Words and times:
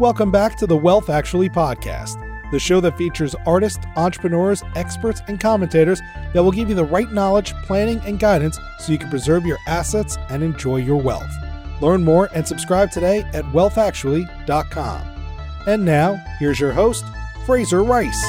Welcome 0.00 0.30
back 0.30 0.56
to 0.56 0.66
the 0.66 0.78
Wealth 0.78 1.10
Actually 1.10 1.50
podcast, 1.50 2.18
the 2.50 2.58
show 2.58 2.80
that 2.80 2.96
features 2.96 3.34
artists, 3.44 3.84
entrepreneurs, 3.96 4.62
experts, 4.74 5.20
and 5.28 5.38
commentators 5.38 6.00
that 6.32 6.42
will 6.42 6.52
give 6.52 6.70
you 6.70 6.74
the 6.74 6.86
right 6.86 7.12
knowledge, 7.12 7.52
planning, 7.64 8.00
and 8.06 8.18
guidance 8.18 8.58
so 8.78 8.92
you 8.92 8.98
can 8.98 9.10
preserve 9.10 9.44
your 9.44 9.58
assets 9.66 10.16
and 10.30 10.42
enjoy 10.42 10.76
your 10.76 10.96
wealth. 10.96 11.30
Learn 11.82 12.02
more 12.02 12.30
and 12.34 12.48
subscribe 12.48 12.90
today 12.90 13.24
at 13.34 13.44
wealthactually.com. 13.52 15.02
And 15.66 15.84
now, 15.84 16.14
here's 16.38 16.58
your 16.58 16.72
host, 16.72 17.04
Fraser 17.44 17.84
Rice. 17.84 18.24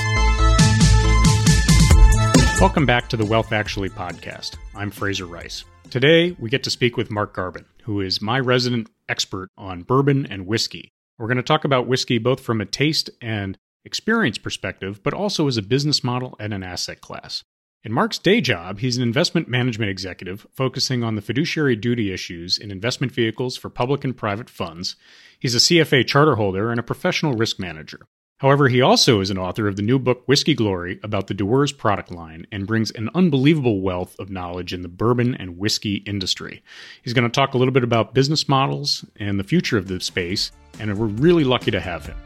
Welcome 2.60 2.86
back 2.86 3.08
to 3.08 3.16
the 3.16 3.26
Wealth 3.26 3.54
Actually 3.54 3.92
podcast. 3.92 4.58
I'm 4.76 4.92
Fraser 4.92 5.26
Rice. 5.26 5.64
Today, 5.90 6.36
we 6.38 6.50
get 6.50 6.64
to 6.64 6.70
speak 6.70 6.98
with 6.98 7.10
Mark 7.10 7.34
Garbin, 7.34 7.64
who 7.84 8.02
is 8.02 8.22
my 8.22 8.42
resident 8.42 8.90
expert 9.08 9.48
on 9.58 9.84
bourbon 9.84 10.26
and 10.26 10.46
whiskey. 10.46 10.92
We're 11.22 11.28
going 11.28 11.38
to 11.38 11.44
talk 11.44 11.66
about 11.66 11.86
whiskey 11.86 12.18
both 12.18 12.40
from 12.40 12.62
a 12.62 12.66
taste 12.66 13.12
and 13.22 13.56
experience 13.86 14.40
perspective, 14.40 15.04
but 15.04 15.14
also 15.14 15.48
as 15.48 15.56
a 15.56 15.62
business 15.62 16.04
model 16.04 16.36
and 16.40 16.52
an 16.52 16.64
asset 16.64 17.00
class. 17.00 17.44
In 17.84 17.92
Mark's 17.92 18.18
day 18.18 18.42
job, 18.42 18.80
he's 18.80 18.98
an 18.98 19.04
investment 19.04 19.48
management 19.48 19.92
executive 19.92 20.48
focusing 20.52 21.04
on 21.04 21.14
the 21.14 21.22
fiduciary 21.22 21.76
duty 21.76 22.12
issues 22.12 22.58
in 22.58 22.72
investment 22.72 23.14
vehicles 23.14 23.56
for 23.56 23.70
public 23.70 24.04
and 24.04 24.18
private 24.18 24.50
funds. 24.50 24.96
He's 25.40 25.54
a 25.54 25.60
CFA 25.60 26.08
charter 26.08 26.38
holder 26.38 26.72
and 26.72 26.80
a 26.80 26.84
professional 26.84 27.34
risk 27.34 27.60
manager. 27.60 28.00
However, 28.42 28.70
he 28.70 28.82
also 28.82 29.22
is 29.22 29.30
an 29.30 29.38
author 29.38 29.68
of 29.68 29.76
the 29.76 29.84
new 29.84 30.00
book 30.00 30.24
Whiskey 30.26 30.56
Glory 30.56 31.00
about 31.04 31.28
the 31.28 31.36
Dewar's 31.36 31.72
product 31.72 32.10
line 32.10 32.48
and 32.52 32.66
brings 32.66 32.90
an 32.90 33.12
unbelievable 33.14 33.82
wealth 33.82 34.16
of 34.18 34.32
knowledge 34.32 34.74
in 34.74 34.82
the 34.82 34.88
bourbon 34.88 35.36
and 35.36 35.60
whiskey 35.60 35.98
industry. 36.08 36.64
He's 37.04 37.14
going 37.14 37.30
to 37.30 37.30
talk 37.30 37.54
a 37.54 37.60
little 37.60 37.72
bit 37.72 37.84
about 37.84 38.16
business 38.16 38.50
models 38.50 39.06
and 39.18 39.40
the 39.40 39.44
future 39.44 39.78
of 39.78 39.88
the 39.88 40.00
space, 40.00 40.52
and 40.80 40.98
we're 40.98 41.06
really 41.06 41.44
lucky 41.44 41.70
to 41.70 41.80
have 41.80 42.08
him. 42.08 42.18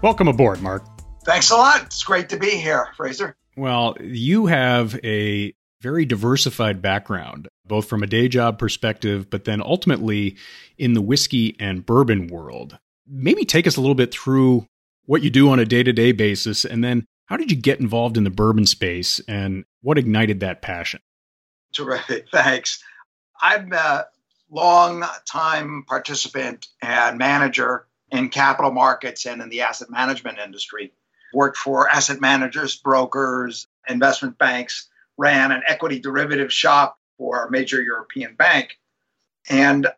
Welcome 0.00 0.28
aboard, 0.28 0.62
Mark. 0.62 0.82
Thanks 1.26 1.50
a 1.50 1.56
lot. 1.56 1.82
It's 1.82 2.04
great 2.04 2.30
to 2.30 2.38
be 2.38 2.52
here, 2.52 2.88
Fraser. 2.96 3.36
Well, 3.54 3.98
you 4.00 4.46
have 4.46 4.98
a 5.04 5.52
very 5.82 6.06
diversified 6.06 6.80
background, 6.80 7.48
both 7.66 7.86
from 7.86 8.02
a 8.02 8.06
day 8.06 8.28
job 8.28 8.58
perspective, 8.58 9.28
but 9.28 9.44
then 9.44 9.60
ultimately 9.60 10.38
in 10.78 10.94
the 10.94 11.02
whiskey 11.02 11.54
and 11.60 11.84
bourbon 11.84 12.28
world 12.28 12.78
maybe 13.06 13.44
take 13.44 13.66
us 13.66 13.76
a 13.76 13.80
little 13.80 13.94
bit 13.94 14.12
through 14.12 14.66
what 15.06 15.22
you 15.22 15.30
do 15.30 15.50
on 15.50 15.58
a 15.58 15.64
day 15.64 15.82
to 15.82 15.92
day 15.92 16.12
basis, 16.12 16.64
and 16.64 16.82
then 16.82 17.06
how 17.26 17.36
did 17.36 17.50
you 17.50 17.56
get 17.56 17.80
involved 17.80 18.16
in 18.16 18.24
the 18.24 18.30
bourbon 18.30 18.66
space, 18.66 19.20
and 19.28 19.64
what 19.82 19.98
ignited 19.98 20.40
that 20.40 20.62
passion? 20.62 21.00
Terrific, 21.72 22.28
thanks. 22.32 22.82
I'm 23.40 23.72
a 23.72 24.06
long 24.50 25.04
time 25.30 25.84
participant 25.86 26.68
and 26.82 27.18
manager 27.18 27.86
in 28.10 28.28
capital 28.28 28.70
markets 28.70 29.26
and 29.26 29.42
in 29.42 29.48
the 29.48 29.62
asset 29.62 29.90
management 29.90 30.38
industry. 30.38 30.92
Worked 31.32 31.56
for 31.56 31.88
asset 31.88 32.20
managers, 32.20 32.76
brokers, 32.76 33.66
investment 33.88 34.38
banks, 34.38 34.88
ran 35.16 35.50
an 35.50 35.62
equity 35.66 35.98
derivative 35.98 36.52
shop 36.52 36.96
for 37.18 37.44
a 37.44 37.50
major 37.50 37.82
European 37.82 38.34
bank, 38.34 38.78
and 39.48 39.88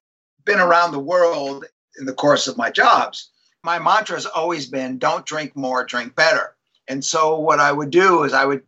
been 0.44 0.60
around 0.60 0.92
the 0.92 0.98
world 0.98 1.66
in 1.98 2.06
the 2.06 2.12
course 2.12 2.46
of 2.46 2.56
my 2.56 2.70
jobs. 2.70 3.30
My 3.62 3.78
mantra 3.78 4.16
has 4.16 4.26
always 4.26 4.66
been 4.66 4.98
don't 4.98 5.26
drink 5.26 5.56
more, 5.56 5.84
drink 5.84 6.14
better. 6.14 6.54
And 6.88 7.04
so 7.04 7.38
what 7.38 7.60
I 7.60 7.72
would 7.72 7.90
do 7.90 8.22
is 8.22 8.32
I 8.32 8.44
would 8.44 8.62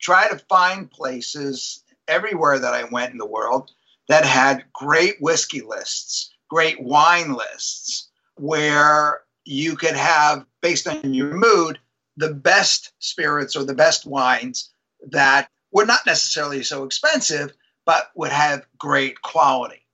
try 0.00 0.28
to 0.28 0.38
find 0.48 0.90
places 0.90 1.82
everywhere 2.06 2.58
that 2.58 2.74
I 2.74 2.84
went 2.84 3.12
in 3.12 3.18
the 3.18 3.26
world 3.26 3.70
that 4.08 4.24
had 4.24 4.64
great 4.72 5.20
whiskey 5.20 5.62
lists, 5.62 6.30
great 6.48 6.80
wine 6.80 7.34
lists, 7.34 8.10
where 8.36 9.22
you 9.44 9.76
could 9.76 9.96
have, 9.96 10.44
based 10.60 10.86
on 10.86 11.14
your 11.14 11.34
mood, 11.34 11.78
the 12.16 12.32
best 12.32 12.92
spirits 12.98 13.56
or 13.56 13.64
the 13.64 13.74
best 13.74 14.06
wines 14.06 14.70
that 15.10 15.48
were 15.72 15.86
not 15.86 16.06
necessarily 16.06 16.62
so 16.62 16.84
expensive, 16.84 17.52
but 17.84 18.10
would 18.14 18.30
have 18.30 18.66
great 18.78 19.20
quality. 19.22 19.86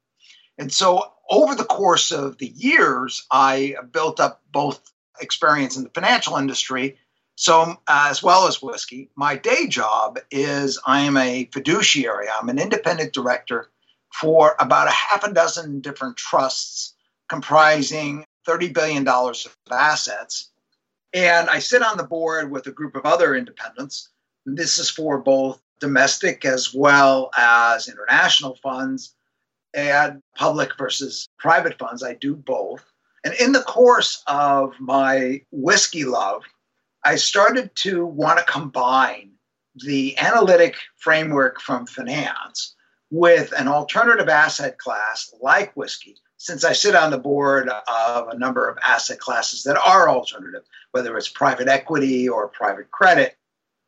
And 0.58 0.72
so 0.72 1.12
over 1.30 1.54
the 1.54 1.64
course 1.64 2.10
of 2.10 2.38
the 2.38 2.48
years, 2.48 3.24
I 3.30 3.76
built 3.92 4.18
up 4.20 4.42
both 4.52 4.80
experience 5.20 5.76
in 5.76 5.84
the 5.84 5.90
financial 5.90 6.36
industry, 6.36 6.98
so 7.36 7.76
as 7.88 8.22
well 8.22 8.48
as 8.48 8.60
whiskey. 8.60 9.10
My 9.14 9.36
day 9.36 9.68
job 9.68 10.18
is 10.30 10.78
I 10.84 11.00
am 11.00 11.16
a 11.16 11.48
fiduciary. 11.52 12.26
I'm 12.28 12.48
an 12.48 12.58
independent 12.58 13.12
director 13.12 13.70
for 14.12 14.56
about 14.58 14.88
a 14.88 14.92
half 14.92 15.22
a 15.22 15.32
dozen 15.32 15.80
different 15.80 16.16
trusts 16.16 16.94
comprising 17.28 18.24
$30 18.46 18.74
billion 18.74 19.06
of 19.06 19.56
assets. 19.70 20.50
And 21.14 21.48
I 21.48 21.60
sit 21.60 21.82
on 21.82 21.96
the 21.96 22.04
board 22.04 22.50
with 22.50 22.66
a 22.66 22.72
group 22.72 22.96
of 22.96 23.06
other 23.06 23.36
independents. 23.36 24.08
This 24.46 24.78
is 24.78 24.90
for 24.90 25.18
both 25.18 25.60
domestic 25.80 26.44
as 26.44 26.74
well 26.74 27.30
as 27.36 27.88
international 27.88 28.56
funds 28.62 29.14
and 29.74 30.22
public 30.36 30.76
versus 30.76 31.28
private 31.38 31.78
funds. 31.78 32.02
I 32.02 32.14
do 32.14 32.34
both. 32.34 32.84
And 33.24 33.34
in 33.34 33.52
the 33.52 33.62
course 33.62 34.22
of 34.26 34.72
my 34.80 35.42
whiskey 35.50 36.04
love, 36.04 36.42
I 37.04 37.16
started 37.16 37.74
to 37.76 38.04
want 38.04 38.38
to 38.38 38.44
combine 38.44 39.32
the 39.76 40.18
analytic 40.18 40.76
framework 40.96 41.60
from 41.60 41.86
finance 41.86 42.74
with 43.10 43.52
an 43.52 43.68
alternative 43.68 44.28
asset 44.28 44.78
class 44.78 45.34
like 45.40 45.76
whiskey, 45.76 46.16
since 46.36 46.64
I 46.64 46.72
sit 46.72 46.94
on 46.94 47.10
the 47.10 47.18
board 47.18 47.68
of 47.68 48.28
a 48.28 48.38
number 48.38 48.68
of 48.68 48.78
asset 48.82 49.18
classes 49.18 49.62
that 49.64 49.76
are 49.76 50.08
alternative, 50.08 50.62
whether 50.92 51.16
it's 51.16 51.28
private 51.28 51.68
equity 51.68 52.28
or 52.28 52.48
private 52.48 52.90
credit. 52.90 53.36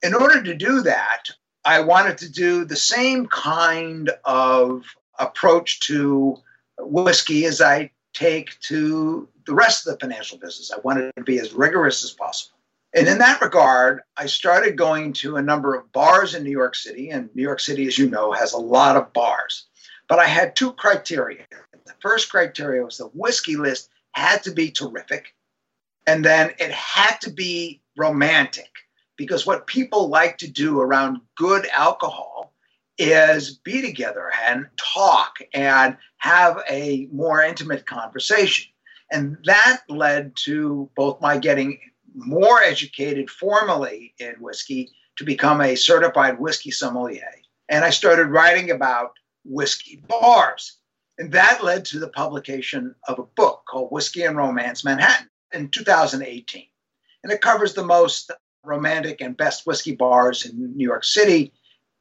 In 0.03 0.15
order 0.15 0.43
to 0.43 0.55
do 0.55 0.83
that, 0.83 1.25
I 1.65 1.81
wanted 1.81 2.19
to 2.19 2.29
do 2.29 2.65
the 2.65 2.77
same 2.77 3.27
kind 3.27 4.11
of 4.25 4.85
approach 5.19 5.81
to 5.81 6.39
whiskey 6.79 7.45
as 7.47 7.61
I 7.61 7.91
take 8.13 8.59
to 8.61 9.29
the 9.47 9.55
rest 9.55 9.87
of 9.87 9.93
the 9.93 9.99
financial 9.99 10.39
business. 10.39 10.71
I 10.73 10.81
wanted 10.81 11.13
to 11.17 11.23
be 11.23 11.39
as 11.39 11.53
rigorous 11.53 12.05
as 12.05 12.13
possible. 12.13 12.59
And 12.95 13.09
in 13.09 13.19
that 13.19 13.41
regard, 13.41 14.03
I 14.17 14.27
started 14.27 14.77
going 14.77 15.15
to 15.15 15.37
a 15.37 15.43
number 15.43 15.75
of 15.75 15.91
bars 15.93 16.35
in 16.35 16.45
New 16.45 16.51
York 16.51 16.75
City. 16.75 17.11
And 17.11 17.35
New 17.35 17.43
York 17.43 17.61
City, 17.61 17.87
as 17.87 17.99
you 17.99 18.09
know, 18.11 18.33
has 18.33 18.53
a 18.53 18.59
lot 18.59 18.97
of 18.97 19.13
bars. 19.13 19.67
But 20.09 20.19
I 20.19 20.27
had 20.27 20.55
two 20.55 20.73
criteria. 20.73 21.47
The 21.87 21.95
first 22.01 22.31
criteria 22.31 22.85
was 22.85 22.99
the 22.99 23.07
whiskey 23.07 23.57
list 23.57 23.89
had 24.13 24.43
to 24.43 24.53
be 24.53 24.71
terrific. 24.71 25.35
And 26.07 26.25
then 26.25 26.51
it 26.59 26.71
had 26.71 27.17
to 27.23 27.31
be 27.31 27.81
romantic 27.97 28.71
because 29.17 29.47
what 29.47 29.67
people 29.67 30.09
like 30.09 30.39
to 30.39 30.49
do 30.49 30.81
around 30.81 31.21
good 31.37 31.67
alcohol 31.69 32.32
is 33.03 33.59
be 33.59 33.83
together 33.83 34.31
and 34.47 34.67
talk 34.77 35.39
and 35.55 35.97
have 36.19 36.63
a 36.69 37.09
more 37.13 37.43
intimate 37.43 37.87
conversation. 37.87 38.71
And 39.11 39.37
that 39.45 39.83
led 39.89 40.37
to 40.45 40.89
both 40.97 41.21
my 41.21 41.39
getting 41.39 41.79
more 42.15 42.63
educated 42.63 43.31
formally 43.31 44.15
in 44.19 44.35
whiskey 44.41 44.91
to 45.17 45.25
become 45.25 45.61
a 45.61 45.75
certified 45.75 46.39
whiskey 46.39 46.71
sommelier. 46.71 47.29
And 47.69 47.85
I 47.85 47.91
started 47.91 48.27
writing 48.27 48.71
about 48.71 49.13
whiskey 49.45 50.03
bars. 50.09 50.79
And 51.19 51.33
that 51.33 51.63
led 51.63 51.85
to 51.87 51.99
the 51.99 52.09
publication 52.09 52.95
of 53.07 53.19
a 53.19 53.25
book 53.25 53.65
called 53.69 53.91
Whiskey 53.91 54.23
and 54.23 54.37
Romance 54.37 54.85
Manhattan 54.85 55.29
in 55.53 55.69
2018. 55.69 56.67
And 57.23 57.33
it 57.33 57.41
covers 57.41 57.75
the 57.75 57.85
most 57.85 58.31
romantic 58.65 59.21
and 59.21 59.37
best 59.37 59.67
whiskey 59.67 59.95
bars 59.95 60.47
in 60.47 60.77
New 60.77 60.87
York 60.87 61.05
City 61.05 61.53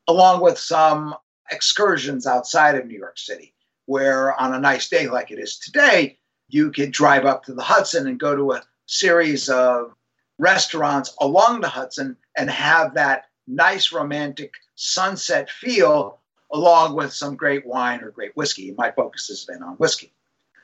along 0.08 0.42
with 0.42 0.58
some 0.58 1.16
excursions 1.52 2.26
outside 2.26 2.76
of 2.76 2.86
New 2.86 2.98
York 2.98 3.18
City, 3.18 3.54
where 3.86 4.40
on 4.40 4.54
a 4.54 4.60
nice 4.60 4.90
day 4.90 5.08
like 5.08 5.32
it 5.32 5.40
is 5.40 5.60
today, 5.60 6.18
you 6.50 6.72
could 6.72 6.92
drive 6.92 7.26
up 7.26 7.44
to 7.46 7.54
the 7.54 7.64
Hudson 7.64 8.08
and 8.08 8.20
go 8.20 8.36
to 8.36 8.52
a 8.54 8.64
series 8.86 9.50
of 9.50 9.94
restaurants 10.38 11.16
along 11.22 11.62
the 11.62 11.70
Hudson 11.70 12.18
and 12.38 12.50
have 12.50 12.96
that 12.96 13.26
nice 13.48 13.92
romantic 13.92 14.54
sunset 14.76 15.50
feel 15.50 16.20
along 16.52 16.96
with 16.96 17.14
some 17.14 17.36
great 17.36 17.66
wine 17.66 18.02
or 18.02 18.12
great 18.12 18.36
whiskey. 18.36 18.74
My 18.78 18.92
focus 18.92 19.28
has 19.28 19.46
been 19.46 19.64
on 19.64 19.76
whiskey. 19.76 20.14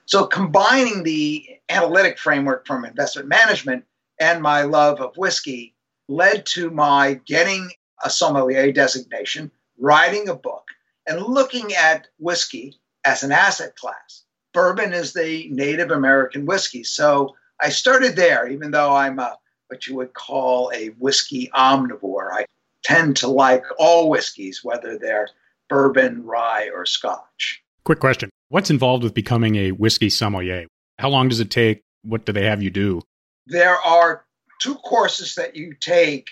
So 0.06 0.26
combining 0.26 1.04
the 1.04 1.46
analytic 1.70 2.18
framework 2.18 2.66
from 2.66 2.86
investment 2.86 3.28
management 3.28 3.86
and 4.20 4.42
my 4.42 4.64
love 4.64 5.00
of 5.00 5.16
whiskey 5.18 5.76
led 6.08 6.46
to 6.48 6.70
my 6.70 7.20
getting 7.26 7.70
a 8.04 8.10
sommelier 8.10 8.72
designation, 8.72 9.52
writing 9.78 10.30
a 10.30 10.36
book, 10.36 10.66
and 11.08 11.22
looking 11.22 11.74
at 11.74 12.08
whiskey 12.20 12.80
as 13.06 13.24
an 13.24 13.32
asset 13.32 13.76
class. 13.76 14.24
Bourbon 14.54 14.94
is 14.94 15.14
the 15.14 15.48
Native 15.52 15.92
American 15.92 16.46
whiskey. 16.46 16.84
So 16.84 17.36
I 17.62 17.70
started 17.70 18.16
there, 18.16 18.48
even 18.48 18.72
though 18.72 18.94
I'm 18.94 19.20
a, 19.20 19.38
what 19.68 19.88
you 19.88 19.96
would 19.96 20.14
call 20.14 20.72
a 20.74 20.88
whiskey 21.00 21.50
omnivore. 21.56 22.32
I 22.32 22.46
tend 22.84 23.18
to 23.18 23.28
like 23.28 23.64
all 23.80 24.10
whiskeys, 24.10 24.64
whether 24.64 24.98
they're 24.98 25.30
bourbon, 25.70 26.24
rye, 26.24 26.70
or 26.74 26.86
scotch. 26.86 27.62
Quick 27.84 28.00
question 28.00 28.30
What's 28.50 28.70
involved 28.70 29.04
with 29.04 29.14
becoming 29.14 29.56
a 29.56 29.72
whiskey 29.72 30.10
sommelier? 30.10 30.68
How 31.00 31.10
long 31.10 31.30
does 31.30 31.40
it 31.40 31.52
take? 31.52 31.82
What 32.04 32.26
do 32.26 32.32
they 32.32 32.46
have 32.46 32.64
you 32.64 32.70
do? 32.70 33.02
There 33.46 33.76
are 33.76 34.26
two 34.60 34.76
courses 34.76 35.36
that 35.36 35.56
you 35.56 35.74
take 35.80 36.28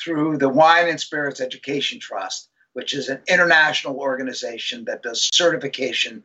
through 0.00 0.38
the 0.38 0.48
Wine 0.48 0.88
and 0.88 1.00
Spirits 1.00 1.40
Education 1.40 2.00
Trust, 2.00 2.48
which 2.72 2.94
is 2.94 3.08
an 3.08 3.20
international 3.28 3.96
organization 3.96 4.84
that 4.86 5.02
does 5.02 5.28
certification 5.32 6.22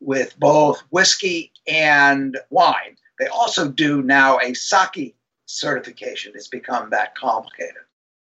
with 0.00 0.38
both 0.38 0.82
whiskey 0.90 1.52
and 1.66 2.38
wine. 2.50 2.96
They 3.18 3.26
also 3.26 3.68
do 3.68 4.02
now 4.02 4.38
a 4.38 4.54
sake 4.54 5.14
certification. 5.46 6.32
It's 6.34 6.48
become 6.48 6.90
that 6.90 7.14
complicated. 7.14 7.82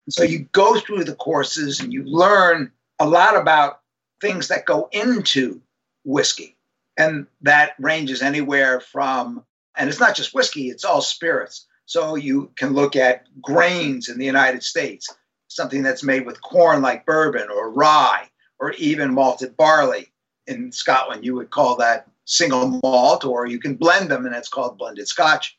So 0.09 0.23
you 0.23 0.49
go 0.53 0.79
through 0.81 1.05
the 1.05 1.15
courses 1.17 1.81
and 1.81 1.93
you 1.93 2.05
learn 2.05 2.73
a 2.99 3.07
lot 3.07 3.37
about 3.37 3.81
things 4.21 4.49
that 4.49 4.65
go 4.65 4.89
into 4.93 5.61
whiskey. 6.05 6.57
And 6.97 7.27
that 7.43 7.75
ranges 7.79 8.23
anywhere 8.23 8.81
from, 8.81 9.45
and 9.77 9.91
it's 9.91 10.01
not 10.01 10.17
just 10.17 10.35
whiskey, 10.35 10.71
it's 10.71 10.85
all 10.85 11.03
spirits. 11.03 11.67
So 11.87 12.17
you 12.17 12.51
can 12.57 12.75
look 12.75 12.97
at 12.97 13.27
grains 13.41 14.09
in 14.09 14.19
the 14.19 14.25
United 14.25 14.63
States, 14.63 15.09
something 15.49 15.83
that's 15.83 16.03
made 16.03 16.27
with 16.27 16.43
corn 16.43 16.83
like 16.83 17.07
bourbon 17.07 17.49
or 17.49 17.71
rye 17.71 18.29
or 18.59 18.73
even 18.73 19.15
malted 19.15 19.57
barley. 19.57 20.13
In 20.49 20.71
Scotland, 20.71 21.25
you 21.25 21.35
would 21.35 21.51
call 21.51 21.77
that 21.77 22.07
single 22.25 22.81
malt, 22.83 23.25
or 23.25 23.47
you 23.47 23.59
can 23.59 23.75
blend 23.75 24.11
them 24.11 24.27
and 24.27 24.35
it's 24.35 24.49
called 24.49 24.79
blended 24.79 25.09
scotch. 25.09 25.59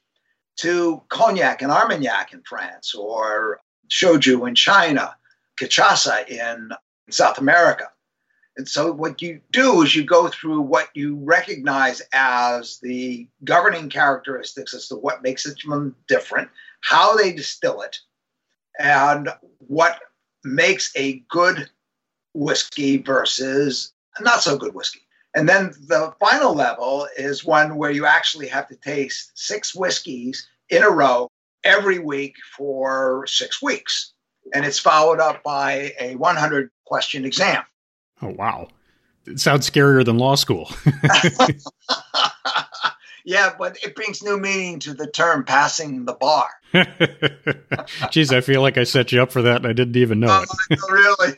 To 0.57 1.01
cognac 1.09 1.61
and 1.61 1.71
armagnac 1.71 2.33
in 2.33 2.41
France, 2.43 2.95
or 2.95 3.59
shochu 3.89 4.47
in 4.47 4.55
China, 4.55 5.15
cachaça 5.59 6.27
in 6.27 6.71
South 7.09 7.37
America. 7.37 7.89
And 8.57 8.67
so, 8.67 8.91
what 8.91 9.21
you 9.21 9.39
do 9.51 9.83
is 9.83 9.95
you 9.95 10.03
go 10.03 10.27
through 10.29 10.61
what 10.61 10.89
you 10.95 11.15
recognize 11.17 12.01
as 12.11 12.79
the 12.79 13.27
governing 13.43 13.87
characteristics 13.87 14.73
as 14.73 14.87
to 14.87 14.95
what 14.95 15.21
makes 15.21 15.45
it 15.45 15.59
different, 16.07 16.49
how 16.81 17.15
they 17.15 17.31
distill 17.31 17.81
it, 17.81 17.99
and 18.79 19.29
what 19.59 19.99
makes 20.43 20.91
a 20.95 21.23
good 21.29 21.69
whiskey 22.33 22.97
versus 22.97 23.93
not 24.21 24.41
so 24.41 24.57
good 24.57 24.73
whiskey. 24.73 25.01
And 25.35 25.47
then 25.47 25.67
the 25.87 26.15
final 26.19 26.55
level 26.55 27.07
is 27.15 27.45
one 27.45 27.75
where 27.75 27.91
you 27.91 28.07
actually 28.07 28.47
have 28.47 28.67
to 28.69 28.75
taste 28.75 29.31
six 29.35 29.75
whiskeys 29.75 30.47
in 30.69 30.81
a 30.81 30.89
row 30.89 31.27
every 31.63 31.99
week 31.99 32.35
for 32.57 33.27
six 33.27 33.61
weeks. 33.61 34.13
And 34.55 34.65
it's 34.65 34.79
followed 34.79 35.19
up 35.19 35.43
by 35.43 35.93
a 35.99 36.15
100 36.15 36.71
question 36.85 37.23
exam. 37.23 37.61
Oh, 38.21 38.29
wow. 38.29 38.67
It 39.25 39.39
sounds 39.39 39.69
scarier 39.69 40.05
than 40.05 40.17
law 40.17 40.35
school. 40.35 40.71
yeah, 43.25 43.53
but 43.57 43.77
it 43.83 43.95
brings 43.95 44.23
new 44.23 44.39
meaning 44.39 44.79
to 44.79 44.93
the 44.93 45.07
term 45.07 45.43
passing 45.43 46.05
the 46.05 46.13
bar. 46.13 46.49
Geez, 48.11 48.31
I 48.31 48.41
feel 48.41 48.61
like 48.61 48.77
I 48.77 48.83
set 48.83 49.11
you 49.11 49.21
up 49.21 49.31
for 49.31 49.41
that 49.43 49.57
and 49.57 49.67
I 49.67 49.73
didn't 49.73 49.97
even 49.97 50.19
know 50.19 50.27
oh, 50.29 50.45
it. 50.69 50.79
really? 50.89 51.33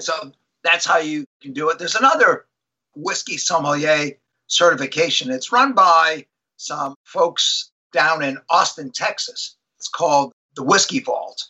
so 0.00 0.32
that's 0.64 0.86
how 0.86 0.98
you 0.98 1.24
can 1.42 1.52
do 1.52 1.70
it. 1.70 1.78
There's 1.78 1.96
another 1.96 2.46
whiskey 2.94 3.36
sommelier 3.36 4.12
certification. 4.46 5.30
It's 5.30 5.52
run 5.52 5.74
by 5.74 6.26
some 6.56 6.94
folks 7.04 7.70
down 7.92 8.22
in 8.22 8.38
Austin, 8.50 8.90
Texas. 8.90 9.56
It's 9.78 9.88
called 9.88 10.32
the 10.56 10.64
Whiskey 10.64 11.00
Vault. 11.00 11.46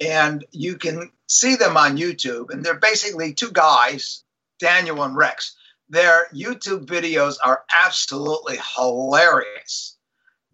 And 0.00 0.44
you 0.52 0.76
can 0.76 1.10
see 1.28 1.56
them 1.56 1.76
on 1.76 1.96
YouTube. 1.96 2.50
And 2.50 2.64
they're 2.64 2.78
basically 2.78 3.32
two 3.32 3.50
guys, 3.50 4.22
Daniel 4.58 5.02
and 5.02 5.16
Rex. 5.16 5.56
Their 5.88 6.26
YouTube 6.34 6.86
videos 6.86 7.36
are 7.44 7.64
absolutely 7.84 8.58
hilarious, 8.76 9.96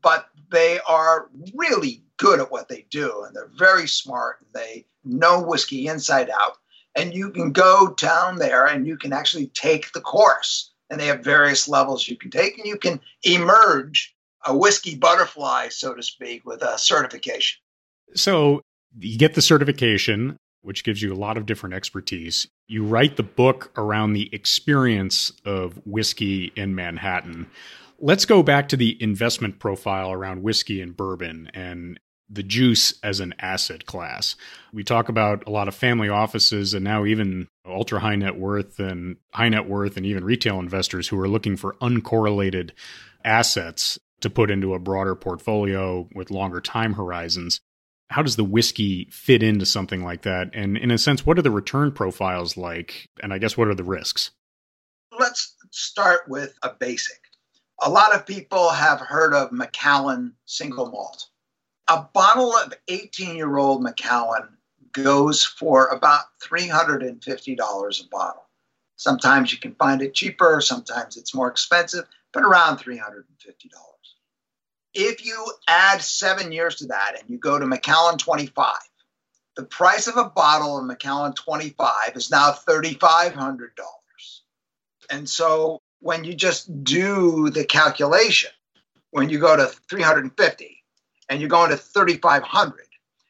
but 0.03 0.29
they 0.51 0.79
are 0.89 1.29
really 1.55 2.03
good 2.17 2.41
at 2.41 2.53
what 2.53 2.69
they 2.69 2.87
do. 2.91 3.25
And 3.25 3.35
they're 3.35 3.51
very 3.57 3.89
smart. 3.89 4.39
And 4.41 4.63
they 4.63 4.87
know 5.05 5.43
whiskey 5.43 5.89
inside 5.89 6.31
out. 6.31 6.57
And 6.95 7.13
you 7.13 7.31
can 7.31 7.51
go 7.51 7.95
down 7.99 8.37
there 8.37 8.67
and 8.67 8.87
you 8.87 8.97
can 8.97 9.13
actually 9.13 9.49
take 9.49 9.93
the 9.93 10.01
course. 10.01 10.71
And 10.91 11.01
they 11.01 11.07
have 11.07 11.25
various 11.25 11.67
levels 11.67 12.07
you 12.07 12.17
can 12.17 12.31
take, 12.31 12.59
and 12.59 12.67
you 12.67 12.77
can 12.77 13.01
emerge 13.25 14.15
a 14.47 14.57
whiskey 14.57 14.95
butterfly, 14.95 15.69
so 15.71 15.95
to 15.95 16.03
speak, 16.03 16.45
with 16.45 16.63
a 16.63 16.79
certification. 16.79 17.59
So 18.15 18.61
you 18.99 19.19
get 19.19 19.35
the 19.35 19.43
certification, 19.43 20.37
which 20.63 20.85
gives 20.85 21.03
you 21.03 21.13
a 21.13 21.17
lot 21.17 21.37
of 21.37 21.47
different 21.47 21.75
expertise. 21.75 22.47
You 22.69 22.85
write 22.85 23.17
the 23.17 23.23
book 23.23 23.73
around 23.77 24.13
the 24.13 24.31
experience 24.33 25.33
of 25.45 25.81
whiskey 25.85 26.53
in 26.57 26.75
Manhattan. 26.75 27.51
Let's 27.99 28.25
go 28.25 28.43
back 28.43 28.69
to 28.71 28.77
the 28.77 29.01
investment 29.03 29.59
profile 29.59 30.13
around 30.13 30.43
whiskey 30.43 30.81
and 30.81 30.97
bourbon 30.97 31.51
and 31.55 31.99
the 32.29 32.43
juice 32.43 32.95
as 33.03 33.21
an 33.21 33.35
asset 33.39 33.87
class. 33.87 34.35
We 34.73 34.83
talk 34.83 35.09
about 35.09 35.47
a 35.47 35.51
lot 35.51 35.69
of 35.69 35.75
family 35.75 36.09
offices 36.09 36.73
and 36.73 36.83
now 36.83 37.05
even 37.05 37.49
ultra 37.67 38.01
high 38.01 38.17
net 38.17 38.37
worth 38.37 38.81
and 38.81 39.17
high 39.33 39.51
net 39.51 39.69
worth 39.69 39.97
and 39.97 40.07
even 40.07 40.25
retail 40.25 40.59
investors 40.59 41.09
who 41.09 41.21
are 41.21 41.29
looking 41.29 41.57
for 41.57 41.75
uncorrelated 41.83 42.71
assets 43.25 43.99
to 44.21 44.31
put 44.31 44.51
into 44.51 44.75
a 44.75 44.79
broader 44.79 45.15
portfolio 45.15 46.09
with 46.15 46.31
longer 46.31 46.61
time 46.61 46.95
horizons 46.95 47.61
how 48.11 48.23
does 48.23 48.37
the 48.37 48.45
whiskey 48.45 49.09
fit 49.11 49.43
into 49.43 49.67
something 49.67 50.05
like 50.05 50.23
that? 50.23 50.51
And 50.53 50.77
in 50.77 50.91
a 50.91 50.99
sense, 50.99 51.25
what 51.25 51.39
are 51.39 51.43
the 51.43 51.51
return 51.51 51.93
profiles 51.93 52.57
like? 52.57 53.09
And 53.23 53.33
I 53.33 53.39
guess 53.39 53.57
what 53.57 53.69
are 53.69 53.75
the 53.75 53.85
risks? 53.85 54.31
Let's 55.19 55.57
start 55.71 56.29
with 56.29 56.57
a 56.63 56.71
basic. 56.71 57.21
A 57.83 57.91
lot 57.91 58.15
of 58.15 58.27
people 58.27 58.71
have 58.71 59.01
heard 59.01 59.35
of 59.35 59.53
Macallan 59.53 60.35
single 60.45 60.91
malt. 60.91 61.27
A 61.89 62.03
bottle 62.15 62.55
of 62.55 62.73
18 62.89 63.37
year 63.37 63.57
old 63.57 63.83
Macallan 63.83 64.49
goes 64.93 65.45
for 65.45 65.89
about 65.89 66.25
$350 66.43 68.05
a 68.05 68.09
bottle. 68.09 68.49
Sometimes 68.97 69.53
you 69.53 69.59
can 69.59 69.75
find 69.75 70.01
it 70.03 70.15
cheaper, 70.15 70.61
sometimes 70.61 71.17
it's 71.17 71.35
more 71.35 71.49
expensive, 71.49 72.07
but 72.33 72.45
around 72.45 72.79
$350 72.79 73.25
if 74.95 75.25
you 75.25 75.53
add 75.69 76.01
seven 76.01 76.53
years 76.53 76.77
to 76.77 76.87
that 76.87 77.17
and 77.19 77.29
you 77.29 77.39
go 77.39 77.59
to 77.59 77.67
Macallan 77.67 78.19
25, 78.19 78.75
the 79.57 79.65
price 79.65 80.07
of 80.07 80.17
a 80.17 80.25
bottle 80.25 80.79
of 80.79 80.85
Macallan 80.85 81.33
25 81.35 82.17
is 82.17 82.31
now 82.31 82.53
$3,500. 82.53 83.69
And 85.11 85.29
so 85.29 85.81
when 86.01 86.25
you 86.25 86.35
just 86.35 86.85
do 86.85 87.51
the 87.51 87.65
calculation, 87.65 88.51
when 89.11 89.31
you 89.31 89.39
go 89.39 89.57
to 89.57 89.67
350 89.89 90.83
and 91.29 91.41
you're 91.41 91.49
going 91.49 91.71
to 91.71 91.77
3,500 91.77 92.87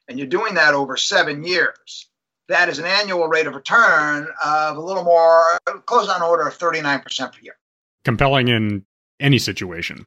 and 0.08 0.18
you're 0.18 0.26
doing 0.26 0.54
that 0.54 0.74
over 0.74 0.96
seven 0.96 1.44
years, 1.44 2.06
that 2.48 2.68
is 2.68 2.78
an 2.78 2.84
annual 2.84 3.26
rate 3.28 3.46
of 3.46 3.54
return 3.54 4.26
of 4.44 4.76
a 4.76 4.80
little 4.80 5.04
more, 5.04 5.58
close 5.86 6.08
on 6.08 6.22
order 6.22 6.46
of 6.46 6.56
39% 6.56 7.32
per 7.32 7.40
year. 7.40 7.56
Compelling 8.04 8.48
in 8.48 8.84
any 9.20 9.38
situation. 9.38 10.06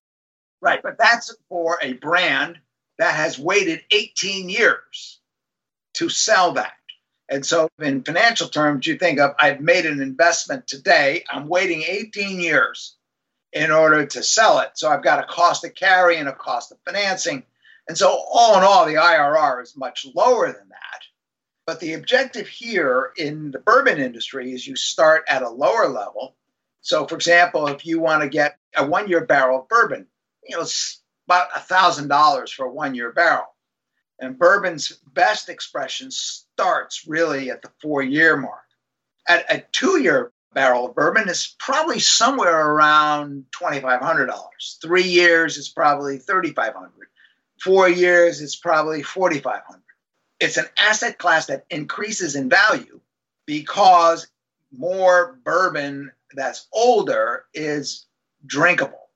Right, 0.62 0.82
but 0.82 0.98
that's 0.98 1.36
for 1.50 1.78
a 1.82 1.94
brand 1.94 2.58
that 2.98 3.16
has 3.16 3.38
waited 3.38 3.82
18 3.92 4.50
years 4.50 5.20
to 5.96 6.10
sell 6.10 6.54
that. 6.54 6.74
And 7.30 7.46
so, 7.46 7.70
in 7.80 8.04
financial 8.04 8.48
terms, 8.48 8.88
you 8.88 8.98
think 8.98 9.20
of 9.20 9.36
I've 9.40 9.60
made 9.60 9.86
an 9.86 10.02
investment 10.02 10.68
today, 10.68 11.26
I'm 11.30 11.48
waiting 11.48 11.84
18 11.84 12.40
years 12.40 12.96
in 13.52 13.72
order 13.72 14.06
to 14.06 14.24
sell 14.24 14.60
it. 14.60 14.72
So, 14.76 14.90
I've 14.90 15.04
got 15.04 15.20
a 15.20 15.28
cost 15.28 15.66
of 15.66 15.76
carry 15.76 16.18
and 16.18 16.30
a 16.30 16.34
cost 16.34 16.72
of 16.72 16.78
financing. 16.86 17.44
And 17.88 17.98
so, 17.98 18.10
all 18.10 18.58
in 18.58 18.64
all, 18.64 18.86
the 18.86 18.96
IRR 18.96 19.62
is 19.62 19.76
much 19.76 20.08
lower 20.16 20.48
than 20.48 20.70
that. 20.70 21.02
But 21.66 21.82
the 21.82 21.94
objective 21.94 22.48
here 22.48 23.12
in 23.18 23.52
the 23.52 23.60
bourbon 23.60 24.00
industry 24.00 24.54
is 24.54 24.66
you 24.66 24.78
start 24.78 25.26
at 25.28 25.44
a 25.44 25.50
lower 25.50 25.90
level. 25.90 26.36
So, 26.80 27.06
for 27.06 27.16
example, 27.16 27.68
if 27.68 27.86
you 27.86 28.00
want 28.00 28.24
to 28.24 28.30
get 28.30 28.58
a 28.76 28.88
one 28.88 29.10
year 29.10 29.26
barrel 29.26 29.62
of 29.62 29.68
bourbon, 29.68 30.08
you 30.48 30.58
know, 30.58 30.66
about 31.28 31.50
a 31.56 31.60
thousand 31.60 32.08
dollars 32.08 32.52
for 32.52 32.66
a 32.66 32.72
one-year 32.72 33.12
barrel. 33.12 33.46
And 34.20 34.40
bourbon's 34.40 34.90
best 35.14 35.50
expression 35.50 36.10
starts 36.10 37.08
really 37.08 37.52
at 37.52 37.62
the 37.62 37.70
four-year 37.82 38.38
mark. 38.38 38.64
At 39.28 39.46
a 39.54 39.64
two-year 39.72 40.32
barrel 40.54 40.88
of 40.88 40.96
bourbon 40.96 41.30
is 41.30 41.56
probably 41.60 42.00
somewhere 42.00 42.68
around 42.68 43.46
$2,500. 43.62 44.32
Three 44.82 45.04
years 45.04 45.58
is 45.58 45.70
probably 45.70 46.18
$3,500. 46.18 46.90
Four 47.62 47.90
years 47.90 48.42
is 48.42 48.56
probably 48.56 49.04
$4,500. 49.04 49.62
It's 50.40 50.58
an 50.58 50.66
asset 50.78 51.18
class 51.18 51.48
that 51.48 51.66
increases 51.70 52.36
in 52.36 52.50
value 52.50 53.00
because 53.46 54.28
more 54.72 55.40
bourbon 55.44 56.12
that's 56.34 56.68
older 56.72 57.46
is 57.54 58.06
drinkable 58.46 59.07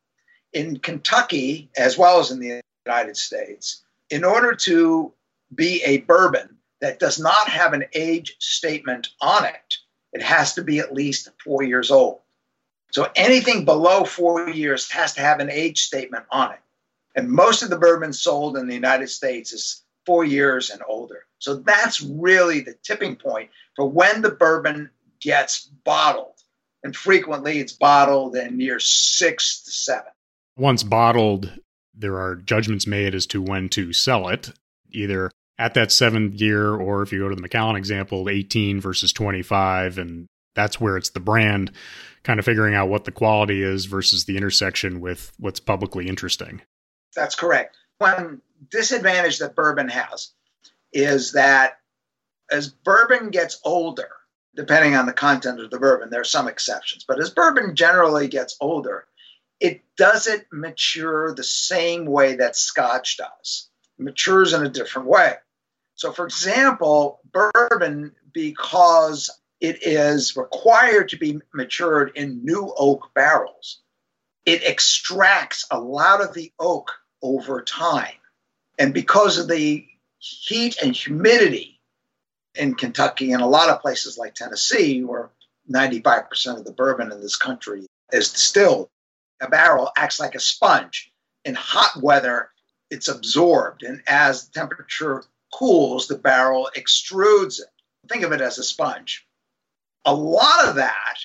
in 0.54 0.80
Kentucky, 0.80 1.70
as 1.78 1.98
well 1.98 2.20
as 2.20 2.32
in 2.32 2.40
the 2.40 2.62
United 2.86 3.18
States, 3.18 3.84
in 4.10 4.24
order 4.24 4.54
to 4.54 5.14
be 5.54 5.82
a 5.84 6.00
bourbon 6.00 6.58
that 6.82 7.00
does 7.00 7.20
not 7.20 7.48
have 7.48 7.74
an 7.74 7.86
age 7.94 8.36
statement 8.40 9.10
on 9.22 9.46
it, 9.46 9.78
it 10.14 10.22
has 10.22 10.56
to 10.56 10.64
be 10.64 10.80
at 10.80 10.94
least 10.94 11.30
four 11.44 11.64
years 11.64 11.92
old. 11.92 12.20
So 12.92 13.10
anything 13.16 13.64
below 13.64 14.04
four 14.04 14.50
years 14.50 14.92
has 14.92 15.14
to 15.14 15.22
have 15.22 15.40
an 15.40 15.50
age 15.50 15.82
statement 15.82 16.26
on 16.30 16.52
it. 16.52 16.60
And 17.16 17.30
most 17.30 17.64
of 17.64 17.70
the 17.70 17.78
bourbon 17.78 18.14
sold 18.14 18.58
in 18.58 18.68
the 18.68 18.74
United 18.74 19.10
States 19.10 19.54
is 19.54 19.84
four 20.06 20.26
years 20.26 20.70
and 20.70 20.82
older. 20.88 21.26
So 21.40 21.56
that's 21.56 22.02
really 22.02 22.62
the 22.62 22.76
tipping 22.84 23.16
point 23.16 23.50
for 23.76 23.88
when 23.88 24.22
the 24.22 24.32
bourbon 24.32 24.90
gets 25.22 25.70
bottled. 25.86 26.36
And 26.84 26.96
frequently 26.96 27.60
it's 27.60 27.74
bottled 27.74 28.36
in 28.36 28.60
years 28.60 28.86
six 28.86 29.62
to 29.64 29.72
seven. 29.72 30.12
Once 30.58 30.84
bottled, 30.84 31.52
there 31.94 32.20
are 32.20 32.36
judgments 32.36 32.88
made 32.88 33.16
as 33.16 33.26
to 33.28 33.42
when 33.42 33.70
to 33.70 33.94
sell 33.94 34.28
it, 34.28 34.52
either 34.92 35.32
at 35.58 35.74
that 35.74 35.92
seventh 35.92 36.40
year 36.42 36.74
or 36.74 37.02
if 37.02 37.12
you 37.12 37.20
go 37.20 37.30
to 37.30 37.36
the 37.36 37.42
Macallan 37.42 37.76
example, 37.76 38.30
18 38.30 38.82
versus 38.82 39.14
25. 39.14 39.98
And 39.98 40.28
that's 40.56 40.80
where 40.80 40.98
it's 40.98 41.12
the 41.12 41.20
brand 41.20 41.72
kind 42.24 42.40
of 42.40 42.46
figuring 42.46 42.76
out 42.76 42.90
what 42.90 43.06
the 43.06 43.12
quality 43.12 43.62
is 43.62 43.86
versus 43.86 44.26
the 44.26 44.38
intersection 44.38 45.00
with 45.00 45.32
what's 45.38 45.60
publicly 45.60 46.08
interesting. 46.08 46.62
That's 47.16 47.36
correct. 47.36 47.78
One 47.98 48.42
disadvantage 48.70 49.40
that 49.40 49.56
bourbon 49.56 49.88
has 49.90 50.32
is 50.94 51.34
that 51.34 51.80
as 52.52 52.70
bourbon 52.70 53.30
gets 53.30 53.60
older, 53.64 54.10
depending 54.56 54.96
on 54.96 55.06
the 55.06 55.14
content 55.14 55.60
of 55.60 55.72
the 55.72 55.80
bourbon, 55.80 56.10
there 56.10 56.22
are 56.22 56.26
some 56.26 56.48
exceptions, 56.48 57.06
but 57.08 57.20
as 57.20 57.30
bourbon 57.30 57.76
generally 57.76 58.28
gets 58.28 58.58
older, 58.60 59.06
it 59.62 59.84
doesn't 59.96 60.46
mature 60.52 61.34
the 61.34 61.44
same 61.44 62.06
way 62.06 62.36
that 62.38 62.56
scotch 62.56 63.18
does. 63.18 63.70
It 64.00 64.04
matures 64.04 64.54
in 64.54 64.66
a 64.66 64.70
different 64.70 65.08
way. 65.08 65.36
So, 65.96 66.12
for 66.12 66.26
example, 66.26 67.22
bourbon, 67.32 68.14
because 68.34 69.30
it 69.60 69.86
is 69.86 70.36
required 70.36 71.10
to 71.10 71.18
be 71.18 71.40
matured 71.54 72.14
in 72.16 72.44
new 72.44 72.74
oak 72.76 73.14
barrels, 73.14 73.82
it 74.48 74.64
extracts 74.64 75.68
a 75.70 75.80
lot 75.80 76.22
of 76.22 76.34
the 76.34 76.52
oak 76.60 76.92
over 77.22 77.62
time. 77.62 78.16
And 78.80 78.96
because 78.96 79.38
of 79.38 79.48
the 79.48 79.86
heat 80.18 80.78
and 80.82 80.96
humidity 80.96 81.80
in 82.56 82.74
Kentucky 82.74 83.32
and 83.32 83.44
a 83.44 83.48
lot 83.48 83.70
of 83.70 83.82
places 83.82 84.18
like 84.18 84.34
Tennessee, 84.34 85.04
where 85.04 85.30
95% 85.72 86.58
of 86.58 86.66
the 86.66 86.72
bourbon 86.72 87.12
in 87.12 87.22
this 87.22 87.36
country 87.36 87.86
is 88.12 88.32
distilled, 88.32 88.90
a 89.42 89.50
barrel 89.50 89.92
acts 89.98 90.20
like 90.20 90.36
a 90.36 90.40
sponge. 90.40 91.12
In 91.44 91.56
hot 91.56 92.02
weather, 92.02 92.50
it's 92.90 93.08
absorbed. 93.08 93.84
And 93.84 94.02
as 94.08 94.48
the 94.48 94.54
temperature 94.54 95.24
cools, 95.54 96.08
the 96.08 96.18
barrel 96.18 96.70
extrudes 96.78 97.60
it. 97.60 97.68
Think 98.10 98.24
of 98.24 98.32
it 98.32 98.42
as 98.42 98.58
a 98.58 98.64
sponge. 98.64 99.26
A 100.06 100.14
lot 100.14 100.68
of 100.68 100.76
that, 100.76 101.18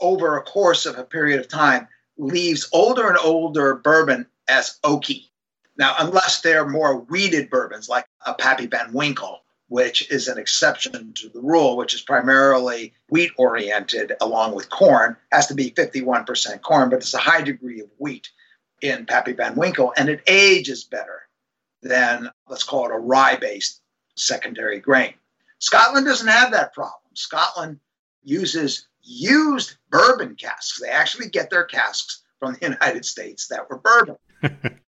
over 0.00 0.36
a 0.36 0.42
course 0.42 0.86
of 0.86 0.98
a 0.98 1.04
period 1.04 1.40
of 1.40 1.48
time, 1.48 1.88
leaves 2.16 2.68
older 2.72 3.08
and 3.08 3.18
older 3.18 3.74
bourbon 3.74 4.26
as 4.48 4.78
oaky. 4.84 5.28
Now, 5.76 5.94
unless 5.98 6.40
they're 6.40 6.68
more 6.68 6.96
wheated 6.96 7.50
bourbons 7.50 7.88
like 7.88 8.06
a 8.24 8.34
Pappy 8.34 8.66
Van 8.66 8.92
Winkle, 8.92 9.42
which 9.68 10.10
is 10.10 10.28
an 10.28 10.38
exception 10.38 11.12
to 11.14 11.28
the 11.28 11.40
rule, 11.40 11.76
which 11.76 11.94
is 11.94 12.00
primarily 12.00 12.94
wheat 13.08 13.32
oriented 13.36 14.12
along 14.20 14.54
with 14.54 14.70
corn, 14.70 15.16
has 15.32 15.48
to 15.48 15.54
be 15.54 15.70
51% 15.70 16.60
corn, 16.62 16.88
but 16.88 16.96
there's 16.96 17.14
a 17.14 17.18
high 17.18 17.42
degree 17.42 17.80
of 17.80 17.88
wheat 17.98 18.30
in 18.80 19.06
Pappy 19.06 19.32
Van 19.32 19.56
Winkle, 19.56 19.92
and 19.96 20.08
it 20.08 20.22
ages 20.26 20.84
better 20.84 21.22
than, 21.82 22.30
let's 22.48 22.62
call 22.62 22.86
it 22.86 22.94
a 22.94 22.98
rye 22.98 23.36
based 23.36 23.80
secondary 24.16 24.80
grain. 24.80 25.14
Scotland 25.58 26.06
doesn't 26.06 26.28
have 26.28 26.52
that 26.52 26.74
problem. 26.74 27.00
Scotland 27.14 27.80
uses 28.22 28.86
used 29.02 29.76
bourbon 29.90 30.34
casks. 30.34 30.80
They 30.80 30.88
actually 30.88 31.28
get 31.28 31.50
their 31.50 31.64
casks 31.64 32.22
from 32.38 32.54
the 32.54 32.58
United 32.62 33.04
States 33.04 33.48
that 33.48 33.68
were 33.70 33.78
bourbon. 33.78 34.16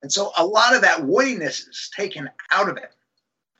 and 0.03 0.13
so 0.13 0.33
a 0.37 0.45
lot 0.45 0.75
of 0.75 0.83
that 0.83 1.01
woodiness 1.01 1.69
is 1.69 1.91
taken 1.95 2.29
out 2.51 2.69
of 2.69 2.77
it. 2.77 2.93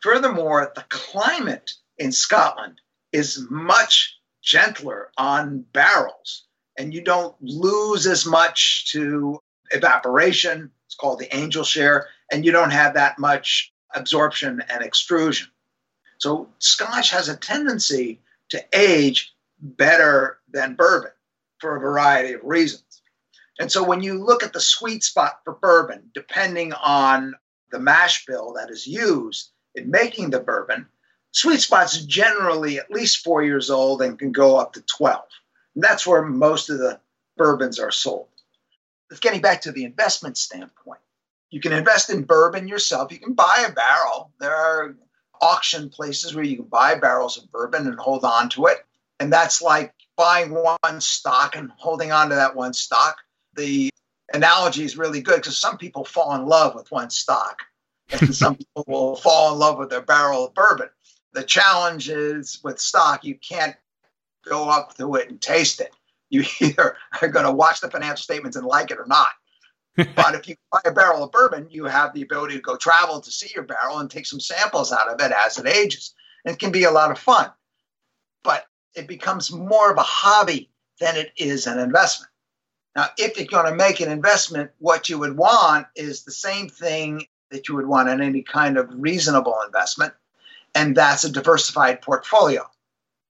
Furthermore, 0.07 0.71
the 0.77 0.85
climate 0.89 1.73
in 1.99 2.13
Scotland 2.13 2.81
is 3.11 3.45
much 3.51 4.21
gentler 4.41 5.11
on 5.19 5.63
barrels, 5.73 6.45
and 6.79 6.95
you 6.95 7.03
don't 7.03 7.35
lose 7.41 8.07
as 8.07 8.25
much 8.25 8.89
to 8.93 9.41
evaporation. 9.73 10.71
It's 10.87 10.95
called 10.95 11.19
the 11.19 11.35
angel 11.35 11.65
share, 11.65 12.07
and 12.31 12.45
you 12.45 12.53
don't 12.53 12.71
have 12.71 12.95
that 12.95 13.19
much 13.19 13.73
absorption 13.97 14.63
and 14.69 14.85
extrusion. 14.85 15.49
So, 16.19 16.51
Scotch 16.61 17.11
has 17.11 17.29
a 17.29 17.37
tendency 17.37 18.21
to 18.51 18.65
age 18.73 19.35
better 19.61 20.39
than 20.49 20.77
bourbon 20.77 21.11
for 21.59 21.75
a 21.75 21.81
variety 21.81 22.35
of 22.35 22.45
reasons. 22.45 23.03
And 23.59 23.73
so 23.73 23.83
when 23.83 24.03
you 24.03 24.25
look 24.25 24.45
at 24.45 24.53
the 24.53 24.61
sweet 24.61 25.03
spot 25.03 25.41
for 25.43 25.55
bourbon, 25.55 26.13
depending 26.15 26.75
on 26.75 27.35
the 27.73 27.81
mash 27.81 28.25
bill 28.25 28.53
that 28.53 28.71
is 28.71 28.87
used 28.87 29.51
in 29.77 29.91
making 29.91 30.31
the 30.31 30.41
bourbon, 30.41 30.87
sweet 31.33 31.61
spots 31.61 31.99
generally 32.05 32.79
at 32.79 32.91
least 32.91 33.25
four 33.25 33.43
years 33.43 33.71
old 33.71 34.03
and 34.03 34.19
can 34.19 34.33
go 34.33 34.57
up 34.57 34.73
to 34.75 34.83
12. 34.83 35.23
And 35.75 35.85
that's 35.85 36.07
where 36.07 36.23
most 36.23 36.71
of 36.71 36.79
the 36.79 37.01
bourbons 37.37 37.79
are 37.79 37.91
sold. 37.91 38.29
Getting 39.21 39.41
back 39.41 39.63
to 39.63 39.73
the 39.73 39.85
investment 39.85 40.37
standpoint, 40.37 41.01
you 41.51 41.61
can 41.61 41.73
invest 41.73 42.11
in 42.11 42.25
bourbon 42.25 42.67
yourself. 42.67 43.13
You 43.13 43.19
can 43.19 43.35
buy 43.35 43.67
a 43.69 43.73
barrel. 43.73 44.33
There 44.41 44.55
are 44.55 44.97
auction 45.41 45.91
places 45.91 46.35
where 46.35 46.45
you 46.45 46.57
can 46.57 46.67
buy 46.67 46.97
barrels 46.97 47.37
of 47.37 47.51
bourbon 47.53 47.87
and 47.87 47.99
hold 47.99 48.25
on 48.25 48.49
to 48.51 48.67
it. 48.67 48.79
And 49.21 49.33
that's 49.33 49.63
like 49.63 49.95
buying 50.17 50.51
one 50.51 51.01
stock 51.01 51.55
and 51.55 51.71
holding 51.77 52.11
on 52.11 52.31
to 52.31 52.35
that 52.35 52.57
one 52.57 52.73
stock 52.73 53.19
the 53.57 53.91
analogy 54.33 54.85
is 54.85 54.97
really 54.97 55.21
good 55.21 55.37
because 55.37 55.59
some 55.59 55.79
people 55.79 56.05
fall 56.05 56.35
in 56.35 56.47
love 56.47 56.75
with 56.75 56.93
one 56.93 57.11
stock 57.11 57.63
and 58.11 58.35
some 58.35 58.57
people 58.57 58.85
will 58.87 59.17
fall 59.17 59.53
in 59.53 59.59
love 59.59 59.79
with 59.79 59.91
their 59.91 60.03
barrel 60.03 60.47
of 60.47 60.55
bourbon. 60.55 60.89
The 61.33 61.43
challenge 61.43 62.09
is 62.09 62.61
with 62.63 62.79
stock, 62.79 63.25
you 63.25 63.37
can't 63.37 63.77
go 64.45 64.69
up 64.69 64.97
to 64.97 65.15
it 65.17 65.29
and 65.29 65.41
taste 65.41 65.81
it. 65.81 65.93
You 66.31 66.45
either 66.61 66.97
are 67.21 67.29
going 67.29 67.47
to 67.47 67.53
watch 67.53 67.81
the 67.81 67.91
financial 67.91 68.23
statements 68.23 68.57
and 68.57 68.67
like 68.67 68.91
it 68.91 68.99
or 68.99 69.07
not. 69.07 69.29
but 70.15 70.35
if 70.35 70.47
you 70.47 70.55
buy 70.71 70.81
a 70.85 70.93
barrel 70.93 71.25
of 71.25 71.33
bourbon, 71.33 71.67
you 71.71 71.85
have 71.85 72.13
the 72.13 72.23
ability 72.23 72.55
to 72.55 72.61
go 72.61 72.77
travel 72.77 73.21
to 73.21 73.31
see 73.31 73.51
your 73.55 73.65
barrel 73.65 73.99
and 73.99 74.11
take 74.11 74.27
some 74.27 74.41
samples 74.41 74.93
out 74.93 75.09
of 75.09 75.21
it 75.21 75.33
as 75.33 75.59
it 75.59 75.67
ages. 75.67 76.15
It 76.45 76.59
can 76.59 76.71
be 76.71 76.85
a 76.85 76.91
lot 76.91 77.11
of 77.11 77.19
fun. 77.19 77.51
But 78.45 78.67
it 78.95 79.09
becomes 79.09 79.51
more 79.51 79.91
of 79.91 79.99
a 79.99 80.03
hobby 80.03 80.71
than 81.01 81.17
it 81.17 81.33
is 81.37 81.67
an 81.67 81.79
investment. 81.79 82.31
Now, 82.95 83.09
if 83.19 83.37
you're 83.37 83.47
going 83.47 83.71
to 83.71 83.77
make 83.77 84.01
an 84.01 84.11
investment, 84.11 84.71
what 84.79 85.09
you 85.09 85.19
would 85.19 85.37
want 85.37 85.87
is 85.95 86.25
the 86.25 86.33
same 86.33 86.69
thing 86.69 87.27
that 87.51 87.69
you 87.69 87.77
would 87.77 87.87
want 87.87 88.09
in 88.09 88.21
any 88.21 88.43
kind 88.43 88.77
of 88.77 88.89
reasonable 88.93 89.57
investment, 89.65 90.13
and 90.75 90.97
that's 90.97 91.25
a 91.25 91.33
diversified 91.33 92.03
portfolio. 92.03 92.63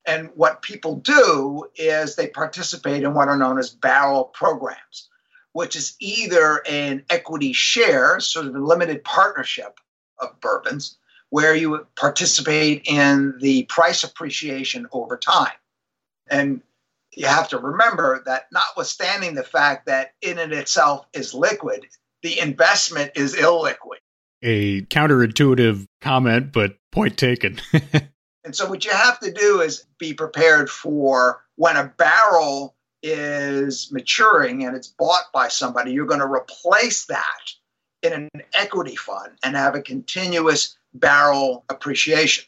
And 0.07 0.31
what 0.35 0.63
people 0.63 0.97
do 0.97 1.67
is 1.75 2.15
they 2.15 2.29
participate 2.29 3.03
in 3.03 3.15
what 3.15 3.29
are 3.29 3.37
known 3.37 3.59
as 3.59 3.71
barrel 3.71 4.25
programs, 4.25 5.09
which 5.53 5.75
is 5.75 5.97
either 5.99 6.63
an 6.69 7.05
equity 7.11 7.53
share, 7.53 8.21
sort 8.21 8.47
of 8.47 8.55
a 8.55 8.59
limited 8.59 9.03
partnership 9.03 9.81
of 10.19 10.41
bourbons, 10.41 10.97
where 11.31 11.55
you 11.55 11.87
participate 11.97 12.83
in 12.87 13.37
the 13.41 13.65
price 13.65 14.05
appreciation 14.05 14.87
over 14.93 15.17
time. 15.17 15.53
And 16.29 16.63
you 17.13 17.27
have 17.27 17.49
to 17.49 17.59
remember 17.59 18.23
that 18.27 18.47
notwithstanding 18.53 19.35
the 19.35 19.43
fact 19.43 19.87
that 19.87 20.15
in 20.23 20.39
and 20.39 20.53
itself 20.53 21.07
is 21.13 21.35
liquid, 21.35 21.87
the 22.23 22.39
investment 22.39 23.13
is 23.17 23.35
illiquid. 23.35 23.99
A 24.49 24.83
counterintuitive 24.83 25.89
comment, 26.01 26.53
but 26.53 26.77
point 26.93 27.19
taken. 27.19 27.59
and 28.45 28.55
so 28.55 28.69
what 28.69 28.85
you 28.85 28.93
have 28.93 29.19
to 29.19 29.33
do 29.33 29.61
is 29.61 29.85
be 29.99 30.15
prepared 30.15 30.71
for 30.71 31.43
when 31.57 31.77
a 31.77 31.93
barrel 31.99 32.77
is 33.03 33.91
maturing 33.91 34.65
and 34.65 34.77
it's 34.77 34.87
bought 34.87 35.25
by 35.35 35.49
somebody, 35.49 35.91
you're 35.91 36.07
going 36.07 36.21
to 36.21 36.27
replace 36.27 37.07
that 37.07 37.53
in 38.03 38.13
an 38.13 38.31
equity 38.55 38.95
fund 38.95 39.33
and 39.43 39.57
have 39.57 39.75
a 39.75 39.83
continuous 39.83 40.77
barrel 40.95 41.65
appreciation. 41.69 42.45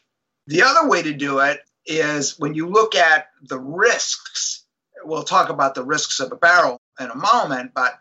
The 0.47 0.63
other 0.63 0.87
way 0.87 1.03
to 1.03 1.13
do 1.13 1.39
it 1.39 1.59
is 1.85 2.39
when 2.39 2.53
you 2.53 2.67
look 2.67 2.95
at 2.95 3.27
the 3.41 3.59
risks, 3.59 4.63
we'll 5.03 5.23
talk 5.23 5.49
about 5.49 5.75
the 5.75 5.83
risks 5.83 6.21
of 6.21 6.31
a 6.31 6.37
barrel 6.37 6.79
in 6.97 7.09
a 7.09 7.15
moment, 7.15 7.73
but 7.73 7.99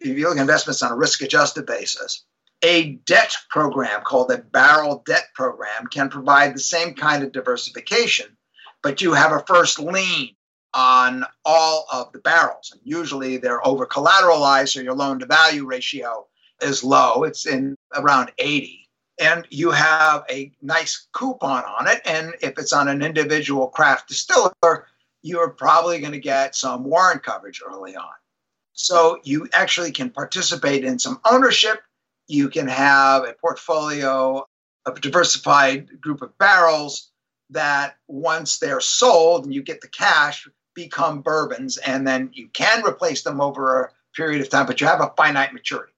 if 0.00 0.18
you 0.18 0.28
look 0.28 0.36
at 0.36 0.42
investments 0.42 0.82
on 0.82 0.92
a 0.92 0.96
risk 0.96 1.22
adjusted 1.22 1.64
basis, 1.64 2.24
a 2.62 2.92
debt 3.06 3.36
program 3.50 4.02
called 4.02 4.30
a 4.30 4.38
barrel 4.38 5.02
debt 5.06 5.26
program 5.34 5.86
can 5.90 6.08
provide 6.08 6.54
the 6.54 6.60
same 6.60 6.94
kind 6.94 7.22
of 7.22 7.32
diversification, 7.32 8.36
but 8.82 9.00
you 9.00 9.12
have 9.12 9.32
a 9.32 9.44
first 9.46 9.78
lien 9.78 10.34
on 10.74 11.24
all 11.44 11.86
of 11.92 12.12
the 12.12 12.18
barrels. 12.18 12.70
And 12.72 12.80
usually 12.84 13.36
they're 13.36 13.66
over 13.66 13.86
collateralized, 13.86 14.70
so 14.70 14.80
your 14.80 14.94
loan 14.94 15.18
to 15.20 15.26
value 15.26 15.66
ratio 15.66 16.26
is 16.60 16.82
low. 16.82 17.24
It's 17.24 17.46
in 17.46 17.76
around 17.94 18.32
80 18.38 18.86
and 19.18 19.46
you 19.50 19.70
have 19.70 20.24
a 20.30 20.52
nice 20.62 21.06
coupon 21.12 21.64
on 21.64 21.88
it. 21.88 22.00
And 22.04 22.34
if 22.42 22.58
it's 22.58 22.72
on 22.72 22.88
an 22.88 23.02
individual 23.02 23.68
craft 23.68 24.08
distiller, 24.08 24.86
you're 25.22 25.50
probably 25.50 26.00
going 26.00 26.12
to 26.12 26.20
get 26.20 26.54
some 26.54 26.84
warrant 26.84 27.22
coverage 27.22 27.62
early 27.66 27.96
on. 27.96 28.12
So 28.72 29.18
you 29.24 29.48
actually 29.52 29.92
can 29.92 30.10
participate 30.10 30.84
in 30.84 30.98
some 30.98 31.20
ownership. 31.24 31.80
You 32.28 32.48
can 32.48 32.68
have 32.68 33.24
a 33.24 33.34
portfolio 33.34 34.44
of 34.86 34.96
a 34.96 35.00
diversified 35.00 36.00
group 36.00 36.22
of 36.22 36.36
barrels 36.38 37.10
that 37.50 37.96
once 38.08 38.58
they're 38.58 38.80
sold 38.80 39.44
and 39.44 39.54
you 39.54 39.62
get 39.62 39.80
the 39.80 39.88
cash 39.88 40.48
become 40.74 41.22
bourbons 41.22 41.78
and 41.78 42.06
then 42.06 42.30
you 42.32 42.48
can 42.48 42.84
replace 42.84 43.22
them 43.22 43.40
over 43.40 43.82
a 43.82 43.90
period 44.14 44.40
of 44.40 44.48
time 44.48 44.66
but 44.66 44.80
you 44.80 44.86
have 44.86 45.00
a 45.00 45.12
finite 45.16 45.52
maturity. 45.52 45.92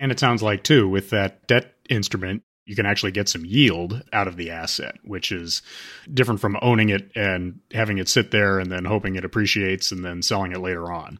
And 0.00 0.12
it 0.12 0.18
sounds 0.18 0.42
like 0.42 0.62
too 0.62 0.88
with 0.88 1.10
that 1.10 1.46
debt 1.46 1.74
instrument 1.88 2.42
you 2.66 2.74
can 2.74 2.86
actually 2.86 3.12
get 3.12 3.28
some 3.28 3.44
yield 3.44 4.02
out 4.12 4.26
of 4.26 4.36
the 4.36 4.50
asset 4.50 4.96
which 5.04 5.30
is 5.30 5.62
different 6.12 6.40
from 6.40 6.58
owning 6.62 6.88
it 6.88 7.10
and 7.14 7.60
having 7.72 7.98
it 7.98 8.08
sit 8.08 8.30
there 8.30 8.58
and 8.58 8.70
then 8.70 8.84
hoping 8.84 9.16
it 9.16 9.24
appreciates 9.24 9.92
and 9.92 10.04
then 10.04 10.22
selling 10.22 10.52
it 10.52 10.58
later 10.58 10.90
on. 10.90 11.18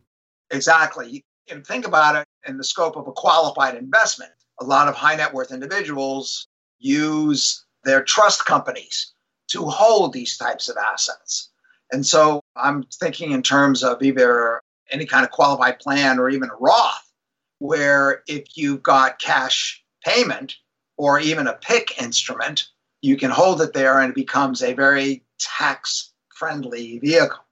Exactly. 0.51 1.23
And 1.51 1.65
think 1.65 1.87
about 1.87 2.17
it 2.17 2.27
in 2.49 2.59
the 2.59 2.65
scope 2.65 2.97
of 2.97 3.07
a 3.07 3.13
qualified 3.13 3.77
investment 3.77 4.33
a 4.61 4.65
lot 4.65 4.89
of 4.89 4.95
high 4.95 5.17
net 5.17 5.35
worth 5.35 5.53
individuals 5.53 6.49
use 6.79 7.65
their 7.85 8.03
trust 8.03 8.45
companies 8.45 9.13
to 9.49 9.65
hold 9.65 10.13
these 10.13 10.37
types 10.37 10.69
of 10.69 10.77
assets. 10.77 11.51
And 11.93 12.05
so 12.05 12.43
I'm 12.57 12.85
thinking 12.85 13.33
in 13.33 13.43
terms 13.43 13.85
of 13.85 14.03
either 14.03 14.61
any 14.91 15.07
kind 15.07 15.25
of 15.25 15.31
qualified 15.31 15.79
plan 15.79 16.19
or 16.19 16.29
even 16.29 16.51
a 16.51 16.57
Roth, 16.59 17.13
where 17.59 18.23
if 18.27 18.57
you've 18.57 18.83
got 18.83 19.19
cash 19.19 19.83
payment 20.05 20.57
or 20.97 21.21
even 21.21 21.47
a 21.47 21.55
PIK 21.55 22.01
instrument, 22.01 22.69
you 23.03 23.17
can 23.17 23.31
hold 23.31 23.61
it 23.61 23.73
there 23.73 24.01
and 24.01 24.11
it 24.11 24.17
becomes 24.17 24.63
a 24.63 24.73
very 24.73 25.25
tax 25.39 26.13
friendly 26.35 26.99
vehicle. 26.99 27.45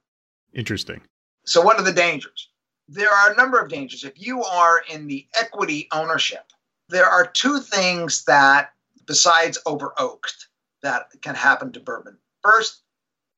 Interesting. 0.53 1.01
So, 1.45 1.61
what 1.61 1.77
are 1.77 1.83
the 1.83 1.93
dangers? 1.93 2.49
There 2.87 3.11
are 3.11 3.31
a 3.31 3.35
number 3.35 3.59
of 3.59 3.69
dangers. 3.69 4.03
If 4.03 4.13
you 4.15 4.43
are 4.43 4.81
in 4.91 5.07
the 5.07 5.27
equity 5.39 5.87
ownership, 5.91 6.51
there 6.89 7.07
are 7.07 7.27
two 7.27 7.59
things 7.59 8.23
that, 8.25 8.71
besides 9.05 9.57
over 9.65 9.93
oaked, 9.97 10.47
that 10.83 11.07
can 11.21 11.35
happen 11.35 11.71
to 11.73 11.79
bourbon. 11.79 12.17
First 12.43 12.83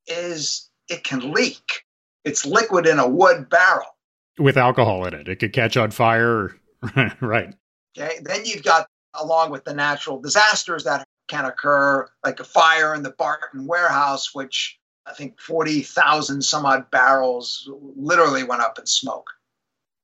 is 0.08 0.70
it 0.90 1.04
can 1.04 1.32
leak. 1.32 1.84
It's 2.24 2.46
liquid 2.46 2.86
in 2.86 3.00
a 3.00 3.08
wood 3.08 3.50
barrel. 3.50 3.96
With 4.38 4.58
alcohol 4.58 5.06
in 5.06 5.14
it. 5.14 5.28
It 5.28 5.38
could 5.38 5.54
catch 5.54 5.78
on 5.78 5.92
fire. 5.92 6.56
right. 7.22 7.54
Okay. 7.98 8.20
Then 8.22 8.46
you've 8.46 8.64
got, 8.64 8.88
along 9.14 9.52
with 9.52 9.64
the 9.64 9.74
natural 9.74 10.20
disasters 10.20 10.84
that 10.84 11.04
can 11.28 11.46
occur, 11.46 12.08
like 12.24 12.40
a 12.40 12.44
fire 12.44 12.94
in 12.94 13.04
the 13.04 13.12
Barton 13.12 13.66
warehouse, 13.66 14.36
which 14.36 14.78
I 15.06 15.14
think 15.14 15.40
40,000 15.40 16.42
some 16.42 16.66
odd 16.66 16.90
barrels 16.92 17.70
literally 17.96 18.44
went 18.44 18.62
up 18.62 18.78
in 18.78 18.86
smoke. 18.86 19.30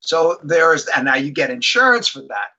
So 0.00 0.38
there 0.42 0.74
is, 0.74 0.88
and 0.94 1.04
now 1.04 1.16
you 1.16 1.30
get 1.30 1.50
insurance 1.50 2.08
for 2.08 2.22
that, 2.22 2.53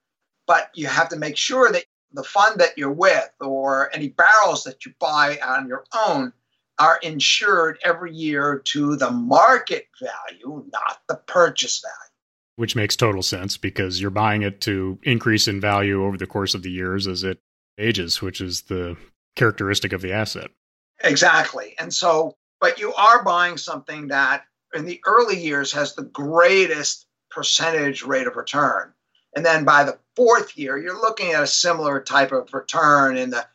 but 0.48 0.70
you 0.74 0.88
have 0.88 1.10
to 1.10 1.18
make 1.18 1.38
sure 1.38 1.72
that 1.72 1.86
the 2.14 2.24
fund 2.24 2.60
that 2.60 2.78
you're 2.78 2.92
with 2.92 3.30
or 3.42 3.94
any 3.94 4.10
barrels 4.10 4.64
that 4.64 4.86
you 4.86 4.94
buy 5.00 5.38
on 5.44 5.68
your 5.68 5.84
own 6.08 6.32
are 6.80 7.00
insured 7.02 7.80
every 7.84 8.14
year 8.14 8.62
to 8.66 8.96
the 8.96 9.12
market 9.12 9.88
value, 10.02 10.66
not 10.72 11.00
the 11.08 11.16
purchase 11.16 11.82
value. 11.82 12.12
Which 12.58 12.75
makes 12.75 12.96
total 12.96 13.22
sense 13.22 13.58
because 13.58 14.00
you're 14.00 14.12
buying 14.12 14.44
it 14.44 14.62
to 14.62 14.98
increase 15.04 15.48
in 15.48 15.60
value 15.60 16.04
over 16.04 16.18
the 16.18 16.28
course 16.28 16.54
of 16.54 16.64
the 16.64 16.72
years 16.72 17.08
as 17.08 17.24
it 17.24 17.40
ages, 17.78 18.22
which 18.22 18.40
is 18.40 18.64
the 18.64 18.96
characteristic 19.36 19.92
of 19.94 20.02
the 20.02 20.14
asset. 20.14 20.52
Exactly. 21.04 21.75
And 21.78 21.94
so, 21.94 22.36
but 22.62 22.80
you 22.80 22.94
are 22.94 23.24
buying 23.24 23.58
something 23.58 24.08
that 24.08 24.46
in 24.74 24.86
the 24.86 25.02
early 25.06 25.38
years 25.38 25.74
has 25.74 25.96
the 25.96 26.04
greatest 26.04 27.06
percentage 27.30 28.04
rate 28.04 28.28
of 28.28 28.38
return. 28.38 28.94
And 29.36 29.46
then 29.46 29.65
by 29.65 29.84
the 29.84 29.98
fourth 30.15 30.58
year, 30.58 30.77
you're 30.77 31.00
looking 31.00 31.34
at 31.34 31.44
a 31.44 31.48
similar 31.48 32.01
type 32.01 32.32
of 32.32 32.53
return 32.53 33.18
in 33.18 33.31
the 33.31 33.46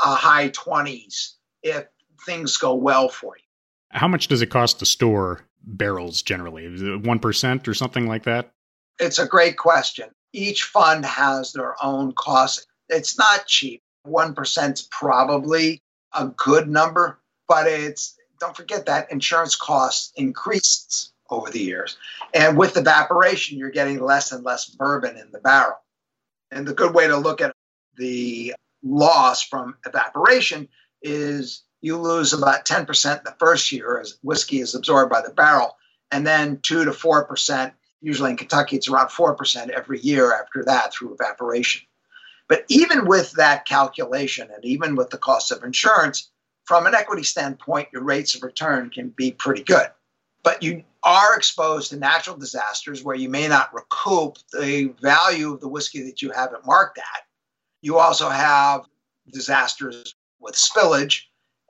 uh, 0.00 0.14
high 0.14 0.50
20s 0.50 1.34
if 1.62 1.86
things 2.26 2.56
go 2.58 2.74
well 2.74 3.08
for 3.08 3.36
you. 3.36 3.44
How 3.90 4.06
much 4.06 4.28
does 4.28 4.42
it 4.42 4.50
cost 4.50 4.78
to 4.78 4.86
store 4.86 5.44
barrels 5.64 6.22
generally? 6.22 6.64
1% 6.68 7.68
or 7.68 7.74
something 7.74 8.06
like 8.06 8.24
that? 8.24 8.52
It's 8.98 9.18
a 9.18 9.26
great 9.26 9.56
question. 9.56 10.10
Each 10.32 10.62
fund 10.62 11.04
has 11.04 11.52
their 11.52 11.74
own 11.82 12.12
costs. 12.12 12.66
It's 12.88 13.18
not 13.18 13.46
cheap. 13.46 13.82
1% 14.06 14.72
is 14.72 14.88
probably 14.90 15.82
a 16.12 16.26
good 16.28 16.68
number, 16.68 17.18
but 17.48 17.66
it's 17.66 18.16
don't 18.38 18.56
forget 18.56 18.86
that 18.86 19.12
insurance 19.12 19.54
costs 19.54 20.12
increases 20.16 21.12
over 21.30 21.50
the 21.50 21.60
years. 21.60 21.96
And 22.34 22.58
with 22.58 22.76
evaporation, 22.76 23.58
you're 23.58 23.70
getting 23.70 24.00
less 24.00 24.32
and 24.32 24.44
less 24.44 24.66
bourbon 24.66 25.16
in 25.16 25.30
the 25.32 25.38
barrel. 25.38 25.76
And 26.50 26.66
the 26.66 26.74
good 26.74 26.94
way 26.94 27.06
to 27.06 27.16
look 27.16 27.40
at 27.40 27.54
the 27.96 28.54
loss 28.82 29.42
from 29.42 29.76
evaporation 29.86 30.68
is 31.02 31.62
you 31.80 31.96
lose 31.96 32.32
about 32.32 32.64
10% 32.64 33.22
the 33.22 33.34
first 33.38 33.72
year 33.72 34.00
as 34.00 34.18
whiskey 34.22 34.60
is 34.60 34.74
absorbed 34.74 35.10
by 35.10 35.22
the 35.22 35.32
barrel, 35.32 35.76
and 36.10 36.26
then 36.26 36.58
2 36.62 36.84
to 36.84 36.90
4%. 36.90 37.72
Usually 38.02 38.30
in 38.30 38.36
Kentucky, 38.36 38.76
it's 38.76 38.88
around 38.88 39.08
4% 39.08 39.68
every 39.68 40.00
year 40.00 40.32
after 40.32 40.64
that 40.64 40.92
through 40.92 41.14
evaporation. 41.14 41.82
But 42.48 42.64
even 42.68 43.06
with 43.06 43.32
that 43.32 43.66
calculation 43.66 44.48
and 44.52 44.64
even 44.64 44.96
with 44.96 45.10
the 45.10 45.18
cost 45.18 45.52
of 45.52 45.62
insurance, 45.62 46.30
from 46.64 46.86
an 46.86 46.94
equity 46.94 47.22
standpoint, 47.22 47.88
your 47.92 48.02
rates 48.02 48.34
of 48.34 48.42
return 48.42 48.90
can 48.90 49.10
be 49.10 49.32
pretty 49.32 49.62
good 49.62 49.88
but 50.42 50.62
you 50.62 50.84
are 51.02 51.36
exposed 51.36 51.90
to 51.90 51.96
natural 51.96 52.36
disasters 52.36 53.02
where 53.02 53.16
you 53.16 53.28
may 53.28 53.48
not 53.48 53.74
recoup 53.74 54.38
the 54.52 54.94
value 55.00 55.52
of 55.52 55.60
the 55.60 55.68
whiskey 55.68 56.02
that 56.02 56.20
you 56.22 56.30
haven't 56.30 56.66
marked 56.66 56.98
at. 56.98 57.22
You 57.82 57.98
also 57.98 58.28
have 58.28 58.84
disasters 59.32 60.14
with 60.40 60.54
spillage. 60.54 61.22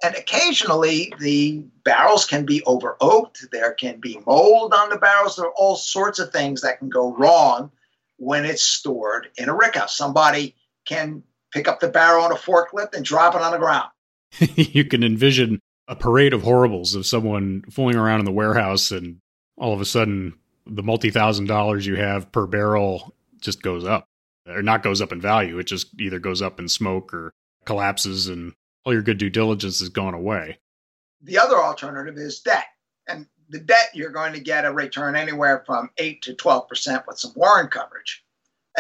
And 0.03 0.15
occasionally 0.15 1.13
the 1.21 1.63
barrels 1.85 2.25
can 2.25 2.47
be 2.47 2.63
over 2.65 2.97
oaked. 3.01 3.47
There 3.53 3.73
can 3.75 4.01
be 4.01 4.19
mold 4.27 4.73
on 4.73 4.89
the 4.89 4.97
barrels. 4.97 5.37
There 5.37 5.47
are 5.47 5.55
all 5.57 5.77
sorts 5.77 6.19
of 6.19 6.33
things 6.33 6.63
that 6.63 6.79
can 6.79 6.89
go 6.89 7.15
wrong 7.15 7.71
when 8.17 8.45
it's 8.45 8.63
stored 8.63 9.29
in 9.37 9.49
a 9.49 9.55
rickhouse. 9.55 9.91
Somebody 9.91 10.57
can 10.87 11.23
pick 11.53 11.69
up 11.69 11.81
the 11.81 11.89
barrel 11.89 12.25
on 12.25 12.33
a 12.33 12.37
forklift 12.37 12.95
and 12.95 13.05
drop 13.05 13.35
it 13.35 13.43
on 13.43 13.53
the 13.53 13.59
ground. 13.59 13.91
you 14.57 14.85
can 14.85 15.03
envision 15.03 15.61
a 15.91 15.97
parade 15.97 16.33
of 16.33 16.43
horribles 16.43 16.95
of 16.95 17.05
someone 17.05 17.63
fooling 17.69 17.97
around 17.97 18.21
in 18.21 18.25
the 18.25 18.31
warehouse 18.31 18.93
and 18.93 19.19
all 19.59 19.75
of 19.75 19.81
a 19.81 19.85
sudden 19.85 20.39
the 20.65 20.85
multi 20.85 21.11
thousand 21.11 21.47
dollars 21.47 21.85
you 21.85 21.97
have 21.97 22.31
per 22.31 22.47
barrel 22.47 23.13
just 23.41 23.61
goes 23.61 23.85
up 23.85 24.05
or 24.47 24.63
not 24.63 24.85
goes 24.85 25.03
up 25.03 25.11
in 25.11 25.21
value. 25.21 25.59
It 25.59 25.65
just 25.65 25.89
either 26.01 26.21
goes 26.21 26.43
up 26.43 26.61
in 26.61 26.69
smoke 26.69 27.13
or 27.13 27.33
collapses 27.65 28.29
and 28.29 28.53
all 28.85 28.93
your 28.93 29.03
good 29.03 29.19
due 29.19 29.31
diligence 29.31 29.81
has 29.81 29.89
gone 29.89 30.15
away. 30.15 30.61
The 31.23 31.39
other 31.39 31.57
alternative 31.57 32.17
is 32.17 32.39
debt. 32.39 32.67
And 33.09 33.27
the 33.49 33.59
debt, 33.59 33.91
you're 33.93 34.11
going 34.11 34.33
to 34.35 34.41
get 34.41 34.65
a 34.65 34.73
return 34.73 35.17
anywhere 35.17 35.65
from 35.67 35.91
8 35.99 36.23
to 36.23 36.35
12% 36.35 37.05
with 37.09 37.19
some 37.19 37.33
warrant 37.35 37.73
coverage. 37.73 38.25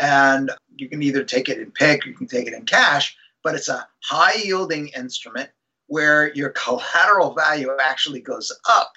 And 0.01 0.53
you 0.77 0.89
can 0.89 1.03
either 1.03 1.25
take 1.25 1.49
it 1.49 1.59
in 1.59 1.73
PIK, 1.73 2.07
you 2.07 2.15
can 2.15 2.29
take 2.29 2.47
it 2.47 2.55
in 2.55 2.67
cash, 2.67 3.17
but 3.43 3.57
it's 3.57 3.69
a 3.69 3.89
high 4.01 4.41
yielding 4.45 4.89
instrument 4.89 5.51
where 5.91 6.33
your 6.35 6.51
collateral 6.51 7.35
value 7.35 7.69
actually 7.83 8.21
goes 8.21 8.53
up 8.69 8.93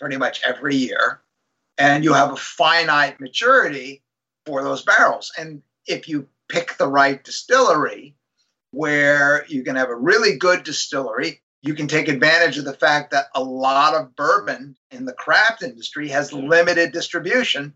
pretty 0.00 0.16
much 0.16 0.42
every 0.44 0.74
year 0.74 1.20
and 1.78 2.02
you 2.02 2.12
have 2.12 2.32
a 2.32 2.36
finite 2.36 3.20
maturity 3.20 4.02
for 4.44 4.64
those 4.64 4.82
barrels. 4.82 5.30
And 5.38 5.62
if 5.86 6.08
you 6.08 6.26
pick 6.48 6.76
the 6.78 6.88
right 6.88 7.22
distillery, 7.22 8.16
where 8.72 9.46
you 9.46 9.62
can 9.62 9.76
have 9.76 9.88
a 9.88 9.94
really 9.94 10.36
good 10.36 10.64
distillery, 10.64 11.42
you 11.62 11.74
can 11.74 11.86
take 11.86 12.08
advantage 12.08 12.58
of 12.58 12.64
the 12.64 12.74
fact 12.74 13.12
that 13.12 13.26
a 13.36 13.42
lot 13.42 13.94
of 13.94 14.16
bourbon 14.16 14.76
in 14.90 15.04
the 15.04 15.12
craft 15.12 15.62
industry 15.62 16.08
has 16.08 16.32
limited 16.32 16.90
distribution. 16.90 17.72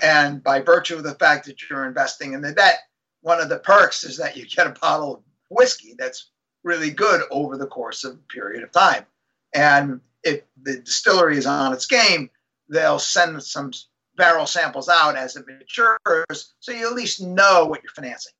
And 0.00 0.40
by 0.40 0.60
virtue 0.60 0.94
of 0.94 1.02
the 1.02 1.16
fact 1.16 1.46
that 1.46 1.68
you're 1.68 1.84
investing 1.84 2.32
in 2.32 2.42
the 2.42 2.52
debt, 2.52 2.78
one 3.22 3.40
of 3.40 3.48
the 3.48 3.58
perks 3.58 4.04
is 4.04 4.18
that 4.18 4.36
you 4.36 4.46
get 4.46 4.68
a 4.68 4.80
bottle 4.80 5.16
of 5.16 5.22
whiskey 5.50 5.96
that's 5.98 6.30
really 6.64 6.90
good 6.90 7.22
over 7.30 7.56
the 7.56 7.66
course 7.66 8.04
of 8.04 8.14
a 8.14 8.32
period 8.32 8.62
of 8.62 8.72
time. 8.72 9.04
And 9.54 10.00
if 10.22 10.42
the 10.62 10.78
distillery 10.78 11.36
is 11.36 11.46
on 11.46 11.72
its 11.72 11.86
game, 11.86 12.30
they'll 12.68 12.98
send 12.98 13.42
some 13.42 13.72
barrel 14.16 14.46
samples 14.46 14.88
out 14.88 15.16
as 15.16 15.36
it 15.36 15.46
matures 15.46 16.54
so 16.60 16.72
you 16.72 16.86
at 16.86 16.94
least 16.94 17.20
know 17.20 17.66
what 17.66 17.82
you're 17.82 17.92
financing. 17.92 18.32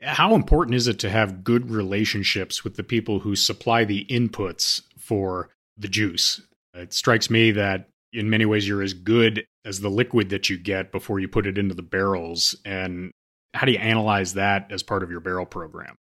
How 0.00 0.34
important 0.34 0.74
is 0.74 0.88
it 0.88 0.98
to 1.00 1.10
have 1.10 1.44
good 1.44 1.70
relationships 1.70 2.64
with 2.64 2.76
the 2.76 2.82
people 2.82 3.20
who 3.20 3.36
supply 3.36 3.84
the 3.84 4.04
inputs 4.06 4.82
for 4.98 5.50
the 5.76 5.88
juice? 5.88 6.40
It 6.74 6.92
strikes 6.92 7.30
me 7.30 7.52
that 7.52 7.88
in 8.12 8.28
many 8.28 8.44
ways 8.44 8.66
you're 8.66 8.82
as 8.82 8.94
good 8.94 9.46
as 9.64 9.80
the 9.80 9.88
liquid 9.88 10.30
that 10.30 10.50
you 10.50 10.58
get 10.58 10.90
before 10.90 11.20
you 11.20 11.28
put 11.28 11.46
it 11.46 11.56
into 11.56 11.74
the 11.74 11.82
barrels. 11.82 12.56
And 12.64 13.12
how 13.54 13.64
do 13.64 13.72
you 13.72 13.78
analyze 13.78 14.34
that 14.34 14.72
as 14.72 14.82
part 14.82 15.02
of 15.02 15.10
your 15.10 15.20
barrel 15.20 15.46
program? 15.46 15.94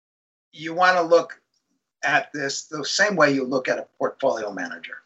You 0.52 0.72
want 0.74 0.96
to 0.96 1.02
look 1.02 1.40
at 2.02 2.32
this 2.32 2.64
the 2.64 2.84
same 2.84 3.16
way 3.16 3.32
you 3.32 3.44
look 3.44 3.68
at 3.68 3.78
a 3.78 3.86
portfolio 3.98 4.52
manager 4.52 4.98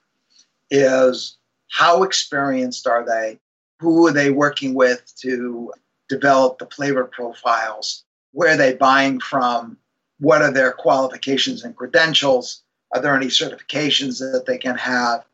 is 0.70 1.36
How 1.70 2.02
experienced 2.02 2.86
are 2.86 3.04
they? 3.04 3.40
Who 3.80 4.06
are 4.06 4.12
they 4.12 4.30
working 4.30 4.74
with 4.74 5.12
to 5.20 5.72
develop 6.08 6.58
the 6.58 6.66
flavor 6.66 7.04
profiles? 7.04 8.04
Where 8.32 8.54
are 8.54 8.56
they 8.56 8.74
buying 8.74 9.20
from? 9.20 9.76
What 10.20 10.42
are 10.42 10.52
their 10.52 10.72
qualifications 10.72 11.64
and 11.64 11.76
credentials? 11.76 12.62
Are 12.92 13.00
there 13.00 13.16
any 13.16 13.26
certifications 13.26 14.18
that 14.20 14.44
they 14.46 14.58
can 14.58 14.76
have? 14.76 15.24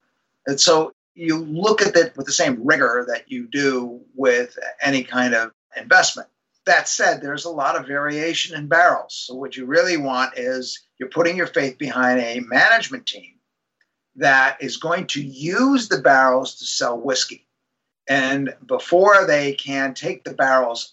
And 0.46 0.60
so 0.60 0.94
you 1.14 1.38
look 1.38 1.82
at 1.82 1.96
it 1.96 2.16
with 2.16 2.26
the 2.26 2.32
same 2.32 2.64
rigor 2.64 3.04
that 3.08 3.30
you 3.30 3.46
do 3.46 4.00
with 4.14 4.58
any 4.82 5.02
kind 5.02 5.34
of 5.34 5.52
investment. 5.76 6.28
That 6.64 6.88
said, 6.88 7.20
there's 7.20 7.44
a 7.44 7.50
lot 7.50 7.76
of 7.76 7.86
variation 7.86 8.56
in 8.56 8.66
barrels. 8.66 9.14
So, 9.26 9.34
what 9.34 9.56
you 9.56 9.66
really 9.66 9.96
want 9.96 10.38
is 10.38 10.80
you're 11.00 11.08
putting 11.08 11.36
your 11.36 11.46
faith 11.46 11.78
behind 11.78 12.20
a 12.20 12.40
management 12.40 13.06
team 13.06 13.32
that 14.16 14.58
is 14.60 14.76
going 14.76 15.06
to 15.06 15.22
use 15.22 15.88
the 15.88 16.02
barrels 16.02 16.56
to 16.56 16.66
sell 16.66 17.00
whiskey. 17.00 17.46
And 18.06 18.54
before 18.66 19.26
they 19.26 19.54
can 19.54 19.94
take 19.94 20.24
the 20.24 20.34
barrels 20.34 20.92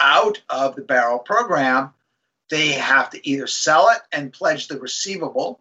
out 0.00 0.40
of 0.48 0.76
the 0.76 0.82
barrel 0.82 1.18
program, 1.18 1.92
they 2.50 2.68
have 2.68 3.10
to 3.10 3.28
either 3.28 3.48
sell 3.48 3.88
it 3.90 3.98
and 4.12 4.32
pledge 4.32 4.68
the 4.68 4.78
receivable, 4.78 5.60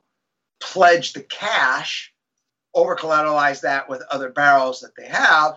pledge 0.59 1.13
the 1.13 1.23
cash, 1.23 2.13
over 2.75 2.95
collateralize 2.95 3.61
that 3.61 3.89
with 3.89 4.03
other 4.11 4.29
barrels 4.29 4.81
that 4.81 4.95
they 4.95 5.07
have, 5.07 5.55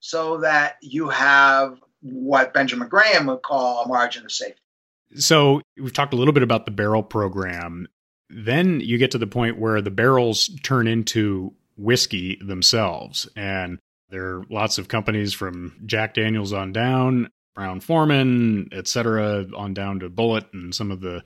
so 0.00 0.38
that 0.38 0.76
you 0.80 1.10
have 1.10 1.78
what 2.00 2.54
Benjamin 2.54 2.88
Graham 2.88 3.26
would 3.26 3.42
call 3.42 3.84
a 3.84 3.88
margin 3.88 4.24
of 4.24 4.32
safety. 4.32 4.62
So 5.16 5.60
we've 5.80 5.92
talked 5.92 6.12
a 6.12 6.16
little 6.16 6.34
bit 6.34 6.42
about 6.42 6.64
the 6.64 6.70
barrel 6.70 7.02
program. 7.02 7.88
Then 8.30 8.80
you 8.80 8.98
get 8.98 9.12
to 9.12 9.18
the 9.18 9.26
point 9.26 9.58
where 9.58 9.80
the 9.80 9.90
barrels 9.90 10.50
turn 10.62 10.86
into 10.86 11.54
whiskey 11.76 12.38
themselves. 12.44 13.28
And 13.36 13.78
there 14.10 14.24
are 14.24 14.44
lots 14.50 14.78
of 14.78 14.88
companies 14.88 15.32
from 15.32 15.80
Jack 15.86 16.14
Daniels 16.14 16.52
on 16.52 16.72
down, 16.72 17.28
Brown 17.54 17.80
Forman, 17.80 18.68
et 18.72 18.86
cetera, 18.86 19.46
on 19.56 19.74
down 19.74 20.00
to 20.00 20.10
Bulleit 20.10 20.52
and 20.52 20.74
some 20.74 20.90
of 20.90 21.00
the 21.00 21.22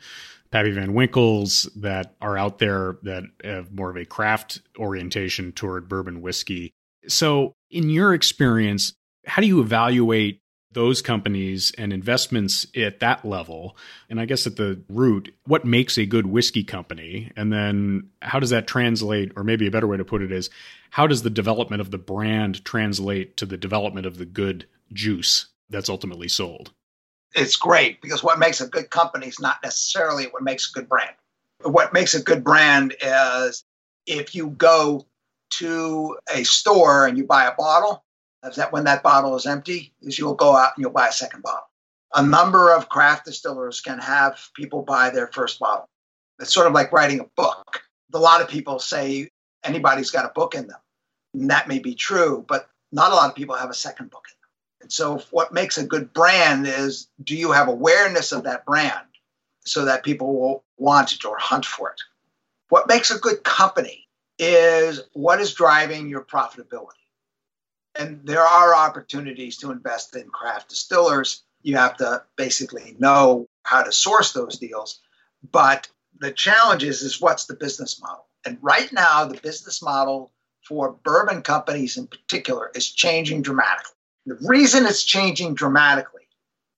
Pappy 0.51 0.71
Van 0.71 0.93
Winkles 0.93 1.69
that 1.77 2.15
are 2.21 2.37
out 2.37 2.59
there 2.59 2.99
that 3.03 3.25
have 3.43 3.73
more 3.73 3.91
of 3.91 3.97
a 3.97 4.05
craft 4.05 4.61
orientation 4.79 5.53
toward 5.53 5.89
bourbon 5.89 6.21
whiskey. 6.21 6.73
So, 7.09 7.55
in 7.71 7.89
your 7.89 8.13
experience, 8.15 8.93
how 9.27 9.41
do 9.41 9.49
you 9.49 9.61
evaluate 9.61 10.42
those 10.73 11.03
companies 11.03 11.73
and 11.77 11.93
investments 11.93 12.67
at 12.77 13.01
that 13.01 13.25
level. 13.25 13.77
And 14.09 14.21
I 14.21 14.25
guess 14.25 14.47
at 14.47 14.57
the 14.57 14.81
root, 14.89 15.35
what 15.47 15.65
makes 15.65 15.99
a 15.99 16.07
good 16.07 16.27
whiskey 16.27 16.65
company? 16.65 17.31
And 17.37 17.53
then 17.53 18.11
how 18.21 18.41
does 18.41 18.51
that 18.51 18.67
translate? 18.67 19.33
Or 19.37 19.45
maybe 19.45 19.67
a 19.67 19.71
better 19.71 19.87
way 19.87 19.97
to 19.97 20.05
put 20.05 20.23
it 20.23 20.33
is 20.33 20.51
how 20.91 21.07
does 21.07 21.23
the 21.23 21.31
development 21.31 21.81
of 21.81 21.91
the 21.91 21.99
brand 21.99 22.65
translate 22.65 23.37
to 23.39 23.47
the 23.47 23.57
development 23.57 24.07
of 24.07 24.19
the 24.19 24.27
good 24.27 24.67
juice 24.93 25.47
that's 25.71 25.89
ultimately 25.89 26.29
sold? 26.29 26.73
It's 27.35 27.57
great 27.57 28.03
because 28.03 28.23
what 28.23 28.39
makes 28.39 28.61
a 28.61 28.69
good 28.69 28.91
company 28.91 29.27
is 29.27 29.41
not 29.41 29.63
necessarily 29.63 30.25
what 30.25 30.43
makes 30.43 30.71
a 30.71 30.73
good 30.73 30.89
brand. 30.89 31.15
What 31.63 31.93
makes 31.93 32.15
a 32.15 32.23
good 32.23 32.45
brand 32.45 32.95
is 33.01 33.65
if 34.07 34.35
you 34.35 34.51
go 34.51 35.07
to 35.59 36.17
a 36.35 36.45
store 36.45 37.07
and 37.07 37.17
you 37.17 37.25
buy 37.25 37.45
a 37.45 37.55
bottle, 37.55 38.05
that 38.51 38.73
when 38.73 38.85
that 38.85 39.03
bottle 39.03 39.37
is 39.37 39.47
empty, 39.47 39.93
is 40.03 40.19
you'll 40.19 40.35
go 40.35 40.57
out 40.57 40.73
and 40.77 40.83
you'll 40.83 40.93
buy 40.93 41.09
a 41.09 41.13
second 41.13 41.43
bottle. 41.43 41.69
A 42.15 42.23
number 42.23 42.75
of 42.75 42.89
craft 42.89 43.25
distillers 43.25 43.81
can 43.81 43.99
have 43.99 44.39
people 44.55 44.83
buy 44.83 45.11
their 45.11 45.29
first 45.29 45.59
bottle. 45.59 45.89
It's 46.39 46.53
sort 46.53 46.67
of 46.67 46.73
like 46.73 46.93
writing 46.93 47.21
a 47.21 47.25
book. 47.37 47.83
A 48.13 48.19
lot 48.19 48.43
of 48.43 48.49
people 48.49 48.79
say 48.79 49.31
anybody's 49.65 50.11
got 50.11 50.27
a 50.27 50.33
book 50.35 50.55
in 50.55 50.67
them. 50.67 50.81
And 51.35 51.51
that 51.51 51.69
may 51.69 51.79
be 51.79 51.95
true, 51.95 52.45
but 52.47 52.69
not 52.91 53.13
a 53.13 53.15
lot 53.15 53.31
of 53.31 53.37
people 53.37 53.55
have 53.55 53.71
a 53.71 53.75
second 53.75 54.11
book 54.11 54.25
in 54.29 54.37
them. 54.41 54.49
And 54.83 54.93
so, 54.93 55.23
what 55.31 55.55
makes 55.55 55.79
a 55.79 55.87
good 55.87 56.13
brand 56.13 56.67
is 56.67 57.09
do 57.23 57.37
you 57.37 57.53
have 57.53 57.69
awareness 57.69 58.33
of 58.33 58.43
that 58.43 58.67
brand 58.67 59.07
so 59.65 59.85
that 59.85 60.03
people 60.03 60.39
will 60.39 60.65
want 60.77 61.15
it 61.15 61.25
or 61.25 61.39
hunt 61.39 61.65
for 61.65 61.91
it? 61.91 62.01
What 62.69 62.89
makes 62.89 63.11
a 63.11 63.19
good 63.19 63.45
company 63.45 64.09
is 64.39 65.01
what 65.13 65.41
is 65.41 65.55
driving 65.55 66.09
your 66.09 66.25
profitability 66.25 67.02
and 67.95 68.21
there 68.25 68.43
are 68.43 68.75
opportunities 68.75 69.59
to 69.59 69.71
invest 69.71 70.17
in 70.17 70.29
craft 70.29 70.71
distillers. 70.71 71.43
You 71.63 71.77
have 71.77 71.97
to 71.99 72.25
basically 72.37 72.97
know 72.99 73.49
how 73.65 73.83
to 73.83 73.93
source 73.93 74.33
those 74.33 74.59
deals. 74.59 75.01
But 75.51 75.89
the 76.19 76.33
challenge 76.33 76.85
is, 76.85 77.03
is 77.03 77.21
what's 77.21 77.47
the 77.47 77.55
business 77.55 78.01
model? 78.01 78.27
And 78.45 78.59
right 78.61 78.93
now, 78.93 79.25
the 79.27 79.41
business 79.41 79.83
model 79.83 80.33
for 80.67 80.93
bourbon 81.05 81.43
companies 81.43 81.97
in 81.97 82.07
particular 82.07 82.71
is 82.75 82.91
changing 82.91 83.43
dramatically. 83.43 83.93
The 84.27 84.39
reason 84.47 84.87
it's 84.87 85.05
changing 85.05 85.55
dramatically 85.55 86.23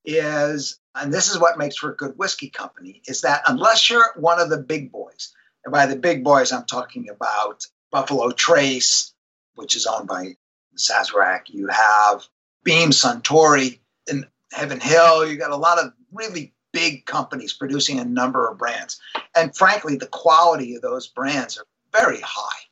is, 0.04 0.78
and 0.94 1.12
this 1.12 1.30
is 1.30 1.38
what 1.38 1.58
makes 1.58 1.76
for 1.76 1.92
a 1.92 1.96
good 1.96 2.16
whiskey 2.16 2.48
company, 2.48 3.02
is 3.06 3.22
that 3.22 3.42
unless 3.46 3.88
you're 3.90 4.12
one 4.16 4.40
of 4.40 4.50
the 4.50 4.58
big 4.58 4.90
boys, 4.90 5.34
and 5.64 5.72
by 5.72 5.86
the 5.86 5.96
big 5.96 6.24
boys, 6.24 6.52
I'm 6.52 6.64
talking 6.64 7.08
about 7.08 7.64
Buffalo 7.90 8.30
Trace, 8.30 9.12
which 9.54 9.76
is 9.76 9.86
owned 9.86 10.08
by 10.08 10.36
Sazerac, 10.76 11.48
you 11.48 11.68
have 11.68 12.26
Beam 12.62 12.90
Suntory 12.90 13.78
and 14.08 14.26
Heaven 14.52 14.80
Hill. 14.80 15.26
You 15.26 15.36
got 15.36 15.50
a 15.50 15.56
lot 15.56 15.78
of 15.78 15.92
really 16.12 16.52
big 16.72 17.06
companies 17.06 17.52
producing 17.52 18.00
a 18.00 18.04
number 18.04 18.48
of 18.48 18.58
brands. 18.58 19.00
And 19.34 19.54
frankly, 19.54 19.96
the 19.96 20.06
quality 20.06 20.74
of 20.74 20.82
those 20.82 21.06
brands 21.06 21.56
are 21.58 21.66
very 21.92 22.20
high, 22.20 22.62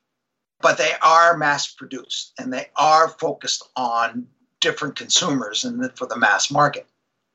but 0.60 0.78
they 0.78 0.92
are 1.00 1.36
mass 1.36 1.72
produced 1.72 2.32
and 2.38 2.52
they 2.52 2.66
are 2.76 3.08
focused 3.08 3.62
on 3.76 4.26
different 4.60 4.96
consumers 4.96 5.64
and 5.64 5.96
for 5.96 6.06
the 6.06 6.18
mass 6.18 6.50
market. 6.50 6.86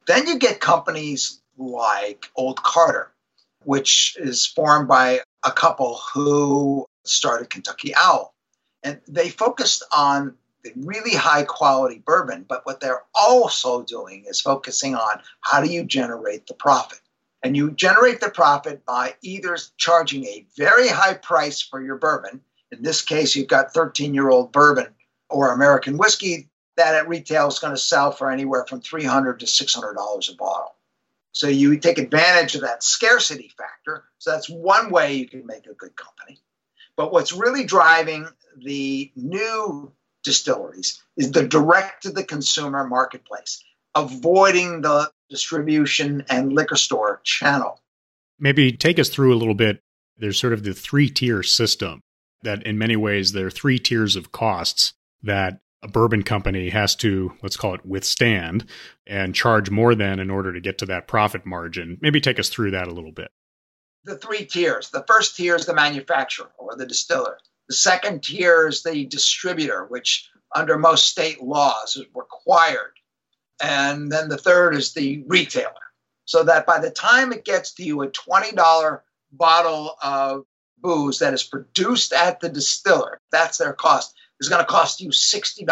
Then 0.08 0.28
you 0.28 0.40
get 0.40 0.60
companies 0.60 1.42
like 1.58 2.30
Old 2.36 2.62
Carter, 2.64 3.12
which 3.64 4.16
is 4.20 4.46
formed 4.46 4.88
by 4.88 5.22
a 5.46 5.52
couple 5.52 6.00
who 6.14 6.86
started 7.06 7.50
Kentucky 7.50 7.94
Owl. 7.96 8.34
And 8.84 9.00
they 9.08 9.30
focused 9.30 9.84
on 9.96 10.36
really 10.76 11.16
high 11.16 11.44
quality 11.44 12.02
bourbon, 12.06 12.46
but 12.48 12.66
what 12.66 12.80
they're 12.80 13.04
also 13.14 13.84
doing 13.84 14.26
is 14.28 14.42
focusing 14.42 14.96
on 14.96 15.22
how 15.42 15.62
do 15.62 15.70
you 15.70 15.84
generate 15.84 16.48
the 16.48 16.54
profit. 16.54 17.00
And 17.44 17.56
you 17.56 17.72
generate 17.72 18.20
the 18.20 18.30
profit 18.30 18.86
by 18.86 19.16
either 19.22 19.58
charging 19.78 20.26
a 20.26 20.46
very 20.58 20.88
high 20.88 21.14
price 21.14 21.62
for 21.62 21.82
your 21.82 21.98
bourbon. 21.98 22.42
In 22.72 22.82
this 22.82 23.02
case, 23.02 23.36
you've 23.36 23.48
got 23.48 23.74
13 23.74 24.14
year 24.14 24.30
old 24.30 24.52
bourbon 24.52 24.88
or 25.30 25.54
American 25.54 25.98
whiskey 25.98 26.50
that 26.78 26.96
at 26.96 27.08
retail 27.08 27.48
is 27.48 27.60
going 27.60 27.74
to 27.74 27.82
sell 27.82 28.12
for 28.12 28.32
anywhere 28.32 28.66
from 28.68 28.82
$300 28.82 29.40
to 29.40 29.46
$600 29.46 30.32
a 30.32 30.36
bottle. 30.36 30.76
So 31.32 31.48
you 31.48 31.78
take 31.78 32.00
advantage 32.00 32.56
of 32.56 32.62
that 32.62 32.84
scarcity 32.84 33.52
factor. 33.58 34.06
So 34.18 34.32
that's 34.32 34.50
one 34.50 34.90
way 34.90 35.14
you 35.14 35.28
can 35.28 35.46
make 35.46 35.68
a 35.68 35.74
good 35.74 35.96
company. 35.96 36.40
But 36.96 37.12
what's 37.12 37.34
really 37.34 37.64
driving 37.64 38.28
the 38.58 39.12
new 39.16 39.92
distilleries 40.28 41.02
is 41.16 41.32
the 41.32 41.48
direct 41.48 42.04
to 42.04 42.12
the 42.12 42.24
consumer 42.24 42.86
marketplace, 42.86 43.64
avoiding 43.96 44.82
the 44.82 45.10
distribution 45.30 46.26
and 46.30 46.52
liquor 46.52 46.76
store 46.76 47.22
channel. 47.24 47.82
Maybe 48.38 48.74
take 48.74 49.00
us 49.00 49.10
through 49.10 49.34
a 49.34 49.40
little 49.40 49.56
bit. 49.56 49.82
There's 50.18 50.40
sort 50.40 50.52
of 50.52 50.64
the 50.64 50.74
three 50.74 51.10
tier 51.10 51.44
system 51.44 52.02
that, 52.44 52.64
in 52.64 52.78
many 52.78 52.98
ways, 52.98 53.32
there 53.32 53.48
are 53.48 53.52
three 53.52 53.80
tiers 53.80 54.18
of 54.18 54.34
costs 54.34 54.94
that 55.24 55.62
a 55.82 55.88
bourbon 55.88 56.24
company 56.24 56.70
has 56.70 56.96
to, 56.98 57.34
let's 57.42 57.56
call 57.56 57.74
it, 57.74 57.86
withstand 57.86 58.66
and 59.06 59.34
charge 59.34 59.70
more 59.70 59.96
than 59.96 60.20
in 60.20 60.30
order 60.30 60.52
to 60.52 60.60
get 60.60 60.78
to 60.80 60.86
that 60.88 61.08
profit 61.08 61.46
margin. 61.46 61.98
Maybe 62.02 62.20
take 62.20 62.40
us 62.40 62.50
through 62.50 62.72
that 62.72 62.88
a 62.88 62.94
little 62.94 63.14
bit. 63.14 63.32
The 64.04 64.18
three 64.18 64.46
tiers. 64.46 64.90
The 64.90 65.06
first 65.08 65.38
tier 65.38 65.56
is 65.56 65.66
the 65.66 65.74
manufacturer 65.74 66.52
or 66.58 66.76
the 66.76 66.86
distiller. 66.86 67.38
The 67.70 67.76
second 67.76 68.24
tier 68.24 68.68
is 68.68 68.84
the 68.84 69.06
distributor, 69.06 69.86
which 69.86 70.30
under 70.56 70.78
most 70.78 71.08
state 71.08 71.42
laws 71.42 71.98
is 71.98 72.06
required. 72.16 72.94
And 73.62 74.12
then 74.12 74.30
the 74.30 74.38
third 74.38 74.76
is 74.76 74.94
the 74.94 75.24
retailer. 75.28 75.74
So 76.26 76.44
that 76.44 76.66
by 76.66 76.80
the 76.80 76.92
time 76.92 77.32
it 77.32 77.46
gets 77.46 77.74
to 77.76 77.84
you, 77.84 78.02
a 78.02 78.10
$20 78.10 79.02
bottle 79.32 79.96
of 80.02 80.44
booze 80.80 81.20
that 81.20 81.34
is 81.34 81.44
produced 81.44 82.14
at 82.14 82.40
the 82.40 82.50
distiller, 82.50 83.20
that's 83.32 83.58
their 83.58 83.74
cost, 83.74 84.14
is 84.40 84.50
going 84.50 84.62
to 84.62 84.70
cost 84.70 85.02
you 85.02 85.10
$60 85.10 85.66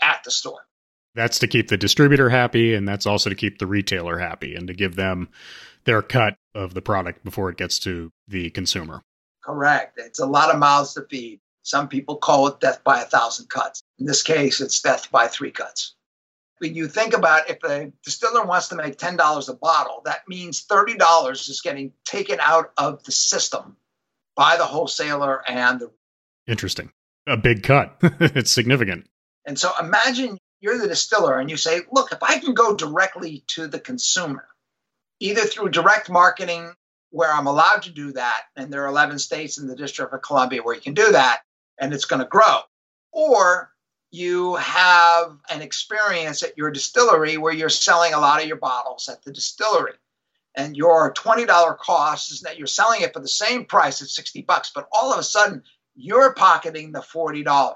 at 0.00 0.24
the 0.24 0.30
store. 0.30 0.66
That's 1.14 1.38
to 1.38 1.46
keep 1.46 1.68
the 1.68 1.78
distributor 1.78 2.28
happy, 2.28 2.74
and 2.74 2.86
that's 2.86 3.06
also 3.06 3.30
to 3.30 3.36
keep 3.36 3.58
the 3.58 3.66
retailer 3.66 4.18
happy 4.18 4.54
and 4.54 4.68
to 4.68 4.74
give 4.74 4.96
them 4.96 5.28
their 5.84 6.02
cut 6.02 6.36
of 6.54 6.74
the 6.74 6.82
product 6.82 7.24
before 7.24 7.48
it 7.48 7.56
gets 7.56 7.78
to 7.80 8.12
the 8.28 8.50
consumer. 8.50 9.02
Correct. 9.46 9.96
It's 9.98 10.18
a 10.18 10.26
lot 10.26 10.52
of 10.52 10.58
mouths 10.58 10.94
to 10.94 11.02
feed. 11.02 11.40
Some 11.62 11.86
people 11.88 12.16
call 12.16 12.48
it 12.48 12.58
death 12.58 12.82
by 12.82 13.00
a 13.00 13.04
thousand 13.04 13.48
cuts. 13.48 13.80
In 14.00 14.04
this 14.04 14.24
case, 14.24 14.60
it's 14.60 14.80
death 14.80 15.08
by 15.12 15.28
three 15.28 15.52
cuts. 15.52 15.94
When 16.58 16.74
you 16.74 16.88
think 16.88 17.14
about 17.14 17.48
if 17.48 17.62
a 17.62 17.92
distiller 18.02 18.44
wants 18.44 18.68
to 18.68 18.76
make 18.76 18.98
$10 18.98 19.48
a 19.48 19.54
bottle, 19.54 20.02
that 20.04 20.28
means 20.28 20.66
$30 20.66 21.48
is 21.48 21.60
getting 21.60 21.92
taken 22.04 22.38
out 22.40 22.72
of 22.76 23.04
the 23.04 23.12
system 23.12 23.76
by 24.34 24.56
the 24.56 24.64
wholesaler 24.64 25.48
and 25.48 25.80
the. 25.80 25.92
Interesting. 26.48 26.90
a 27.28 27.36
big 27.36 27.62
cut. 27.62 27.96
it's 28.02 28.50
significant. 28.50 29.06
And 29.44 29.56
so 29.56 29.70
imagine 29.80 30.38
you're 30.60 30.78
the 30.78 30.88
distiller 30.88 31.38
and 31.38 31.50
you 31.50 31.56
say, 31.56 31.82
look, 31.92 32.10
if 32.10 32.22
I 32.22 32.40
can 32.40 32.54
go 32.54 32.74
directly 32.74 33.44
to 33.48 33.68
the 33.68 33.78
consumer, 33.78 34.48
either 35.20 35.42
through 35.42 35.68
direct 35.68 36.10
marketing, 36.10 36.72
where 37.16 37.32
I'm 37.32 37.46
allowed 37.46 37.82
to 37.84 37.90
do 37.90 38.12
that, 38.12 38.42
and 38.56 38.70
there 38.70 38.84
are 38.84 38.88
11 38.88 39.18
states 39.18 39.56
in 39.56 39.66
the 39.66 39.74
District 39.74 40.12
of 40.12 40.20
Columbia 40.20 40.62
where 40.62 40.74
you 40.74 40.82
can 40.82 40.92
do 40.92 41.12
that, 41.12 41.40
and 41.78 41.94
it's 41.94 42.04
going 42.04 42.20
to 42.20 42.28
grow, 42.28 42.58
or 43.10 43.72
you 44.10 44.56
have 44.56 45.38
an 45.50 45.62
experience 45.62 46.42
at 46.42 46.58
your 46.58 46.70
distillery 46.70 47.38
where 47.38 47.54
you're 47.54 47.70
selling 47.70 48.12
a 48.12 48.20
lot 48.20 48.42
of 48.42 48.46
your 48.46 48.58
bottles 48.58 49.08
at 49.08 49.22
the 49.22 49.32
distillery 49.32 49.94
and 50.54 50.76
your 50.76 51.12
$20 51.14 51.78
cost 51.78 52.32
is 52.32 52.40
that 52.40 52.56
you're 52.56 52.66
selling 52.66 53.02
it 53.02 53.12
for 53.12 53.20
the 53.20 53.28
same 53.28 53.64
price 53.64 54.00
at 54.00 54.08
60 54.08 54.42
bucks 54.42 54.70
but 54.74 54.88
all 54.92 55.12
of 55.12 55.18
a 55.18 55.24
sudden 55.24 55.62
you're 55.94 56.34
pocketing 56.34 56.92
the 56.92 57.00
$40 57.00 57.74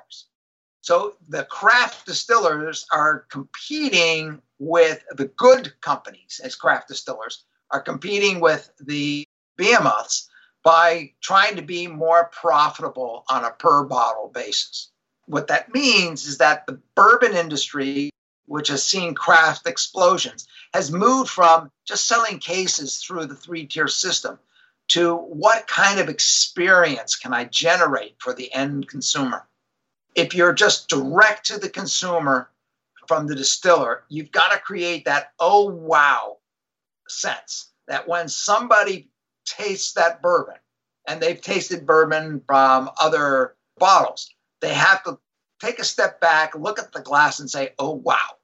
so 0.81 1.14
the 1.29 1.44
craft 1.44 2.07
distillers 2.07 2.87
are 2.92 3.26
competing 3.31 4.40
with 4.59 5.03
the 5.16 5.26
good 5.37 5.72
companies 5.81 6.40
as 6.42 6.55
craft 6.55 6.88
distillers 6.88 7.44
are 7.70 7.81
competing 7.81 8.40
with 8.40 8.70
the 8.81 9.26
behemoths 9.61 10.29
by 10.62 11.12
trying 11.20 11.57
to 11.57 11.62
be 11.62 11.87
more 11.87 12.31
profitable 12.33 13.25
on 13.29 13.44
a 13.44 13.51
per 13.51 13.85
bottle 13.85 14.31
basis 14.33 14.90
what 15.31 15.46
that 15.46 15.73
means 15.73 16.27
is 16.27 16.38
that 16.38 16.66
the 16.66 16.81
bourbon 16.96 17.35
industry, 17.35 18.11
which 18.46 18.68
has 18.68 18.83
seen 18.83 19.14
craft 19.14 19.66
explosions, 19.66 20.49
has 20.75 20.90
moved 20.90 21.31
from 21.31 21.70
just 21.87 22.09
selling 22.09 22.40
cases 22.40 22.99
through 22.99 23.27
the 23.27 23.37
three 23.37 23.66
tier 23.66 23.88
system 23.88 24.38
to 24.88 25.14
what 25.14 25.68
kind 25.68 26.01
of 26.01 26.09
experience 26.09 27.14
can 27.14 27.33
I 27.33 27.44
generate 27.44 28.16
for 28.18 28.35
the 28.35 28.53
end 28.53 28.88
consumer? 28.88 29.46
If 30.16 30.35
you're 30.35 30.53
just 30.53 30.88
direct 30.88 31.46
to 31.46 31.59
the 31.59 31.68
consumer 31.68 32.51
from 33.07 33.29
the 33.29 33.37
distiller, 33.37 34.03
you've 34.09 34.33
got 34.33 34.51
to 34.53 34.59
create 34.59 35.05
that 35.05 35.31
oh 35.38 35.66
wow 35.66 36.38
sense 37.09 37.70
that 37.87 38.09
when 38.09 38.29
somebody 38.29 39.10
tastes 39.56 39.92
that 39.94 40.22
bourbon 40.22 40.56
and 41.06 41.20
they've 41.20 41.40
tasted 41.40 41.86
bourbon 41.86 42.42
from 42.46 42.90
other 43.00 43.54
bottles, 43.78 44.30
they 44.60 44.74
have 44.74 45.02
to 45.04 45.18
take 45.60 45.78
a 45.78 45.84
step 45.84 46.20
back, 46.20 46.54
look 46.54 46.78
at 46.78 46.92
the 46.92 47.00
glass, 47.00 47.40
and 47.40 47.50
say, 47.50 47.70
oh, 47.78 47.90
wow. 47.90 48.36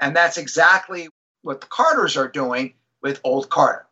And 0.00 0.14
that's 0.14 0.38
exactly 0.38 1.08
what 1.42 1.60
the 1.60 1.66
Carters 1.66 2.16
are 2.16 2.28
doing 2.28 2.74
with 3.02 3.20
Old 3.24 3.48
Carter. 3.48 3.86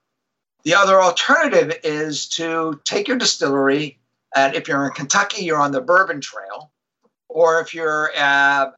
The 0.65 0.75
other 0.75 1.01
alternative 1.01 1.79
is 1.85 2.29
to 2.31 2.81
take 2.85 3.07
your 3.07 3.19
distillery, 3.19 3.99
and 4.35 4.55
if 4.55 4.67
you're 4.67 4.85
in 4.85 4.93
Kentucky, 4.93 5.45
you're 5.45 5.61
on 5.61 5.73
the 5.73 5.81
Bourbon 5.81 6.21
Trail, 6.21 6.73
or 7.29 7.61
if 7.61 7.73
you're 7.73 8.13
at 8.15 8.75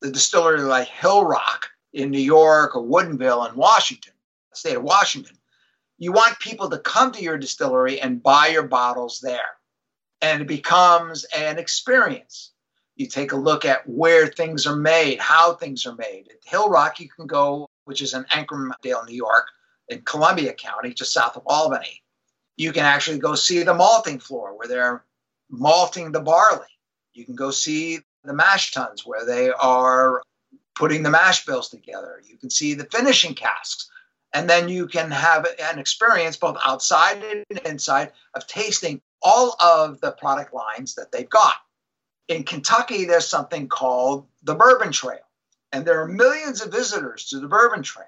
the 0.00 0.10
distillery 0.10 0.60
like 0.60 0.88
Hillrock 0.88 1.64
in 1.92 2.10
New 2.10 2.20
York 2.20 2.76
or 2.76 2.82
Woodinville 2.82 3.50
in 3.50 3.56
Washington, 3.56 4.12
state 4.54 4.76
of 4.76 4.82
Washington, 4.82 5.35
you 5.98 6.12
want 6.12 6.38
people 6.38 6.70
to 6.70 6.78
come 6.78 7.12
to 7.12 7.22
your 7.22 7.38
distillery 7.38 8.00
and 8.00 8.22
buy 8.22 8.48
your 8.48 8.64
bottles 8.64 9.20
there. 9.20 9.40
And 10.20 10.42
it 10.42 10.48
becomes 10.48 11.24
an 11.36 11.58
experience. 11.58 12.52
You 12.96 13.06
take 13.06 13.32
a 13.32 13.36
look 13.36 13.64
at 13.64 13.88
where 13.88 14.26
things 14.26 14.66
are 14.66 14.76
made, 14.76 15.18
how 15.20 15.54
things 15.54 15.84
are 15.86 15.94
made. 15.94 16.28
At 16.30 16.50
Hillrock, 16.50 16.98
you 16.98 17.08
can 17.08 17.26
go, 17.26 17.68
which 17.84 18.00
is 18.00 18.14
in 18.14 18.24
Ancramdale, 18.24 19.06
New 19.06 19.14
York, 19.14 19.46
in 19.88 20.02
Columbia 20.02 20.52
County, 20.54 20.94
just 20.94 21.12
south 21.12 21.36
of 21.36 21.42
Albany. 21.46 22.02
You 22.56 22.72
can 22.72 22.84
actually 22.84 23.18
go 23.18 23.34
see 23.34 23.62
the 23.62 23.74
malting 23.74 24.18
floor 24.18 24.56
where 24.56 24.68
they're 24.68 25.04
malting 25.50 26.12
the 26.12 26.20
barley. 26.20 26.66
You 27.12 27.24
can 27.24 27.34
go 27.34 27.50
see 27.50 28.00
the 28.24 28.34
mash 28.34 28.72
tuns 28.72 29.04
where 29.04 29.24
they 29.24 29.50
are 29.50 30.22
putting 30.74 31.02
the 31.02 31.10
mash 31.10 31.44
bills 31.44 31.68
together. 31.68 32.20
You 32.26 32.36
can 32.36 32.50
see 32.50 32.74
the 32.74 32.88
finishing 32.90 33.34
casks. 33.34 33.90
And 34.32 34.50
then 34.50 34.68
you 34.68 34.86
can 34.86 35.10
have 35.10 35.46
an 35.60 35.78
experience 35.78 36.36
both 36.36 36.58
outside 36.62 37.22
and 37.22 37.58
inside 37.64 38.12
of 38.34 38.46
tasting 38.46 39.00
all 39.22 39.56
of 39.60 40.00
the 40.00 40.12
product 40.12 40.52
lines 40.52 40.96
that 40.96 41.10
they've 41.10 41.28
got 41.28 41.56
in 42.28 42.44
Kentucky, 42.44 43.04
there's 43.04 43.28
something 43.28 43.68
called 43.68 44.26
the 44.42 44.54
Bourbon 44.54 44.92
Trail, 44.92 45.18
and 45.72 45.84
there 45.84 46.02
are 46.02 46.08
millions 46.08 46.60
of 46.60 46.72
visitors 46.72 47.26
to 47.26 47.40
the 47.40 47.48
Bourbon 47.48 47.82
Trail. 47.82 48.06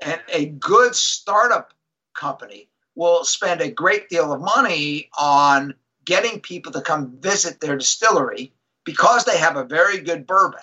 And 0.00 0.20
a 0.28 0.46
good 0.46 0.94
startup 0.94 1.72
company 2.14 2.68
will 2.94 3.24
spend 3.24 3.60
a 3.60 3.70
great 3.70 4.08
deal 4.08 4.32
of 4.32 4.40
money 4.40 5.08
on 5.18 5.74
getting 6.04 6.40
people 6.40 6.72
to 6.72 6.80
come 6.80 7.16
visit 7.20 7.60
their 7.60 7.76
distillery 7.76 8.52
because 8.84 9.24
they 9.24 9.38
have 9.38 9.56
a 9.56 9.64
very 9.64 10.00
good 10.00 10.26
bourbon, 10.26 10.60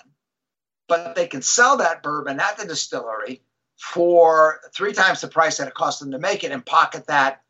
but 0.86 1.16
they 1.16 1.26
can 1.26 1.42
sell 1.42 1.78
that 1.78 2.02
bourbon 2.02 2.38
at 2.38 2.58
the 2.58 2.66
distillery 2.66 3.42
for 3.76 4.60
three 4.74 4.92
times 4.92 5.20
the 5.20 5.28
price 5.28 5.58
that 5.58 5.68
it 5.68 5.74
cost 5.74 6.00
them 6.00 6.12
to 6.12 6.18
make 6.18 6.44
it 6.44 6.52
and 6.52 6.64
pocket 6.64 7.06
that 7.06 7.42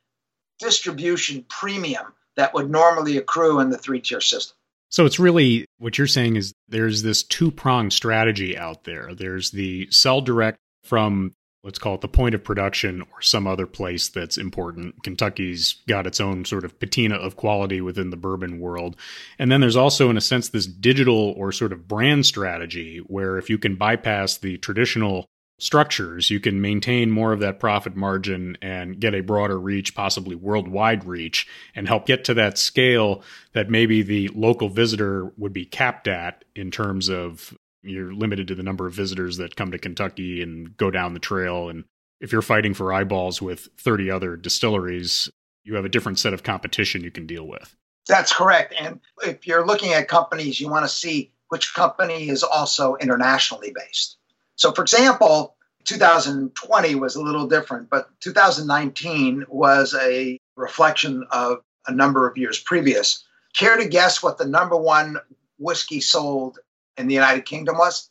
distribution 0.58 1.44
premium 1.48 2.12
that 2.36 2.54
would 2.54 2.70
normally 2.70 3.16
accrue 3.16 3.60
in 3.60 3.70
the 3.70 3.78
three 3.78 4.00
tier 4.00 4.20
system. 4.20 4.56
So 4.88 5.06
it's 5.06 5.18
really 5.18 5.66
what 5.78 5.96
you're 5.96 6.06
saying 6.06 6.36
is 6.36 6.52
there's 6.68 7.02
this 7.02 7.22
two 7.22 7.50
pronged 7.50 7.92
strategy 7.92 8.56
out 8.56 8.84
there. 8.84 9.14
There's 9.14 9.50
the 9.50 9.88
sell 9.90 10.20
direct 10.20 10.58
from 10.84 11.32
let's 11.64 11.78
call 11.78 11.94
it 11.94 12.00
the 12.00 12.08
point 12.08 12.34
of 12.34 12.42
production 12.42 13.02
or 13.02 13.22
some 13.22 13.46
other 13.46 13.66
place 13.66 14.08
that's 14.08 14.36
important. 14.36 15.02
Kentucky's 15.04 15.76
got 15.86 16.06
its 16.06 16.20
own 16.20 16.44
sort 16.44 16.64
of 16.64 16.78
patina 16.80 17.14
of 17.14 17.36
quality 17.36 17.80
within 17.80 18.10
the 18.10 18.16
bourbon 18.16 18.58
world. 18.58 18.96
And 19.38 19.50
then 19.50 19.60
there's 19.60 19.76
also, 19.76 20.10
in 20.10 20.16
a 20.16 20.20
sense, 20.20 20.48
this 20.48 20.66
digital 20.66 21.34
or 21.36 21.52
sort 21.52 21.72
of 21.72 21.86
brand 21.86 22.26
strategy 22.26 22.98
where 22.98 23.38
if 23.38 23.48
you 23.48 23.58
can 23.58 23.76
bypass 23.76 24.38
the 24.38 24.58
traditional 24.58 25.26
structures, 25.62 26.30
you 26.30 26.40
can 26.40 26.60
maintain 26.60 27.10
more 27.10 27.32
of 27.32 27.40
that 27.40 27.60
profit 27.60 27.94
margin 27.94 28.58
and 28.60 28.98
get 28.98 29.14
a 29.14 29.20
broader 29.20 29.58
reach, 29.58 29.94
possibly 29.94 30.34
worldwide 30.34 31.04
reach, 31.04 31.46
and 31.74 31.86
help 31.86 32.06
get 32.06 32.24
to 32.24 32.34
that 32.34 32.58
scale 32.58 33.22
that 33.52 33.70
maybe 33.70 34.02
the 34.02 34.28
local 34.28 34.68
visitor 34.68 35.32
would 35.36 35.52
be 35.52 35.64
capped 35.64 36.08
at 36.08 36.44
in 36.54 36.70
terms 36.70 37.08
of 37.08 37.56
you're 37.82 38.12
limited 38.12 38.48
to 38.48 38.54
the 38.54 38.62
number 38.62 38.86
of 38.86 38.94
visitors 38.94 39.36
that 39.38 39.56
come 39.56 39.72
to 39.72 39.78
Kentucky 39.78 40.42
and 40.42 40.76
go 40.76 40.90
down 40.90 41.14
the 41.14 41.20
trail. 41.20 41.68
And 41.68 41.84
if 42.20 42.32
you're 42.32 42.42
fighting 42.42 42.74
for 42.74 42.92
eyeballs 42.92 43.40
with 43.40 43.68
30 43.78 44.10
other 44.10 44.36
distilleries, 44.36 45.28
you 45.64 45.74
have 45.76 45.84
a 45.84 45.88
different 45.88 46.18
set 46.18 46.34
of 46.34 46.42
competition 46.42 47.04
you 47.04 47.10
can 47.10 47.26
deal 47.26 47.46
with. 47.46 47.74
That's 48.08 48.32
correct. 48.32 48.74
And 48.78 49.00
if 49.24 49.46
you're 49.46 49.66
looking 49.66 49.92
at 49.92 50.08
companies, 50.08 50.60
you 50.60 50.68
want 50.68 50.84
to 50.84 50.88
see 50.88 51.32
which 51.48 51.74
company 51.74 52.28
is 52.28 52.42
also 52.42 52.96
internationally 52.96 53.72
based. 53.74 54.16
So, 54.62 54.70
for 54.70 54.82
example, 54.82 55.56
2020 55.86 56.94
was 56.94 57.16
a 57.16 57.20
little 57.20 57.48
different, 57.48 57.90
but 57.90 58.08
2019 58.20 59.44
was 59.48 59.92
a 60.00 60.38
reflection 60.54 61.26
of 61.32 61.64
a 61.88 61.92
number 61.92 62.28
of 62.28 62.38
years 62.38 62.60
previous. 62.60 63.24
Care 63.56 63.76
to 63.76 63.88
guess 63.88 64.22
what 64.22 64.38
the 64.38 64.46
number 64.46 64.76
one 64.76 65.16
whiskey 65.58 66.00
sold 66.00 66.60
in 66.96 67.08
the 67.08 67.14
United 67.14 67.44
Kingdom 67.44 67.76
was? 67.76 68.08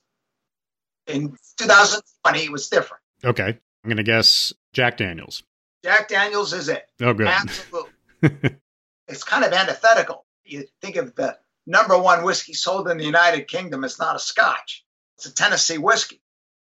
In 1.08 1.38
2020, 1.58 2.40
it 2.44 2.52
was 2.52 2.68
different. 2.68 3.02
Okay. 3.24 3.48
I'm 3.48 3.88
going 3.88 3.96
to 3.96 4.04
guess 4.04 4.52
Jack 4.74 4.98
Daniels. 4.98 5.44
Jack 5.86 6.10
Daniels 6.10 6.52
is 6.52 6.68
it. 6.68 6.84
Oh, 7.00 7.14
good. 7.14 7.28
Absolutely. 7.28 7.92
it's 9.08 9.24
kind 9.24 9.46
of 9.46 9.54
antithetical. 9.54 10.26
You 10.44 10.66
think 10.82 10.98
of 10.98 11.16
the 11.16 11.38
number 11.66 11.98
one 11.98 12.26
whiskey 12.26 12.52
sold 12.52 12.90
in 12.90 12.98
the 12.98 13.06
United 13.06 13.48
Kingdom, 13.48 13.86
it's 13.86 14.00
not 14.00 14.18
a 14.18 14.20
scotch, 14.20 14.84
it's 15.16 15.28
a 15.28 15.34
Tennessee 15.34 15.78
whiskey 15.78 16.22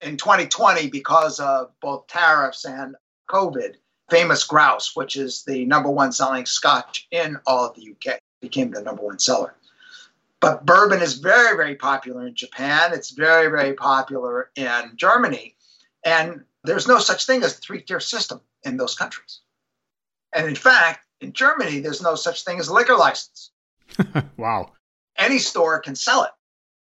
in 0.03 0.17
2020 0.17 0.89
because 0.89 1.39
of 1.39 1.71
both 1.81 2.07
tariffs 2.07 2.65
and 2.65 2.95
COVID. 3.29 3.75
Famous 4.09 4.43
Grouse, 4.43 4.95
which 4.95 5.15
is 5.15 5.43
the 5.45 5.65
number 5.65 5.89
one 5.89 6.11
selling 6.11 6.45
scotch 6.45 7.07
in 7.09 7.37
all 7.47 7.65
of 7.65 7.75
the 7.75 7.89
UK, 7.91 8.19
became 8.41 8.69
the 8.69 8.81
number 8.81 9.01
one 9.01 9.17
seller. 9.17 9.55
But 10.41 10.65
bourbon 10.65 11.01
is 11.01 11.19
very, 11.19 11.55
very 11.55 11.75
popular 11.75 12.27
in 12.27 12.35
Japan. 12.35 12.91
It's 12.93 13.11
very, 13.11 13.49
very 13.49 13.73
popular 13.73 14.51
in 14.55 14.91
Germany. 14.97 15.55
And 16.03 16.43
there's 16.65 16.87
no 16.87 16.99
such 16.99 17.25
thing 17.25 17.43
as 17.43 17.53
a 17.53 17.61
three 17.61 17.81
tier 17.81 18.01
system 18.01 18.41
in 18.63 18.75
those 18.75 18.93
countries. 18.93 19.39
And 20.33 20.47
in 20.47 20.55
fact, 20.55 21.05
in 21.21 21.31
Germany, 21.31 21.79
there's 21.79 22.01
no 22.01 22.15
such 22.15 22.43
thing 22.43 22.59
as 22.59 22.67
a 22.67 22.73
liquor 22.73 22.97
license. 22.97 23.51
wow. 24.37 24.71
Any 25.17 25.39
store 25.39 25.79
can 25.79 25.95
sell 25.95 26.23
it. 26.23 26.31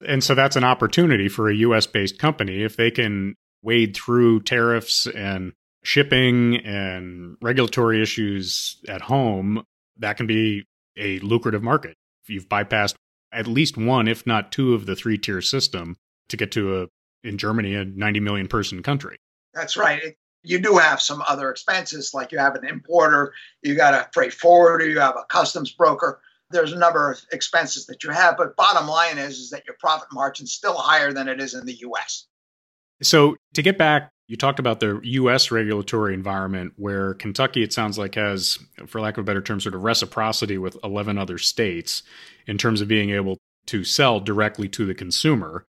And 0.07 0.23
so 0.23 0.35
that's 0.35 0.55
an 0.55 0.63
opportunity 0.63 1.27
for 1.27 1.49
a 1.49 1.55
US 1.55 1.87
based 1.87 2.19
company 2.19 2.63
if 2.63 2.75
they 2.77 2.91
can 2.91 3.35
wade 3.61 3.95
through 3.95 4.41
tariffs 4.41 5.07
and 5.07 5.53
shipping 5.83 6.57
and 6.57 7.35
regulatory 7.41 8.01
issues 8.01 8.77
at 8.87 9.01
home, 9.01 9.63
that 9.97 10.17
can 10.17 10.27
be 10.27 10.65
a 10.97 11.19
lucrative 11.19 11.63
market. 11.63 11.95
If 12.23 12.29
you've 12.29 12.49
bypassed 12.49 12.95
at 13.31 13.47
least 13.47 13.77
one, 13.77 14.07
if 14.07 14.25
not 14.25 14.51
two, 14.51 14.73
of 14.73 14.85
the 14.85 14.95
three 14.95 15.17
tier 15.17 15.41
system 15.41 15.97
to 16.29 16.37
get 16.37 16.51
to 16.53 16.81
a, 16.81 16.87
in 17.27 17.37
Germany, 17.37 17.75
a 17.75 17.85
90 17.85 18.19
million 18.19 18.47
person 18.47 18.81
country. 18.83 19.17
That's 19.53 19.77
right. 19.77 20.15
You 20.43 20.59
do 20.59 20.77
have 20.77 21.01
some 21.01 21.21
other 21.27 21.49
expenses, 21.49 22.13
like 22.13 22.31
you 22.31 22.39
have 22.39 22.55
an 22.55 22.65
importer, 22.65 23.33
you 23.61 23.75
got 23.75 23.93
a 23.93 24.07
freight 24.13 24.33
forwarder, 24.33 24.87
you 24.87 24.99
have 24.99 25.17
a 25.17 25.25
customs 25.25 25.71
broker. 25.71 26.21
There's 26.51 26.73
a 26.73 26.77
number 26.77 27.11
of 27.11 27.19
expenses 27.31 27.85
that 27.87 28.03
you 28.03 28.09
have, 28.09 28.37
but 28.37 28.55
bottom 28.55 28.87
line 28.87 29.17
is, 29.17 29.37
is 29.37 29.49
that 29.51 29.65
your 29.65 29.75
profit 29.79 30.09
margin 30.11 30.45
is 30.45 30.53
still 30.53 30.75
higher 30.75 31.13
than 31.13 31.27
it 31.27 31.39
is 31.39 31.53
in 31.53 31.65
the 31.65 31.75
US. 31.81 32.27
So 33.01 33.37
to 33.53 33.61
get 33.61 33.77
back, 33.77 34.11
you 34.27 34.37
talked 34.37 34.59
about 34.59 34.79
the 34.79 34.99
US 35.03 35.51
regulatory 35.51 36.13
environment 36.13 36.73
where 36.75 37.15
Kentucky, 37.15 37.63
it 37.63 37.73
sounds 37.73 37.97
like, 37.97 38.15
has, 38.15 38.59
for 38.87 39.01
lack 39.01 39.17
of 39.17 39.23
a 39.23 39.25
better 39.25 39.41
term, 39.41 39.59
sort 39.59 39.75
of 39.75 39.83
reciprocity 39.83 40.57
with 40.57 40.77
11 40.83 41.17
other 41.17 41.37
states 41.37 42.03
in 42.45 42.57
terms 42.57 42.81
of 42.81 42.87
being 42.87 43.09
able 43.09 43.37
to 43.67 43.83
sell 43.83 44.19
directly 44.19 44.67
to 44.69 44.85
the 44.85 44.93
consumer. 44.93 45.65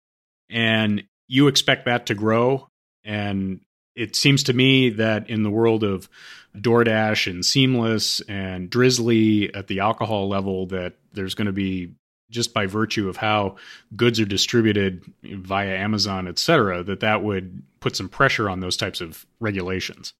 And 0.50 1.04
you 1.26 1.48
expect 1.48 1.86
that 1.86 2.06
to 2.06 2.14
grow. 2.14 2.68
And 3.04 3.60
it 3.96 4.16
seems 4.16 4.44
to 4.44 4.52
me 4.52 4.90
that 4.90 5.30
in 5.30 5.42
the 5.42 5.50
world 5.50 5.82
of 5.82 6.08
DoorDash 6.56 7.30
and 7.30 7.44
Seamless 7.44 8.20
and 8.22 8.70
Drizly 8.70 9.50
at 9.56 9.66
the 9.66 9.80
alcohol 9.80 10.28
level, 10.28 10.66
that 10.66 10.94
there's 11.12 11.34
going 11.34 11.46
to 11.46 11.52
be 11.52 11.94
just 12.30 12.54
by 12.54 12.66
virtue 12.66 13.08
of 13.08 13.16
how 13.16 13.56
goods 13.94 14.18
are 14.18 14.24
distributed 14.24 15.04
via 15.22 15.76
Amazon, 15.76 16.26
et 16.26 16.38
cetera, 16.38 16.82
that 16.82 17.00
that 17.00 17.22
would 17.22 17.62
put 17.80 17.96
some 17.96 18.08
pressure 18.08 18.48
on 18.48 18.60
those 18.60 18.76
types 18.76 19.00
of 19.00 19.26
regulations. 19.40 20.14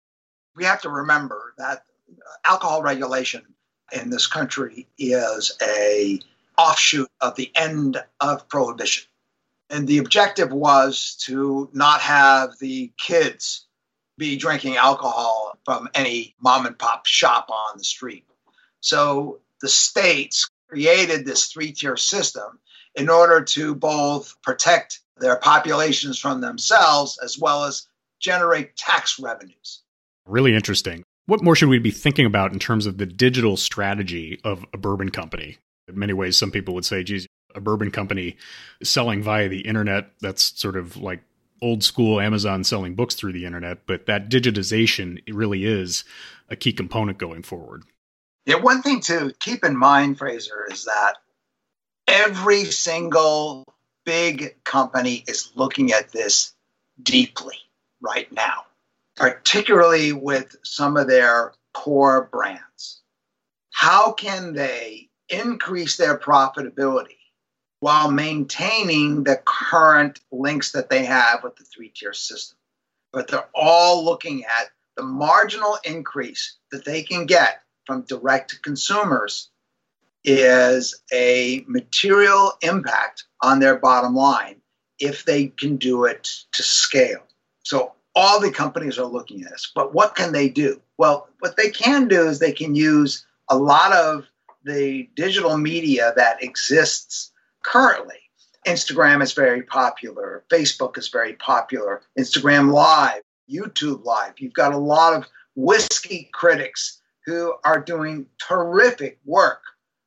We 0.55 0.65
have 0.65 0.83
to 0.83 0.91
remember 0.91 1.55
that 1.59 1.85
alcohol 2.47 2.83
regulation 2.83 3.43
in 3.93 4.11
this 4.11 4.27
country 4.27 4.87
is 4.99 5.57
a 5.63 6.21
offshoot 6.57 7.09
of 7.21 7.35
the 7.37 7.51
end 7.57 8.03
of 8.21 8.49
prohibition. 8.49 9.05
And 9.71 9.89
the 9.89 9.99
objective 9.99 10.53
was 10.53 11.17
to 11.25 11.69
not 11.73 12.01
have 12.01 12.59
the 12.61 12.93
kids 12.99 13.67
be 14.19 14.37
drinking 14.37 14.77
alcohol 14.77 15.59
from 15.65 15.89
any 15.95 16.35
mom 16.41 16.67
and 16.67 16.79
pop 16.79 17.07
shop 17.07 17.51
on 17.51 17.79
the 17.79 17.85
street. 17.85 18.25
So 18.81 19.41
the 19.61 19.69
states 19.69 20.49
created 20.69 21.25
this 21.25 21.47
three 21.47 21.73
tier 21.73 21.97
system 21.97 22.59
in 22.95 23.09
order 23.09 23.43
to 23.43 23.75
both 23.75 24.35
protect 24.43 25.01
their 25.17 25.37
populations 25.37 26.19
from 26.19 26.41
themselves 26.41 27.19
as 27.23 27.39
well 27.39 27.65
as 27.65 27.87
generate 28.21 28.77
tax 28.77 29.19
revenues. 29.19 29.83
Really 30.27 30.55
interesting. 30.55 31.03
What 31.27 31.43
more 31.43 31.57
should 31.57 31.69
we 31.69 31.79
be 31.79 31.91
thinking 31.91 32.27
about 32.27 32.53
in 32.53 32.59
terms 32.59 32.87
of 32.87 32.99
the 32.99 33.07
digital 33.07 33.57
strategy 33.57 34.41
of 34.45 34.65
a 34.73 34.79
bourbon 34.79 35.11
company? 35.11 35.59
In 35.89 35.99
many 35.99 36.13
ways, 36.13 36.37
some 36.37 36.51
people 36.51 36.75
would 36.75 36.85
say, 36.85 37.03
geez, 37.03 37.27
a 37.55 37.61
bourbon 37.61 37.91
company 37.91 38.37
selling 38.83 39.23
via 39.23 39.49
the 39.49 39.61
internet, 39.61 40.11
that's 40.21 40.59
sort 40.61 40.77
of 40.77 40.97
like 40.97 41.23
old 41.65 41.83
school 41.83 42.21
Amazon 42.21 42.63
selling 42.63 42.95
books 42.95 43.15
through 43.15 43.33
the 43.33 43.47
internet, 43.47 43.87
but 43.87 44.05
that 44.05 44.29
digitization 44.29 45.23
really 45.27 45.65
is 45.65 46.05
a 46.51 46.57
key 46.57 46.75
component 46.75 47.17
going 47.17 47.43
forward. 47.43 47.85
Yeah, 48.45 48.57
one 48.57 48.83
thing 48.83 49.01
to 49.01 49.33
keep 49.41 49.65
in 49.65 49.75
mind, 49.75 50.19
Fraser, 50.19 50.67
is 50.71 50.85
that 50.85 51.15
every 52.07 52.65
single 52.65 53.65
big 54.05 54.63
company 54.65 55.25
is 55.27 55.53
looking 55.55 55.93
at 55.93 56.13
this 56.13 56.53
deeply 57.03 57.57
right 58.03 58.31
now, 58.31 58.67
particularly 59.17 60.13
with 60.13 60.57
some 60.65 60.99
of 60.99 61.09
their 61.09 61.55
core 61.73 62.29
brands. 62.31 63.01
How 63.71 64.13
can 64.13 64.53
they 64.53 65.09
increase 65.31 65.97
their 65.97 66.19
profitability 66.19 67.17
while 67.85 68.11
maintaining 68.11 69.25
the 69.25 69.39
current 69.45 70.19
links 70.33 70.73
that 70.73 70.89
they 70.89 71.05
have 71.05 71.45
with 71.45 71.55
the 71.57 71.65
three 71.65 71.91
tier 71.91 72.15
system. 72.15 72.57
But 73.13 73.29
they're 73.29 73.51
all 73.55 74.03
looking 74.03 74.43
at 74.45 74.71
the 74.97 75.03
marginal 75.03 75.77
increase 75.85 76.57
that 76.73 76.87
they 76.87 77.03
can 77.03 77.27
get 77.27 77.61
from 77.87 78.07
direct 78.09 78.53
to 78.53 78.61
consumers 78.61 79.51
is 80.25 80.99
a 81.13 81.63
material 81.69 82.55
impact 82.63 83.25
on 83.43 83.61
their 83.61 83.77
bottom 83.77 84.17
line 84.17 84.63
if 84.99 85.27
they 85.27 85.49
can 85.49 85.77
do 85.77 86.07
it 86.07 86.27
to 86.53 86.63
scale. 86.63 87.27
So 87.65 87.93
all 88.15 88.41
the 88.41 88.51
companies 88.51 88.99
are 88.99 89.05
looking 89.05 89.45
at 89.45 89.51
this. 89.51 89.71
But 89.75 89.93
what 89.93 90.15
can 90.15 90.33
they 90.33 90.49
do? 90.49 90.81
Well, 90.97 91.29
what 91.41 91.59
they 91.59 91.69
can 91.69 92.09
do 92.09 92.29
is 92.29 92.39
they 92.39 92.53
can 92.53 92.75
use 92.75 93.27
a 93.51 93.59
lot 93.59 93.93
of 93.93 94.25
the 94.65 95.07
digital 95.17 95.59
media 95.59 96.15
that 96.17 96.43
exists 96.43 97.33
currently. 97.65 98.17
Instagram 98.67 99.23
is 99.23 99.33
very 99.33 99.63
popular, 99.63 100.45
Facebook 100.51 100.97
is 100.97 101.09
very 101.09 101.35
popular, 101.35 102.03
Instagram 102.19 102.73
Live, 102.73 103.21
YouTube 103.51 104.05
Live. 104.05 104.35
You've 104.39 104.55
got 104.55 104.73
a 104.73 104.79
lot 104.79 105.15
of 105.15 105.27
whiskey 105.55 106.31
critics 106.33 107.03
who 107.27 107.55
are 107.65 107.81
doing 107.81 108.27
terrific 108.39 109.19
work 109.25 109.61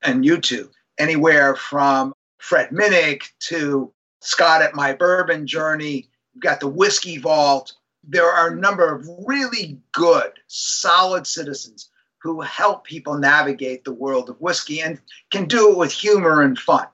on 0.04 0.24
YouTube, 0.24 0.72
anywhere 0.98 1.56
from 1.56 2.14
Fred 2.40 2.70
Minnick 2.70 3.24
to 3.42 3.92
Scott 4.22 4.62
at 4.62 4.76
My 4.76 4.94
Bourbon 4.94 5.46
Journey. 5.46 6.10
You've 6.34 6.44
got 6.44 6.60
the 6.60 6.68
Whiskey 6.68 7.18
Vault. 7.18 7.74
There 8.04 8.30
are 8.30 8.50
a 8.50 8.56
number 8.56 8.92
of 8.92 9.08
really 9.28 9.80
good, 9.92 10.32
solid 10.48 11.28
citizens 11.28 11.90
who 12.20 12.42
help 12.42 12.86
people 12.86 13.18
navigate 13.18 13.84
the 13.84 13.94
world 13.94 14.30
of 14.30 14.42
whiskey 14.42 14.82
and 14.82 15.00
can 15.30 15.46
do 15.46 15.72
it 15.72 15.78
with 15.78 15.92
humor 15.92 16.42
and 16.42 16.58
fun 16.58 16.88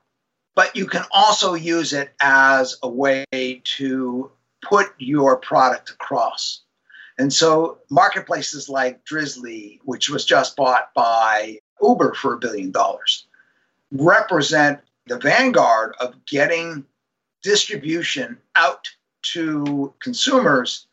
but 0.54 0.76
you 0.76 0.86
can 0.86 1.04
also 1.10 1.54
use 1.54 1.92
it 1.92 2.12
as 2.20 2.78
a 2.82 2.88
way 2.88 3.24
to 3.64 4.30
put 4.62 4.92
your 4.98 5.36
product 5.36 5.90
across. 5.90 6.60
And 7.18 7.32
so 7.32 7.78
marketplaces 7.90 8.68
like 8.68 9.04
Drizly, 9.04 9.80
which 9.84 10.08
was 10.08 10.24
just 10.24 10.56
bought 10.56 10.92
by 10.94 11.58
Uber 11.80 12.14
for 12.14 12.34
a 12.34 12.38
billion 12.38 12.70
dollars, 12.70 13.26
represent 13.92 14.80
the 15.06 15.18
vanguard 15.18 15.94
of 16.00 16.24
getting 16.24 16.84
distribution 17.42 18.38
out 18.56 18.88
to 19.32 19.92
consumers 20.00 20.86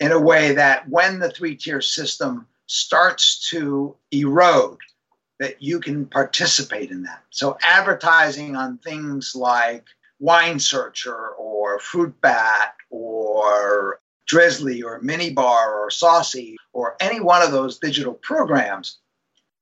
in 0.00 0.12
a 0.12 0.20
way 0.20 0.54
that 0.54 0.88
when 0.88 1.18
the 1.18 1.30
three 1.30 1.56
tier 1.56 1.80
system 1.80 2.46
starts 2.66 3.48
to 3.50 3.96
erode, 4.10 4.78
that 5.38 5.62
you 5.62 5.80
can 5.80 6.06
participate 6.06 6.90
in 6.90 7.02
that. 7.02 7.22
So 7.30 7.58
advertising 7.62 8.56
on 8.56 8.78
things 8.78 9.34
like 9.34 9.84
Wine 10.18 10.58
Searcher 10.58 11.28
or 11.38 11.78
Fruit 11.78 12.18
Bat 12.20 12.74
or 12.90 14.00
Drizly 14.30 14.82
or 14.84 15.00
Minibar 15.00 15.68
or 15.68 15.88
Saucey 15.90 16.56
or 16.72 16.96
any 17.00 17.20
one 17.20 17.42
of 17.42 17.52
those 17.52 17.78
digital 17.78 18.14
programs 18.14 18.98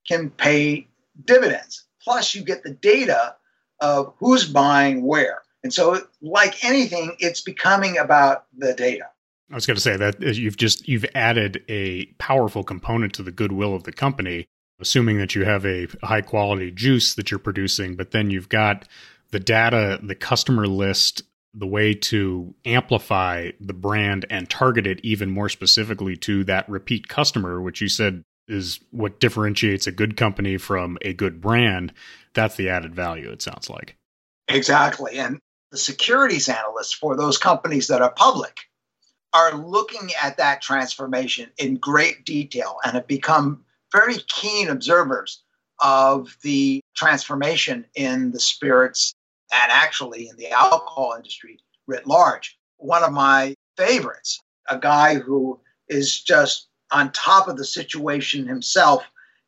can 0.07 0.31
pay 0.31 0.87
dividends. 1.25 1.85
Plus, 2.03 2.35
you 2.35 2.43
get 2.43 2.63
the 2.63 2.75
data 2.75 3.35
of 3.81 4.15
who's 4.19 4.47
buying 4.47 5.05
where. 5.05 5.43
And 5.63 5.73
so, 5.73 6.07
like 6.21 6.63
anything, 6.65 7.17
it's 7.19 7.41
becoming 7.41 7.99
about 7.99 8.45
the 8.57 8.75
data. 8.75 9.09
I 9.51 9.55
was 9.55 9.67
going 9.67 9.77
to 9.77 9.81
say 9.81 9.97
that 9.97 10.23
uh, 10.23 10.29
you've 10.29 10.57
just 10.57 10.87
you've 10.89 11.07
added 11.15 11.63
a 11.69 12.07
powerful 12.19 12.65
component 12.65 13.15
to 13.15 13.23
the 13.23 13.33
goodwill 13.33 13.75
of 13.75 13.85
the 13.85 13.93
company 13.93 14.47
assuming 14.81 15.19
that 15.19 15.35
you 15.35 15.45
have 15.45 15.65
a 15.65 15.87
high 16.03 16.21
quality 16.21 16.71
juice 16.71 17.15
that 17.15 17.31
you're 17.31 17.39
producing, 17.39 17.97
but 17.97 18.11
then 18.11 18.31
you've 18.31 18.49
got 18.49 18.89
the 19.31 19.41
data, 19.41 19.99
the 20.03 20.15
customer 20.15 20.67
list, 20.67 21.23
the 21.55 21.67
way 21.67 21.95
to 21.95 22.55
amplify 22.65 23.51
the 23.61 23.73
brand 23.73 24.27
and 24.29 24.51
target 24.51 24.87
it 24.87 25.01
even 25.05 25.31
more 25.31 25.49
specifically 25.49 26.17
to 26.17 26.45
that 26.45 26.69
repeat 26.69 27.09
customer, 27.09 27.61
which 27.61 27.81
you 27.81 27.89
said 27.89 28.23
is 28.49 28.81
what 28.91 29.21
differentiates 29.21 29.87
a 29.87 29.93
good 29.93 30.17
company 30.17 30.57
from 30.57 30.99
a 31.03 31.13
good 31.13 31.41
brand. 31.41 31.93
That's 32.35 32.57
the 32.57 32.69
added 32.69 32.95
value, 32.95 33.31
it 33.31 33.41
sounds 33.41 33.71
like. 33.71 33.97
Exactly. 34.49 35.19
And 35.19 35.39
the 35.71 35.79
securities 35.79 36.49
analysts 36.49 36.93
for 36.93 37.17
those 37.17 37.39
companies 37.39 37.87
that 37.89 38.03
are 38.03 38.13
public 38.13 38.59
are 39.33 39.55
looking 39.55 40.11
at 40.23 40.37
that 40.37 40.61
transformation 40.61 41.51
in 41.57 41.77
great 41.77 42.25
detail 42.25 42.79
and 42.85 42.95
have 42.95 43.07
become 43.07 43.65
very 43.94 44.16
keen 44.28 44.68
observers 44.68 45.42
of 45.80 46.37
the 46.42 46.80
transformation 46.96 47.84
in 47.95 48.30
the 48.30 48.40
spirits 48.40 49.14
and 49.53 49.70
actually 49.70 50.28
in 50.28 50.36
the 50.36 50.51
alcohol 50.51 51.14
industry 51.16 51.59
writ 51.86 52.07
large. 52.07 52.59
One 52.78 53.03
of 53.03 53.12
my 53.12 53.55
favorites, 53.76 54.40
a 54.68 54.78
guy 54.78 55.16
who 55.16 55.61
is 55.88 56.20
just 56.20 56.68
on 56.90 57.12
top 57.12 57.49
of 57.49 57.57
the 57.57 57.64
situation 57.64 58.47
himself 58.47 59.05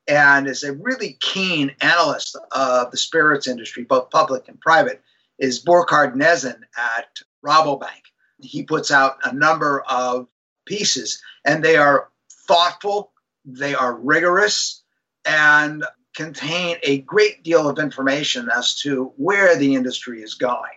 and 0.09 0.47
is 0.47 0.62
a 0.62 0.72
really 0.74 1.16
keen 1.20 1.74
analyst 1.80 2.36
of 2.53 2.90
the 2.90 2.97
spirits 2.97 3.47
industry, 3.47 3.84
both 3.84 4.11
public 4.11 4.49
and 4.49 4.61
private, 4.61 5.03
is 5.38 5.59
Burkhard 5.59 6.14
Nezen 6.14 6.61
at 6.76 7.09
Rabobank. 7.44 8.03
He 8.40 8.62
puts 8.62 8.90
out 8.90 9.16
a 9.24 9.34
number 9.34 9.82
of 9.88 10.28
pieces, 10.66 11.20
and 11.44 11.64
they 11.64 11.76
are 11.76 12.11
thoughtful, 12.47 13.12
they 13.47 13.74
are 13.74 13.94
rigorous 13.94 14.82
and 15.24 15.84
contain 16.14 16.76
a 16.82 16.99
great 16.99 17.42
deal 17.42 17.68
of 17.68 17.78
information 17.78 18.49
as 18.55 18.74
to 18.80 19.12
where 19.16 19.57
the 19.57 19.74
industry 19.74 20.22
is 20.22 20.34
going. 20.34 20.72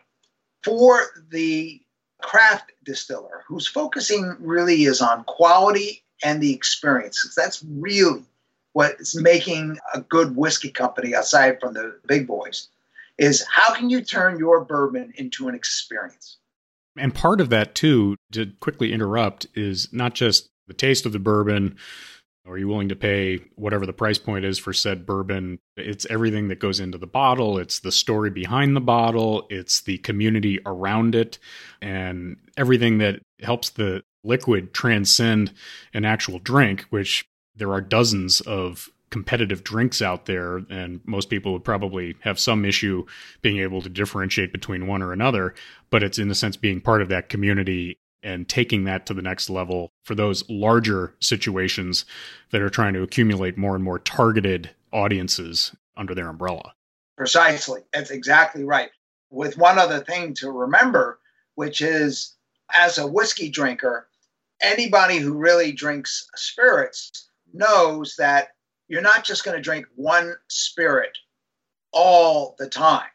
For 0.63 1.01
the 1.30 1.82
craft 2.22 2.72
distiller, 2.84 3.43
whose 3.47 3.67
focusing 3.67 4.36
really 4.39 4.84
is 4.84 5.01
on 5.01 5.24
quality 5.24 6.03
and 6.24 6.41
the 6.41 6.53
experience, 6.53 7.34
that's 7.36 7.63
really 7.63 8.24
what's 8.74 9.20
making 9.20 9.78
a 9.93 10.01
good 10.01 10.36
whiskey 10.36 10.70
company 10.70 11.13
aside 11.13 11.59
from 11.59 11.74
the 11.74 11.97
big 12.07 12.28
boys 12.28 12.67
is 13.17 13.45
how 13.51 13.74
can 13.74 13.89
you 13.89 14.01
turn 14.01 14.39
your 14.39 14.63
bourbon 14.63 15.13
into 15.15 15.47
an 15.47 15.55
experience? 15.55 16.38
And 16.97 17.13
part 17.13 17.41
of 17.41 17.49
that, 17.49 17.76
too, 17.76 18.15
to 18.32 18.51
quickly 18.59 18.91
interrupt, 18.93 19.45
is 19.53 19.89
not 19.91 20.15
just 20.15 20.49
the 20.67 20.74
taste 20.74 21.05
of 21.05 21.11
the 21.11 21.20
bourbon. 21.20 21.78
Are 22.48 22.58
you 22.58 22.68
willing 22.68 22.90
to 22.90 22.96
pay 22.96 23.40
whatever 23.56 23.86
the 23.86 23.94
price 23.94 24.18
point 24.18 24.46
is 24.46 24.58
for 24.58 24.74
said 24.74 25.06
bourbon? 25.06 25.60
It's 25.78 26.08
everything 26.10 26.48
that 26.48 26.60
goes 26.60 26.80
into 26.80 26.98
the 26.98 27.06
bottle. 27.08 27.60
It's 27.60 27.80
the 27.80 27.92
story 27.92 28.32
behind 28.32 28.76
the 28.76 28.82
bottle. 28.82 29.46
It's 29.50 29.82
the 29.82 30.00
community 30.00 30.60
around 30.66 31.16
it 31.16 31.38
and 31.82 32.38
everything 32.58 32.98
that 33.00 33.22
helps 33.42 33.70
the 33.70 34.04
liquid 34.24 34.74
transcend 34.74 35.54
an 35.94 36.06
actual 36.06 36.40
drink, 36.40 36.86
which 36.90 37.26
there 37.56 37.72
are 37.72 37.82
dozens 37.82 38.42
of 38.42 38.90
competitive 39.10 39.64
drinks 39.64 40.02
out 40.02 40.26
there, 40.26 40.58
and 40.70 41.02
most 41.06 41.30
people 41.30 41.54
would 41.54 41.64
probably 41.64 42.16
have 42.22 42.40
some 42.40 42.66
issue 42.66 43.06
being 43.42 43.58
able 43.58 43.82
to 43.82 43.90
differentiate 43.90 44.52
between 44.52 44.88
one 44.88 45.02
or 45.02 45.12
another. 45.12 45.54
But 45.90 46.04
it's 46.04 46.20
in 46.20 46.30
a 46.30 46.36
sense 46.36 46.58
being 46.58 46.82
part 46.82 47.02
of 47.02 47.10
that 47.10 47.30
community 47.30 47.99
and 48.24 48.47
taking 48.47 48.84
that 48.84 49.05
to 49.05 49.13
the 49.13 49.22
next 49.22 49.49
level 49.49 49.91
for 50.03 50.15
those 50.15 50.47
larger 50.49 51.15
situations 51.20 52.05
that 52.51 52.61
are 52.61 52.70
trying 52.70 52.93
to 52.93 53.03
accumulate 53.03 53.57
more 53.57 53.76
and 53.76 53.84
more 53.84 53.99
targeted 53.99 54.70
audiences 54.91 55.76
under 55.95 56.13
their 56.15 56.30
umbrella. 56.30 56.74
Precisely. 57.17 57.82
That's 57.93 58.11
exactly 58.11 58.63
right. 58.63 58.89
With 59.30 59.57
one 59.57 59.78
other 59.78 59.99
thing 59.99 60.34
to 60.36 60.51
remember, 60.51 61.20
which 61.55 61.82
is 61.82 62.36
as 62.74 62.97
a 62.97 63.07
whiskey 63.07 63.49
drinker, 63.49 64.07
anybody 64.61 65.17
who 65.17 65.34
really 65.34 65.72
drinks 65.72 66.28
spirits 66.36 67.30
knows 67.53 68.15
that 68.17 68.49
you're 68.88 69.01
not 69.01 69.24
just 69.24 69.43
going 69.43 69.55
to 69.55 69.61
drink 69.61 69.86
one 69.95 70.36
spirit 70.47 71.17
all 71.91 72.55
the 72.57 72.67
time. 72.67 73.09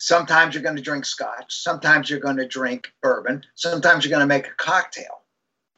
Sometimes 0.00 0.54
you're 0.54 0.62
going 0.62 0.76
to 0.76 0.82
drink 0.82 1.04
scotch, 1.04 1.54
sometimes 1.54 2.08
you're 2.08 2.20
going 2.20 2.38
to 2.38 2.48
drink 2.48 2.90
bourbon, 3.02 3.44
sometimes 3.54 4.02
you're 4.02 4.10
going 4.10 4.20
to 4.20 4.26
make 4.26 4.46
a 4.46 4.54
cocktail. 4.56 5.24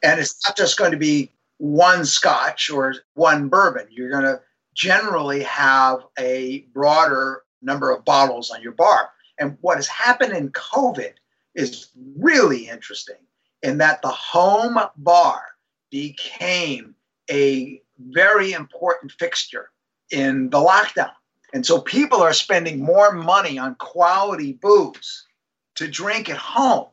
And 0.01 0.17
it's 0.17 0.39
not 0.45 0.55
just 0.55 0.77
going 0.77 0.91
to 0.91 0.97
be 0.97 1.29
one 1.57 2.05
scotch 2.05 2.69
or 2.69 2.95
one 3.15 3.49
bourbon. 3.49 3.87
You're 3.89 4.09
going 4.09 4.23
to 4.23 4.41
generally 4.73 5.43
have 5.43 6.05
a 6.17 6.61
broader 6.73 7.43
number 7.61 7.91
of 7.91 8.05
bottles 8.05 8.49
on 8.49 8.61
your 8.61 8.71
bar. 8.71 9.09
And 9.39 9.57
what 9.59 9.75
has 9.75 9.87
happened 9.87 10.31
in 10.31 10.51
COVID 10.51 11.13
is 11.53 11.89
really 12.17 12.69
interesting 12.69 13.17
in 13.61 13.77
that 13.79 14.01
the 14.01 14.07
home 14.07 14.79
bar 14.95 15.41
became 15.91 16.95
a 17.29 17.81
very 17.99 18.53
important 18.53 19.11
fixture 19.11 19.69
in 20.11 20.49
the 20.49 20.59
lockdown. 20.59 21.11
And 21.53 21.65
so 21.65 21.79
people 21.79 22.21
are 22.21 22.33
spending 22.33 22.83
more 22.83 23.11
money 23.11 23.59
on 23.59 23.75
quality 23.75 24.53
booze 24.53 25.25
to 25.75 25.87
drink 25.87 26.29
at 26.29 26.37
home. 26.37 26.87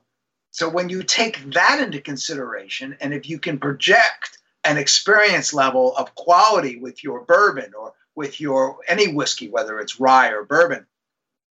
So 0.51 0.69
when 0.69 0.91
you 0.91 1.03
take 1.03 1.53
that 1.55 1.81
into 1.81 2.01
consideration, 2.01 2.97
and 3.01 3.15
if 3.15 3.29
you 3.29 3.39
can 3.39 3.59
project 3.59 4.39
an 4.63 4.77
experience 4.77 5.55
level 5.55 5.97
of 5.97 6.15
quality 6.15 6.79
with 6.79 7.03
your 7.03 7.25
bourbon 7.25 7.73
or 7.79 7.95
with 8.15 8.41
your 8.41 8.79
any 8.87 9.09
whiskey, 9.09 9.49
whether 9.49 9.79
it's 9.79 9.99
rye 9.99 10.29
or 10.29 10.45
bourbon, 10.45 10.87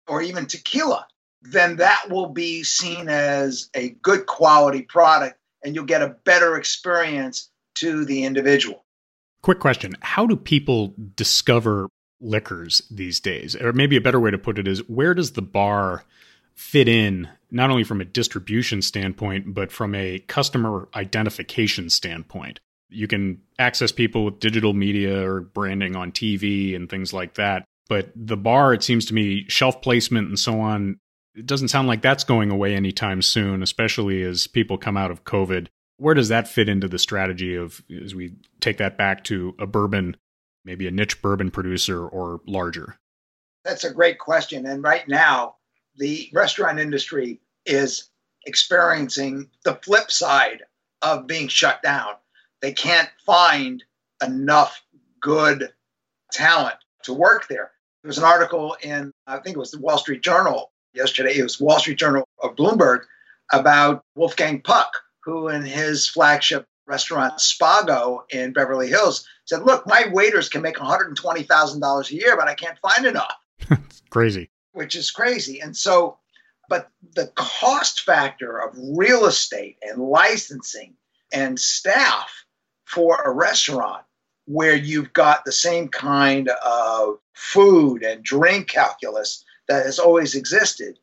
or 0.07 0.21
even 0.21 0.45
tequila, 0.45 1.05
then 1.41 1.77
that 1.77 2.05
will 2.09 2.29
be 2.29 2.63
seen 2.63 3.09
as 3.09 3.69
a 3.75 3.89
good 3.89 4.25
quality 4.25 4.83
product 4.83 5.37
and 5.63 5.75
you'll 5.75 5.85
get 5.85 6.01
a 6.01 6.15
better 6.23 6.55
experience 6.55 7.49
to 7.75 8.05
the 8.05 8.23
individual. 8.23 8.85
Quick 9.41 9.59
question 9.59 9.95
How 10.01 10.25
do 10.25 10.37
people 10.37 10.93
discover 11.15 11.89
liquors 12.23 12.81
these 12.89 13.19
days? 13.19 13.55
Or 13.55 13.73
maybe 13.73 13.95
a 13.95 14.01
better 14.01 14.19
way 14.19 14.31
to 14.31 14.37
put 14.37 14.59
it 14.59 14.67
is 14.67 14.87
where 14.89 15.13
does 15.13 15.33
the 15.33 15.41
bar 15.41 16.03
fit 16.55 16.87
in, 16.87 17.27
not 17.51 17.69
only 17.69 17.83
from 17.83 18.01
a 18.01 18.05
distribution 18.05 18.81
standpoint, 18.81 19.53
but 19.53 19.71
from 19.71 19.93
a 19.95 20.19
customer 20.19 20.87
identification 20.95 21.89
standpoint? 21.89 22.59
You 22.89 23.07
can 23.07 23.41
access 23.57 23.91
people 23.91 24.25
with 24.25 24.39
digital 24.39 24.73
media 24.73 25.27
or 25.27 25.41
branding 25.41 25.95
on 25.95 26.11
TV 26.11 26.75
and 26.75 26.89
things 26.89 27.13
like 27.13 27.35
that. 27.35 27.65
But 27.89 28.11
the 28.15 28.37
bar, 28.37 28.73
it 28.73 28.83
seems 28.83 29.05
to 29.07 29.13
me, 29.13 29.45
shelf 29.49 29.81
placement 29.81 30.29
and 30.29 30.39
so 30.39 30.59
on, 30.61 30.99
it 31.35 31.45
doesn't 31.45 31.69
sound 31.69 31.87
like 31.87 32.01
that's 32.01 32.23
going 32.23 32.51
away 32.51 32.75
anytime 32.75 33.21
soon, 33.21 33.63
especially 33.63 34.21
as 34.21 34.47
people 34.47 34.77
come 34.77 34.95
out 34.95 35.11
of 35.11 35.23
COVID 35.23 35.67
where 35.97 36.15
does 36.15 36.29
that 36.29 36.47
fit 36.47 36.69
into 36.69 36.87
the 36.87 36.99
strategy 36.99 37.55
of 37.55 37.83
as 38.03 38.15
we 38.15 38.33
take 38.59 38.77
that 38.77 38.97
back 38.97 39.23
to 39.25 39.55
a 39.59 39.65
bourbon, 39.65 40.17
maybe 40.65 40.87
a 40.87 40.91
niche 40.91 41.21
bourbon 41.21 41.51
producer 41.51 42.07
or 42.07 42.41
larger? 42.47 42.97
That's 43.63 43.83
a 43.83 43.93
great 43.93 44.19
question. 44.19 44.65
And 44.65 44.83
right 44.83 45.07
now, 45.07 45.55
the 45.97 46.29
restaurant 46.33 46.79
industry 46.79 47.39
is 47.65 48.09
experiencing 48.45 49.49
the 49.63 49.75
flip 49.75 50.11
side 50.11 50.63
of 51.01 51.27
being 51.27 51.47
shut 51.47 51.81
down. 51.81 52.13
They 52.61 52.73
can't 52.73 53.09
find 53.25 53.83
enough 54.25 54.81
good 55.21 55.69
talent 56.31 56.75
to 57.03 57.13
work 57.13 57.47
there. 57.47 57.71
There 58.01 58.09
was 58.09 58.17
an 58.17 58.23
article 58.23 58.75
in, 58.81 59.11
I 59.27 59.37
think 59.39 59.55
it 59.55 59.59
was 59.59 59.71
the 59.71 59.79
Wall 59.79 59.97
Street 59.97 60.21
Journal 60.21 60.71
yesterday, 60.93 61.37
it 61.37 61.43
was 61.43 61.59
Wall 61.59 61.79
Street 61.79 61.97
Journal 61.97 62.27
of 62.41 62.55
Bloomberg 62.55 63.01
about 63.51 64.03
Wolfgang 64.15 64.61
Puck, 64.61 64.91
who 65.23 65.47
in 65.47 65.63
his 65.63 66.07
flagship 66.07 66.65
restaurant 66.85 67.37
Spago 67.37 68.23
in 68.29 68.51
Beverly 68.51 68.87
Hills 68.87 69.27
said, 69.45 69.63
"Look, 69.63 69.87
my 69.87 70.07
waiters 70.11 70.49
can 70.49 70.61
make 70.61 70.77
$120,000 70.77 72.09
a 72.09 72.13
year, 72.13 72.37
but 72.37 72.47
I 72.47 72.55
can't 72.55 72.77
find 72.79 73.05
enough." 73.05 73.35
crazy. 74.09 74.49
Which 74.71 74.95
is 74.95 75.11
crazy. 75.11 75.59
And 75.59 75.75
so 75.75 76.17
but 76.69 76.89
the 77.13 77.27
cost 77.35 78.01
factor 78.01 78.57
of 78.57 78.75
real 78.77 79.25
estate 79.25 79.77
and 79.83 80.01
licensing 80.01 80.95
and 81.31 81.59
staff 81.59 82.45
for 82.85 83.21
a 83.21 83.31
restaurant 83.31 84.03
where 84.45 84.75
you've 84.75 85.13
got 85.13 85.45
the 85.45 85.51
same 85.51 85.89
kind 85.89 86.49
of 86.49 87.19
food 87.33 88.01
and 88.01 88.23
drink 88.23 88.69
calculus 88.69 89.43
that 89.67 89.85
has 89.85 89.99
always 89.99 90.35
existed 90.35 90.97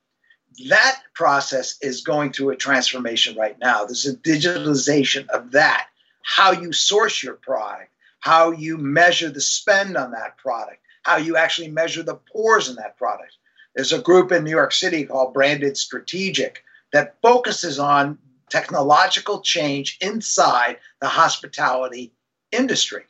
that 0.69 1.01
process 1.15 1.79
is 1.81 2.03
going 2.03 2.33
through 2.33 2.51
a 2.51 2.57
transformation 2.57 3.37
right 3.37 3.59
now. 3.59 3.85
There's 3.85 4.07
a 4.07 4.17
digitalization 4.17 5.29
of 5.29 5.53
that, 5.53 5.89
how 6.23 6.53
you 6.53 6.73
source 6.73 7.23
your 7.23 7.35
product, 7.35 7.90
how 8.21 8.53
you 8.53 8.79
measure 8.79 9.31
the 9.31 9.41
spend 9.41 9.97
on 9.97 10.13
that 10.13 10.37
product, 10.39 10.81
how 11.03 11.17
you 11.17 11.37
actually 11.37 11.71
measure 11.71 12.03
the 12.03 12.21
pours 12.33 12.69
in 12.69 12.77
that 12.77 12.97
product. 12.97 13.35
There's 13.75 13.93
a 13.93 14.03
group 14.03 14.33
in 14.33 14.45
New 14.45 14.51
York 14.51 14.73
City 14.73 15.05
called 15.05 15.35
Branded 15.35 15.77
Strategic 15.77 16.63
that 16.93 17.17
focuses 17.23 17.79
on 17.79 18.19
technological 18.49 19.41
change 19.41 19.97
inside 20.01 20.79
the 21.01 21.09
hospitality 21.09 22.13
industry. 22.53 23.05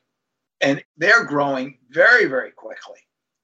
And 0.61 0.84
they're 0.98 1.24
growing 1.24 1.78
very, 1.88 2.26
very 2.26 2.50
quickly. 2.50 2.98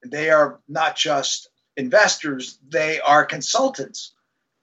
They 0.04 0.30
are 0.30 0.60
not 0.68 0.94
just 0.94 1.48
investors, 1.76 2.58
they 2.68 3.00
are 3.00 3.24
consultants 3.24 4.12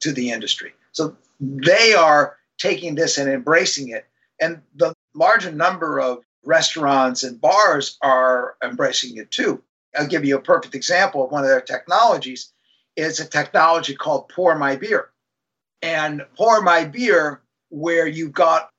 to 0.01 0.11
the 0.11 0.29
industry. 0.31 0.73
So 0.91 1.17
they 1.39 1.93
are 1.93 2.37
taking 2.57 2.95
this 2.95 3.17
and 3.17 3.29
embracing 3.29 3.89
it. 3.89 4.05
And 4.39 4.61
the 4.75 4.93
larger 5.15 5.51
number 5.51 5.99
of 5.99 6.23
restaurants 6.43 7.23
and 7.23 7.39
bars 7.39 7.97
are 8.01 8.55
embracing 8.63 9.17
it 9.17 9.31
too. 9.31 9.61
I'll 9.95 10.07
give 10.07 10.25
you 10.25 10.37
a 10.37 10.41
perfect 10.41 10.75
example 10.75 11.23
of 11.23 11.31
one 11.31 11.43
of 11.43 11.49
their 11.49 11.61
technologies. 11.61 12.51
It's 12.95 13.19
a 13.19 13.25
technology 13.25 13.95
called 13.95 14.29
Pour 14.29 14.55
My 14.57 14.75
Beer. 14.75 15.09
And 15.81 16.25
Pour 16.35 16.61
My 16.61 16.85
Beer, 16.85 17.41
where 17.69 18.07
you've 18.07 18.33
got 18.33 18.69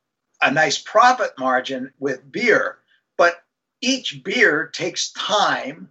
a 0.43 0.51
nice 0.51 0.79
profit 0.79 1.33
margin 1.39 1.93
with 1.99 2.31
beer, 2.31 2.79
but 3.17 3.43
each 3.81 4.23
beer 4.25 4.67
takes 4.67 5.13
time 5.13 5.89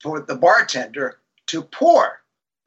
for 0.00 0.20
the 0.20 0.36
bartender 0.36 1.18
to 1.46 1.62
pour, 1.62 2.20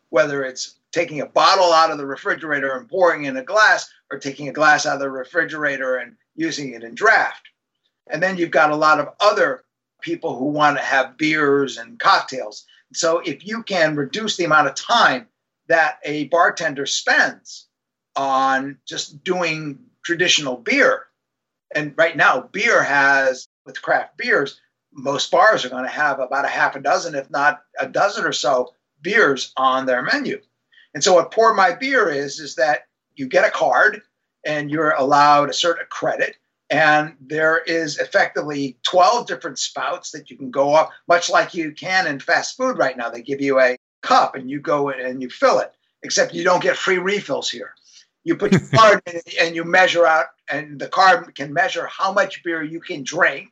whether 0.10 0.44
it's 0.44 0.76
taking 0.92 1.22
a 1.22 1.26
bottle 1.26 1.72
out 1.74 1.92
of 1.92 1.98
the 1.98 2.06
refrigerator 2.06 2.76
and 2.76 2.90
pouring 2.90 3.26
in 3.26 3.38
a 3.38 3.44
glass, 3.44 3.90
or 4.12 4.20
taking 4.20 4.48
a 4.48 4.54
glass 4.54 4.86
out 4.86 4.96
of 4.96 5.00
the 5.00 5.10
refrigerator 5.10 5.96
and 5.96 6.16
using 6.36 6.74
it 6.74 6.84
in 6.84 6.94
draft. 6.94 7.50
And 8.10 8.22
then 8.22 8.38
you've 8.38 8.52
got 8.52 8.72
a 8.72 8.76
lot 8.76 9.00
of 9.00 9.10
other 9.20 9.64
people 10.02 10.38
who 10.38 10.46
want 10.46 10.78
to 10.78 10.84
have 10.84 11.18
beers 11.18 11.78
and 11.78 12.00
cocktails. 12.00 12.66
So 12.94 13.20
if 13.20 13.46
you 13.46 13.64
can 13.64 13.96
reduce 13.96 14.38
the 14.38 14.44
amount 14.44 14.68
of 14.68 14.76
time 14.76 15.28
that 15.68 16.00
a 16.04 16.26
bartender 16.26 16.86
spends 16.86 17.68
on 18.16 18.78
just 18.86 19.24
doing 19.24 19.80
traditional 20.04 20.58
beer, 20.58 21.06
and 21.74 21.94
right 21.98 22.16
now 22.16 22.42
beer 22.42 22.84
has 22.84 23.48
with 23.66 23.82
craft 23.82 24.18
beers 24.18 24.60
most 24.96 25.32
bars 25.32 25.66
are 25.66 25.70
going 25.70 25.84
to 25.84 25.90
have 25.90 26.20
about 26.20 26.46
a 26.46 26.50
half 26.50 26.76
a 26.76 26.80
dozen, 26.80 27.16
if 27.16 27.30
not 27.30 27.62
a 27.80 27.88
dozen 27.88 28.26
or 28.26 28.32
so, 28.32 28.74
beers 29.02 29.52
on 29.58 29.86
their 29.86 30.02
menu. 30.02 30.40
And 30.94 31.04
so 31.04 31.14
what 31.14 31.32
Pour 31.32 31.54
My 31.54 31.74
Beer 31.74 32.10
is, 32.10 32.40
is 32.40 32.56
that 32.56 32.82
you 33.16 33.28
get 33.28 33.46
a 33.46 33.52
card 33.52 34.02
and 34.46 34.70
you're 34.70 34.92
allowed 34.92 35.50
a 35.50 35.54
certain 35.54 35.86
credit 35.90 36.36
And 36.74 37.14
there 37.22 37.60
is 37.60 38.00
effectively 38.00 38.80
12 38.82 39.28
different 39.28 39.60
spouts 39.60 40.10
that 40.10 40.32
you 40.32 40.38
can 40.38 40.50
go 40.50 40.74
up, 40.74 40.90
much 41.08 41.30
like 41.30 41.54
you 41.54 41.72
can 41.72 42.08
in 42.08 42.20
fast 42.20 42.58
food 42.58 42.80
right 42.80 42.98
now. 42.98 43.12
They 43.12 43.22
give 43.22 43.42
you 43.42 43.60
a 43.60 43.78
cup 44.02 44.34
and 44.34 44.50
you 44.50 44.60
go 44.60 44.90
in 44.90 45.00
and 45.00 45.22
you 45.22 45.30
fill 45.30 45.60
it, 45.60 45.72
except 46.02 46.34
you 46.34 46.44
don't 46.44 46.64
get 46.64 46.76
free 46.76 46.98
refills 46.98 47.48
here. 47.48 47.76
You 48.24 48.36
put 48.38 48.54
your 48.54 48.62
card 48.76 49.04
in 49.06 49.22
and 49.40 49.56
you 49.56 49.64
measure 49.66 50.08
out, 50.08 50.30
and 50.50 50.80
the 50.80 50.88
card 50.88 51.36
can 51.36 51.54
measure 51.54 51.86
how 51.86 52.12
much 52.12 52.44
beer 52.44 52.64
you 52.64 52.80
can 52.80 53.04
drink 53.04 53.52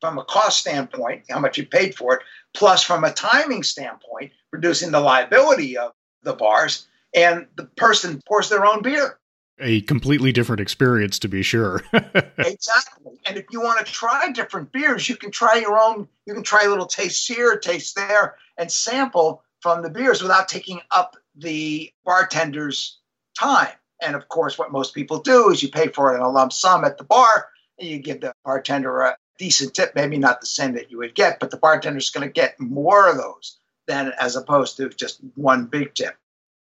from 0.00 0.18
a 0.18 0.24
cost 0.24 0.60
standpoint, 0.60 1.24
how 1.28 1.40
much 1.40 1.58
you 1.58 1.66
paid 1.66 1.96
for 1.96 2.14
it, 2.14 2.22
plus 2.54 2.84
from 2.84 3.02
a 3.02 3.12
timing 3.12 3.64
standpoint, 3.64 4.30
reducing 4.52 4.92
the 4.92 5.00
liability 5.00 5.76
of 5.76 5.90
the 6.22 6.32
bars, 6.32 6.86
and 7.12 7.48
the 7.56 7.64
person 7.64 8.22
pours 8.28 8.48
their 8.48 8.64
own 8.64 8.82
beer. 8.82 9.18
A 9.62 9.80
completely 9.82 10.32
different 10.32 10.60
experience, 10.60 11.18
to 11.20 11.28
be 11.28 11.42
sure. 11.42 11.84
exactly. 11.92 13.20
And 13.26 13.36
if 13.36 13.46
you 13.50 13.60
want 13.60 13.84
to 13.84 13.92
try 13.92 14.30
different 14.32 14.72
beers, 14.72 15.08
you 15.08 15.16
can 15.16 15.30
try 15.30 15.54
your 15.56 15.78
own, 15.78 16.08
you 16.26 16.34
can 16.34 16.42
try 16.42 16.64
a 16.64 16.68
little 16.68 16.86
taste 16.86 17.28
here, 17.28 17.56
taste 17.56 17.94
there, 17.94 18.36
and 18.58 18.70
sample 18.70 19.42
from 19.60 19.82
the 19.82 19.90
beers 19.90 20.20
without 20.20 20.48
taking 20.48 20.80
up 20.90 21.16
the 21.36 21.92
bartender's 22.04 22.98
time. 23.38 23.72
And 24.02 24.16
of 24.16 24.28
course, 24.28 24.58
what 24.58 24.72
most 24.72 24.94
people 24.94 25.20
do 25.20 25.50
is 25.50 25.62
you 25.62 25.70
pay 25.70 25.88
for 25.88 26.12
it 26.12 26.16
in 26.16 26.22
a 26.22 26.28
lump 26.28 26.52
sum 26.52 26.84
at 26.84 26.98
the 26.98 27.04
bar, 27.04 27.48
and 27.78 27.88
you 27.88 27.98
give 27.98 28.20
the 28.20 28.34
bartender 28.44 29.00
a 29.00 29.16
decent 29.38 29.74
tip, 29.74 29.94
maybe 29.94 30.18
not 30.18 30.40
the 30.40 30.46
same 30.46 30.74
that 30.74 30.90
you 30.90 30.98
would 30.98 31.14
get, 31.14 31.38
but 31.38 31.50
the 31.50 31.56
bartender's 31.56 32.10
going 32.10 32.26
to 32.26 32.32
get 32.32 32.58
more 32.60 33.08
of 33.08 33.16
those 33.16 33.58
than 33.86 34.12
as 34.18 34.36
opposed 34.36 34.76
to 34.76 34.88
just 34.88 35.20
one 35.36 35.66
big 35.66 35.94
tip. 35.94 36.16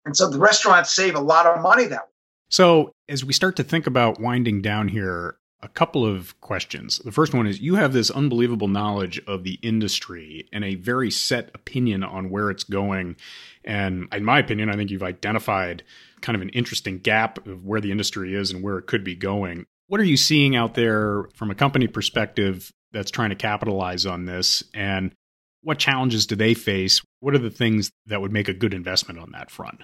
And 0.05 0.15
so 0.15 0.29
the 0.29 0.39
restaurants 0.39 0.91
save 0.91 1.15
a 1.15 1.19
lot 1.19 1.45
of 1.45 1.61
money 1.61 1.85
that 1.85 2.01
way. 2.01 2.12
So, 2.53 2.93
as 3.09 3.25
we 3.25 3.33
start 3.33 3.55
to 3.55 3.63
think 3.63 3.87
about 3.87 4.19
winding 4.19 4.61
down 4.61 4.87
here, 4.87 5.39
a 5.63 5.67
couple 5.67 6.05
of 6.05 6.39
questions. 6.39 6.99
The 6.99 7.11
first 7.11 7.33
one 7.33 7.47
is 7.47 7.59
you 7.59 7.73
have 7.73 7.93
this 7.93 8.11
unbelievable 8.11 8.67
knowledge 8.67 9.19
of 9.25 9.43
the 9.43 9.57
industry 9.63 10.47
and 10.53 10.63
a 10.63 10.75
very 10.75 11.09
set 11.09 11.49
opinion 11.55 12.03
on 12.03 12.29
where 12.29 12.51
it's 12.51 12.63
going. 12.63 13.15
And 13.63 14.07
in 14.13 14.23
my 14.23 14.37
opinion, 14.37 14.69
I 14.69 14.75
think 14.75 14.91
you've 14.91 15.01
identified 15.01 15.81
kind 16.21 16.35
of 16.35 16.43
an 16.43 16.49
interesting 16.49 16.99
gap 16.99 17.43
of 17.47 17.65
where 17.65 17.81
the 17.81 17.89
industry 17.89 18.35
is 18.35 18.51
and 18.51 18.61
where 18.61 18.77
it 18.77 18.85
could 18.85 19.03
be 19.03 19.15
going. 19.15 19.65
What 19.87 19.99
are 19.99 20.05
you 20.05 20.15
seeing 20.15 20.55
out 20.55 20.75
there 20.75 21.25
from 21.33 21.49
a 21.49 21.55
company 21.55 21.87
perspective 21.87 22.71
that's 22.91 23.09
trying 23.09 23.31
to 23.31 23.35
capitalize 23.35 24.05
on 24.05 24.25
this? 24.25 24.63
And 24.75 25.15
what 25.63 25.79
challenges 25.79 26.27
do 26.27 26.35
they 26.35 26.53
face? 26.53 27.01
What 27.19 27.33
are 27.33 27.39
the 27.39 27.49
things 27.49 27.89
that 28.05 28.21
would 28.21 28.31
make 28.31 28.47
a 28.47 28.53
good 28.53 28.75
investment 28.75 29.19
on 29.19 29.31
that 29.31 29.49
front? 29.49 29.81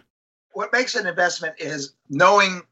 What 0.59 0.73
makes 0.73 0.95
an 0.95 1.07
investment 1.07 1.55
is 1.57 1.93
knowing 2.09 2.63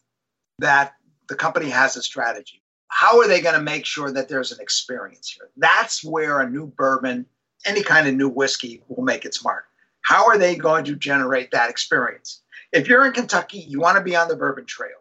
that 0.60 0.96
the 1.30 1.36
company 1.36 1.70
has 1.70 1.96
a 1.96 2.02
strategy. 2.02 2.62
How 2.90 3.22
are 3.22 3.30
they 3.30 3.40
going 3.40 3.56
to 3.56 3.62
make 3.62 3.86
sure 3.86 4.12
that 4.12 4.28
there's 4.28 4.52
an 4.52 4.60
experience 4.60 5.30
here? 5.30 5.48
That's 5.56 6.04
where 6.04 6.42
a 6.42 6.50
new 6.50 6.68
bourbon, 6.68 7.26
any 7.66 7.84
kind 7.84 8.06
of 8.06 8.14
new 8.14 8.28
whiskey, 8.28 8.84
will 8.90 9.06
make 9.06 9.24
its 9.24 9.42
mark. 9.42 9.68
How 10.02 10.28
are 10.28 10.38
they 10.38 10.58
going 10.58 10.84
to 10.84 10.98
generate 10.98 11.52
that 11.52 11.70
experience? 11.70 12.42
If 12.74 12.90
you're 12.90 13.06
in 13.06 13.14
Kentucky, 13.14 13.60
you 13.60 13.80
want 13.80 13.98
to 13.98 14.04
be 14.04 14.18
on 14.18 14.28
the 14.28 14.36
bourbon 14.36 14.66
trail. 14.66 15.00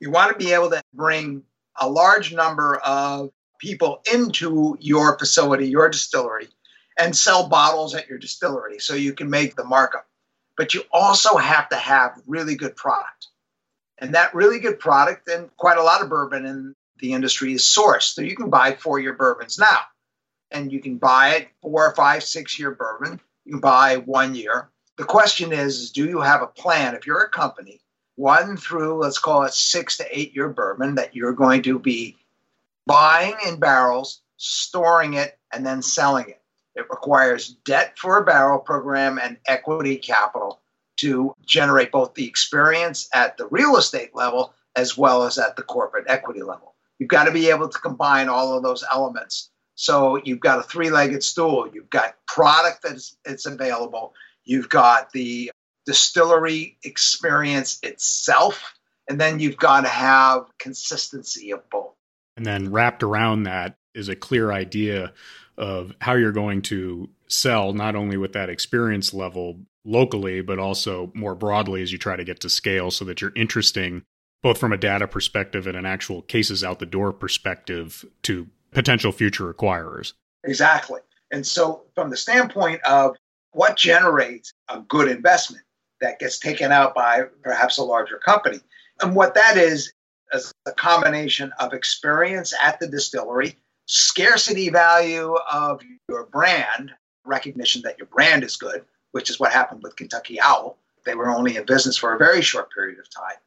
You 0.00 0.10
want 0.10 0.32
to 0.32 0.44
be 0.44 0.52
able 0.52 0.70
to 0.70 0.82
bring 0.92 1.44
a 1.80 1.88
large 1.88 2.34
number 2.34 2.78
of 2.78 3.30
people 3.60 4.02
into 4.12 4.76
your 4.80 5.16
facility, 5.20 5.68
your 5.68 5.88
distillery, 5.88 6.48
and 6.98 7.16
sell 7.16 7.48
bottles 7.48 7.94
at 7.94 8.08
your 8.08 8.18
distillery 8.18 8.80
so 8.80 8.94
you 8.94 9.12
can 9.12 9.30
make 9.30 9.54
the 9.54 9.62
markup. 9.62 10.08
But 10.58 10.74
you 10.74 10.82
also 10.92 11.36
have 11.36 11.68
to 11.68 11.76
have 11.76 12.20
really 12.26 12.56
good 12.56 12.74
product. 12.74 13.28
And 13.96 14.14
that 14.14 14.34
really 14.34 14.58
good 14.58 14.80
product, 14.80 15.28
and 15.28 15.56
quite 15.56 15.78
a 15.78 15.82
lot 15.82 16.02
of 16.02 16.08
bourbon 16.10 16.44
in 16.44 16.74
the 16.98 17.12
industry 17.12 17.52
is 17.52 17.62
sourced. 17.62 18.14
So 18.14 18.22
you 18.22 18.36
can 18.36 18.50
buy 18.50 18.72
four 18.72 18.98
year 18.98 19.14
bourbons 19.14 19.58
now. 19.58 19.78
And 20.50 20.72
you 20.72 20.80
can 20.80 20.98
buy 20.98 21.36
it 21.36 21.48
four, 21.62 21.94
five, 21.94 22.24
six 22.24 22.58
year 22.58 22.72
bourbon. 22.72 23.20
You 23.44 23.52
can 23.52 23.60
buy 23.60 23.98
one 23.98 24.34
year. 24.34 24.68
The 24.96 25.04
question 25.04 25.52
is, 25.52 25.78
is 25.78 25.92
do 25.92 26.06
you 26.06 26.20
have 26.20 26.42
a 26.42 26.48
plan? 26.48 26.96
If 26.96 27.06
you're 27.06 27.22
a 27.22 27.30
company, 27.30 27.80
one 28.16 28.56
through, 28.56 29.00
let's 29.00 29.18
call 29.18 29.44
it 29.44 29.54
six 29.54 29.98
to 29.98 30.18
eight 30.18 30.34
year 30.34 30.48
bourbon 30.48 30.96
that 30.96 31.14
you're 31.14 31.34
going 31.34 31.62
to 31.62 31.78
be 31.78 32.16
buying 32.84 33.36
in 33.46 33.60
barrels, 33.60 34.22
storing 34.38 35.14
it, 35.14 35.38
and 35.52 35.64
then 35.64 35.82
selling 35.82 36.30
it. 36.30 36.42
It 36.78 36.86
requires 36.90 37.56
debt 37.64 37.98
for 37.98 38.18
a 38.18 38.24
barrel 38.24 38.60
program 38.60 39.18
and 39.18 39.36
equity 39.46 39.96
capital 39.96 40.60
to 40.98 41.34
generate 41.44 41.90
both 41.90 42.14
the 42.14 42.26
experience 42.26 43.08
at 43.12 43.36
the 43.36 43.46
real 43.48 43.76
estate 43.76 44.14
level 44.14 44.54
as 44.76 44.96
well 44.96 45.24
as 45.24 45.38
at 45.38 45.56
the 45.56 45.62
corporate 45.62 46.04
equity 46.08 46.42
level. 46.42 46.76
You've 47.00 47.08
got 47.08 47.24
to 47.24 47.32
be 47.32 47.50
able 47.50 47.68
to 47.68 47.78
combine 47.80 48.28
all 48.28 48.56
of 48.56 48.62
those 48.62 48.84
elements. 48.92 49.50
So 49.74 50.20
you've 50.24 50.40
got 50.40 50.60
a 50.60 50.62
three-legged 50.62 51.22
stool. 51.22 51.68
You've 51.72 51.90
got 51.90 52.14
product 52.26 52.82
that's 52.84 53.16
it's 53.24 53.46
available. 53.46 54.14
You've 54.44 54.68
got 54.68 55.10
the 55.12 55.50
distillery 55.84 56.78
experience 56.84 57.78
itself, 57.82 58.74
and 59.08 59.20
then 59.20 59.40
you've 59.40 59.56
got 59.56 59.80
to 59.80 59.88
have 59.88 60.46
consistency 60.58 61.50
of 61.50 61.68
both. 61.70 61.94
And 62.36 62.46
then 62.46 62.70
wrapped 62.70 63.02
around 63.02 63.44
that 63.44 63.76
is 63.94 64.08
a 64.08 64.16
clear 64.16 64.52
idea 64.52 65.12
of 65.58 65.92
how 66.00 66.14
you're 66.14 66.32
going 66.32 66.62
to 66.62 67.10
sell, 67.26 67.72
not 67.72 67.96
only 67.96 68.16
with 68.16 68.32
that 68.32 68.48
experience 68.48 69.12
level 69.12 69.60
locally, 69.84 70.40
but 70.40 70.58
also 70.58 71.10
more 71.14 71.34
broadly 71.34 71.82
as 71.82 71.92
you 71.92 71.98
try 71.98 72.16
to 72.16 72.24
get 72.24 72.40
to 72.40 72.48
scale 72.48 72.90
so 72.90 73.04
that 73.04 73.20
you're 73.20 73.32
interesting 73.34 74.02
both 74.40 74.58
from 74.58 74.72
a 74.72 74.76
data 74.76 75.08
perspective 75.08 75.66
and 75.66 75.76
an 75.76 75.84
actual 75.84 76.22
cases 76.22 76.62
out 76.62 76.78
the 76.78 76.86
door 76.86 77.12
perspective 77.12 78.04
to 78.22 78.46
potential 78.70 79.10
future 79.10 79.52
acquirers. 79.52 80.12
Exactly. 80.44 81.00
And 81.32 81.44
so, 81.44 81.82
from 81.94 82.10
the 82.10 82.16
standpoint 82.16 82.80
of 82.84 83.16
what 83.50 83.76
generates 83.76 84.52
a 84.68 84.80
good 84.80 85.08
investment 85.08 85.64
that 86.00 86.20
gets 86.20 86.38
taken 86.38 86.70
out 86.70 86.94
by 86.94 87.24
perhaps 87.42 87.78
a 87.78 87.82
larger 87.82 88.18
company, 88.18 88.60
and 89.02 89.16
what 89.16 89.34
that 89.34 89.56
is, 89.56 89.92
is 90.32 90.52
a 90.66 90.72
combination 90.72 91.52
of 91.58 91.72
experience 91.72 92.54
at 92.62 92.78
the 92.78 92.86
distillery, 92.86 93.56
scarcity 93.88 94.68
value 94.68 95.34
of 95.50 95.80
your 96.08 96.26
brand, 96.26 96.92
recognition 97.24 97.82
that 97.82 97.98
your 97.98 98.06
brand 98.06 98.44
is 98.44 98.56
good, 98.56 98.84
which 99.12 99.30
is 99.30 99.40
what 99.40 99.50
happened 99.50 99.82
with 99.82 99.96
Kentucky 99.96 100.38
Owl. 100.40 100.78
They 101.04 101.14
were 101.14 101.30
only 101.30 101.56
in 101.56 101.64
business 101.64 101.96
for 101.96 102.14
a 102.14 102.18
very 102.18 102.42
short 102.42 102.72
period 102.72 102.98
of 102.98 103.10
time. 103.10 103.38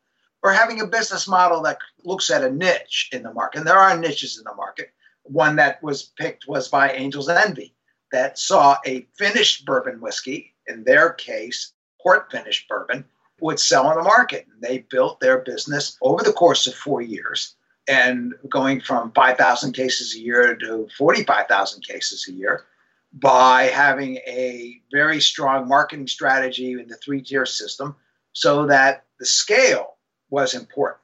Or 0.43 0.51
having 0.51 0.81
a 0.81 0.87
business 0.87 1.27
model 1.27 1.61
that 1.61 1.77
looks 2.03 2.31
at 2.31 2.43
a 2.43 2.51
niche 2.51 3.09
in 3.13 3.21
the 3.21 3.33
market. 3.33 3.59
And 3.59 3.67
there 3.67 3.77
are 3.77 3.95
niches 3.95 4.39
in 4.39 4.43
the 4.43 4.55
market. 4.55 4.91
One 5.23 5.55
that 5.57 5.81
was 5.83 6.11
picked 6.17 6.47
was 6.47 6.67
by 6.67 6.89
Angel's 6.89 7.29
Envy, 7.29 7.75
that 8.11 8.39
saw 8.39 8.77
a 8.83 9.07
finished 9.15 9.65
bourbon 9.65 10.01
whiskey, 10.01 10.55
in 10.65 10.83
their 10.83 11.11
case, 11.11 11.73
port 12.01 12.31
finished 12.31 12.67
bourbon, 12.67 13.05
would 13.39 13.59
sell 13.59 13.91
in 13.91 13.97
the 13.97 14.03
market. 14.03 14.47
And 14.51 14.63
they 14.63 14.79
built 14.79 15.19
their 15.19 15.37
business 15.37 15.97
over 16.01 16.23
the 16.23 16.33
course 16.33 16.65
of 16.65 16.73
four 16.73 17.03
years 17.03 17.55
and 17.91 18.33
going 18.49 18.79
from 18.79 19.11
5,000 19.11 19.73
cases 19.73 20.15
a 20.15 20.19
year 20.19 20.55
to 20.55 20.87
45,000 20.97 21.85
cases 21.85 22.25
a 22.29 22.31
year 22.31 22.63
by 23.11 23.63
having 23.63 24.15
a 24.25 24.81
very 24.93 25.19
strong 25.19 25.67
marketing 25.67 26.07
strategy 26.07 26.71
in 26.71 26.87
the 26.87 26.95
three 26.95 27.21
tier 27.21 27.45
system 27.45 27.93
so 28.31 28.65
that 28.67 29.03
the 29.19 29.25
scale 29.25 29.97
was 30.29 30.53
important. 30.53 31.01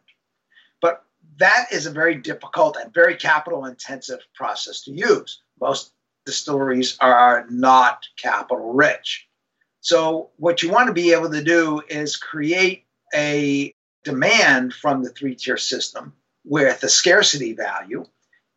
But 0.81 1.03
that 1.39 1.65
is 1.73 1.87
a 1.87 1.91
very 1.91 2.15
difficult 2.15 2.77
and 2.81 2.93
very 2.93 3.17
capital 3.17 3.65
intensive 3.65 4.19
process 4.33 4.81
to 4.83 4.91
use. 4.91 5.41
Most 5.59 5.91
distilleries 6.25 6.97
are 7.01 7.47
not 7.49 8.05
capital 8.17 8.71
rich. 8.71 9.27
So, 9.81 10.29
what 10.37 10.63
you 10.63 10.71
want 10.71 10.87
to 10.87 10.93
be 10.93 11.11
able 11.11 11.31
to 11.31 11.43
do 11.43 11.81
is 11.89 12.15
create 12.15 12.85
a 13.13 13.73
demand 14.05 14.73
from 14.73 15.03
the 15.03 15.09
three 15.09 15.35
tier 15.35 15.57
system 15.57 16.13
with 16.47 16.83
a 16.83 16.89
scarcity 16.89 17.53
value, 17.53 18.05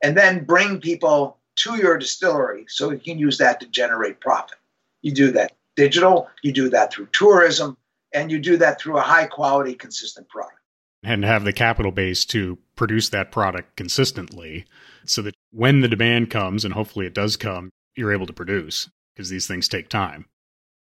and 0.03 0.16
then 0.16 0.45
bring 0.45 0.80
people 0.80 1.38
to 1.57 1.76
your 1.76 1.99
distillery 1.99 2.64
so 2.68 2.91
you 2.91 2.99
can 2.99 3.18
use 3.18 3.38
that 3.38 3.61
to 3.61 3.66
generate 3.66 4.20
profit. 4.20 4.59
You 5.03 5.12
do 5.12 5.32
that 5.32 5.57
digital, 5.76 6.28
you 6.43 6.53
do 6.53 6.70
that 6.70 6.93
through 6.93 7.09
tourism, 7.12 7.76
and 8.12 8.30
you 8.30 8.38
do 8.38 8.57
that 8.59 8.80
through 8.80 8.99
a 8.99 9.03
high 9.03 9.26
quality, 9.26 9.74
consistent 9.74 10.28
product. 10.28 10.57
And 11.03 11.24
have 11.24 11.45
the 11.45 11.53
capital 11.53 11.93
base 11.93 12.24
to 12.26 12.59
produce 12.76 13.09
that 13.09 13.32
product 13.32 13.76
consistently 13.76 14.66
so 15.07 15.22
that 15.22 15.34
when 15.51 15.80
the 15.80 15.88
demand 15.88 16.30
comes, 16.30 16.64
and 16.64 16.74
hopefully 16.74 17.07
it 17.07 17.14
does 17.14 17.36
come, 17.36 17.70
you're 17.97 18.12
able 18.12 18.26
to 18.26 18.32
produce 18.32 18.88
because 19.14 19.30
these 19.30 19.47
things 19.47 19.68
take 19.68 19.88
time. 19.88 20.26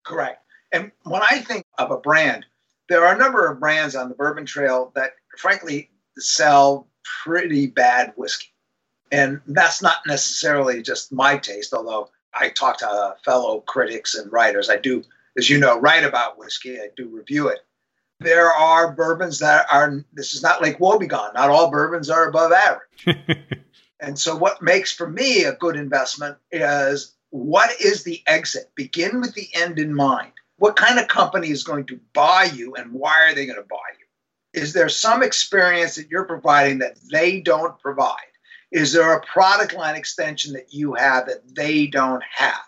Correct. 0.06 0.44
And 0.72 0.92
when 1.04 1.22
I 1.22 1.40
think 1.40 1.64
of 1.78 1.92
a 1.92 1.98
brand, 1.98 2.46
there 2.90 3.06
are 3.06 3.16
a 3.16 3.18
number 3.18 3.48
of 3.48 3.60
brands 3.60 3.96
on 3.96 4.10
the 4.10 4.16
bourbon 4.16 4.46
trail 4.46 4.92
that, 4.96 5.12
frankly, 5.38 5.92
sell 6.18 6.87
pretty 7.24 7.68
bad 7.68 8.14
whiskey. 8.16 8.54
And 9.12 9.42
that's 9.48 9.82
not 9.82 9.98
necessarily 10.06 10.82
just 10.82 11.12
my 11.12 11.38
taste, 11.38 11.74
although 11.74 12.10
I 12.34 12.50
talk 12.50 12.80
to 12.80 12.90
uh, 12.90 13.16
fellow 13.24 13.62
critics 13.62 14.16
and 14.16 14.32
writers. 14.32 14.70
I 14.70 14.78
do, 14.78 15.04
as 15.38 15.50
you 15.50 15.60
know, 15.60 15.80
write 15.80 16.04
about 16.04 16.38
whiskey, 16.38 16.80
I 16.80 16.90
do 16.96 17.08
review 17.08 17.48
it. 17.48 17.60
There 18.20 18.52
are 18.52 18.92
bourbons 18.92 19.40
that 19.40 19.68
are, 19.72 20.04
this 20.14 20.34
is 20.34 20.42
not 20.42 20.62
like 20.62 20.80
Wobegon. 20.80 21.36
Not 21.36 21.50
all 21.50 21.70
bourbons 21.70 22.10
are 22.10 22.28
above 22.28 22.52
average. 22.52 23.40
and 24.00 24.18
so, 24.18 24.36
what 24.36 24.62
makes 24.62 24.92
for 24.92 25.08
me 25.08 25.44
a 25.44 25.54
good 25.54 25.76
investment 25.76 26.38
is 26.52 27.16
what 27.30 27.70
is 27.80 28.04
the 28.04 28.22
exit? 28.26 28.72
Begin 28.76 29.22
with 29.22 29.36
the 29.36 29.50
end 29.54 29.78
in 29.78 29.94
mind. 29.94 30.32
What 30.58 30.76
kind 30.76 30.98
of 30.98 31.08
company 31.08 31.50
is 31.50 31.64
going 31.64 31.86
to 31.86 32.00
buy 32.14 32.50
you 32.52 32.74
and 32.74 32.92
why 32.92 33.30
are 33.30 33.36
they 33.36 33.46
going 33.46 33.62
to 33.62 33.68
buy 33.68 33.78
you? 34.00 34.07
Is 34.58 34.74
there 34.74 34.90
some 34.90 35.22
experience 35.22 35.96
that 35.96 36.10
you're 36.10 36.26
providing 36.26 36.80
that 36.80 36.98
they 37.12 37.42
don't 37.42 37.78
provide? 37.80 38.16
Is 38.72 38.92
there 38.92 39.14
a 39.14 39.22
product 39.22 39.76
line 39.76 39.96
extension 39.96 40.54
that 40.54 40.74
you 40.74 40.96
have 40.96 41.28
that 41.28 41.56
they 41.56 41.86
don't 41.86 42.24
have? 42.34 42.64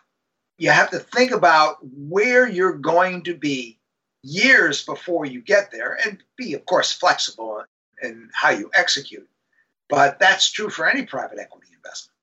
You 0.60 0.70
have 0.70 0.92
to 0.92 1.00
think 1.00 1.32
about 1.32 1.78
where 1.82 2.48
you're 2.48 2.78
going 2.78 3.24
to 3.24 3.34
be 3.34 3.80
years 4.22 4.86
before 4.86 5.26
you 5.26 5.42
get 5.42 5.72
there 5.72 5.98
and 6.06 6.20
be, 6.38 6.54
of 6.54 6.64
course, 6.68 6.92
flexible 6.92 7.64
in 8.04 8.30
how 8.34 8.52
you 8.52 8.70
execute. 8.76 9.28
But 9.90 10.20
that's 10.20 10.52
true 10.52 10.70
for 10.70 10.88
any 10.88 11.08
private 11.08 11.40
equity 11.40 11.70
investment. 11.76 12.16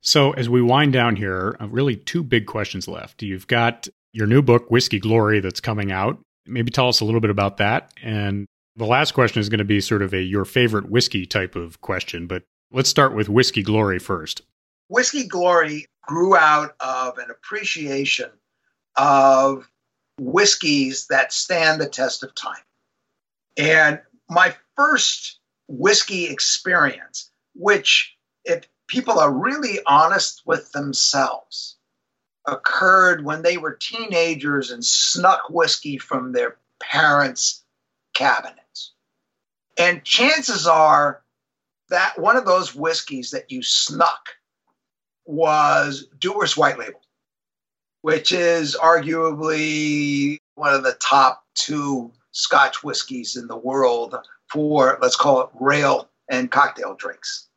So, 0.00 0.32
as 0.32 0.48
we 0.48 0.60
wind 0.60 0.92
down 0.92 1.14
here, 1.14 1.56
uh, 1.60 1.68
really 1.68 1.94
two 1.94 2.24
big 2.24 2.46
questions 2.46 2.88
left. 2.88 3.22
You've 3.22 3.46
got 3.46 3.86
your 4.12 4.26
new 4.26 4.42
book, 4.42 4.72
Whiskey 4.72 4.98
Glory, 4.98 5.38
that's 5.38 5.60
coming 5.60 5.92
out. 5.92 6.18
Maybe 6.46 6.72
tell 6.72 6.88
us 6.88 7.00
a 7.00 7.04
little 7.04 7.20
bit 7.20 7.30
about 7.30 7.58
that. 7.58 7.92
And 8.02 8.46
the 8.76 8.86
last 8.86 9.12
question 9.12 9.40
is 9.40 9.48
going 9.48 9.58
to 9.58 9.64
be 9.64 9.80
sort 9.80 10.02
of 10.02 10.12
a 10.12 10.20
your 10.20 10.44
favorite 10.44 10.90
whiskey 10.90 11.26
type 11.26 11.56
of 11.56 11.80
question, 11.80 12.26
but 12.26 12.42
let's 12.72 12.88
start 12.88 13.14
with 13.14 13.28
Whiskey 13.28 13.62
Glory 13.62 13.98
first. 13.98 14.42
Whiskey 14.88 15.26
Glory 15.26 15.86
grew 16.02 16.36
out 16.36 16.74
of 16.80 17.18
an 17.18 17.30
appreciation 17.30 18.30
of 18.96 19.70
whiskeys 20.18 21.06
that 21.08 21.32
stand 21.32 21.80
the 21.80 21.88
test 21.88 22.22
of 22.22 22.34
time. 22.34 22.62
And 23.56 24.00
my 24.28 24.54
first 24.76 25.38
whiskey 25.68 26.26
experience, 26.26 27.30
which, 27.54 28.16
if 28.44 28.68
people 28.88 29.18
are 29.18 29.32
really 29.32 29.78
honest 29.86 30.42
with 30.44 30.70
themselves, 30.72 31.76
occurred 32.46 33.24
when 33.24 33.42
they 33.42 33.56
were 33.56 33.78
teenagers 33.80 34.70
and 34.70 34.84
snuck 34.84 35.48
whiskey 35.48 35.96
from 35.96 36.32
their 36.32 36.56
parents' 36.80 37.64
cabinets. 38.12 38.63
And 39.76 40.04
chances 40.04 40.66
are 40.66 41.22
that 41.88 42.18
one 42.18 42.36
of 42.36 42.44
those 42.44 42.74
whiskeys 42.74 43.30
that 43.32 43.50
you 43.50 43.62
snuck 43.62 44.30
was 45.26 46.06
Dewar's 46.18 46.56
White 46.56 46.78
Label, 46.78 47.00
which 48.02 48.32
is 48.32 48.76
arguably 48.76 50.38
one 50.54 50.74
of 50.74 50.84
the 50.84 50.94
top 50.94 51.44
two 51.54 52.12
Scotch 52.32 52.82
whiskeys 52.82 53.36
in 53.36 53.46
the 53.46 53.56
world 53.56 54.16
for, 54.50 54.98
let's 55.00 55.16
call 55.16 55.42
it, 55.42 55.50
rail 55.58 56.08
and 56.28 56.50
cocktail 56.50 56.94
drinks. 56.94 57.48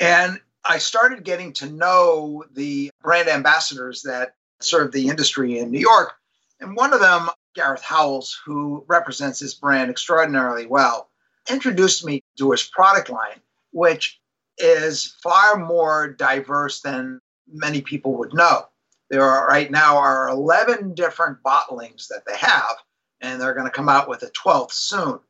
And 0.00 0.40
I 0.64 0.78
started 0.78 1.24
getting 1.24 1.52
to 1.54 1.70
know 1.70 2.44
the 2.52 2.90
brand 3.02 3.28
ambassadors 3.28 4.02
that 4.02 4.34
serve 4.60 4.92
the 4.92 5.08
industry 5.08 5.58
in 5.58 5.70
New 5.70 5.80
York. 5.80 6.14
And 6.60 6.76
one 6.76 6.92
of 6.92 7.00
them, 7.00 7.28
Gareth 7.54 7.82
Howells, 7.82 8.40
who 8.44 8.84
represents 8.88 9.40
this 9.40 9.54
brand 9.54 9.90
extraordinarily 9.90 10.66
well, 10.66 11.10
introduced 11.50 12.04
me 12.04 12.22
to 12.38 12.50
his 12.50 12.62
product 12.62 13.10
line, 13.10 13.40
which 13.72 14.20
is 14.58 15.16
far 15.22 15.56
more 15.56 16.08
diverse 16.08 16.80
than 16.80 17.20
many 17.52 17.80
people 17.80 18.16
would 18.16 18.34
know. 18.34 18.66
There 19.10 19.22
are 19.22 19.46
right 19.46 19.70
now 19.70 19.98
are 19.98 20.28
11 20.28 20.94
different 20.94 21.42
bottlings 21.42 22.08
that 22.08 22.24
they 22.26 22.36
have, 22.36 22.76
and 23.20 23.40
they're 23.40 23.54
going 23.54 23.66
to 23.66 23.70
come 23.70 23.88
out 23.88 24.08
with 24.08 24.22
a 24.22 24.30
12th 24.30 24.72
soon. 24.72 25.20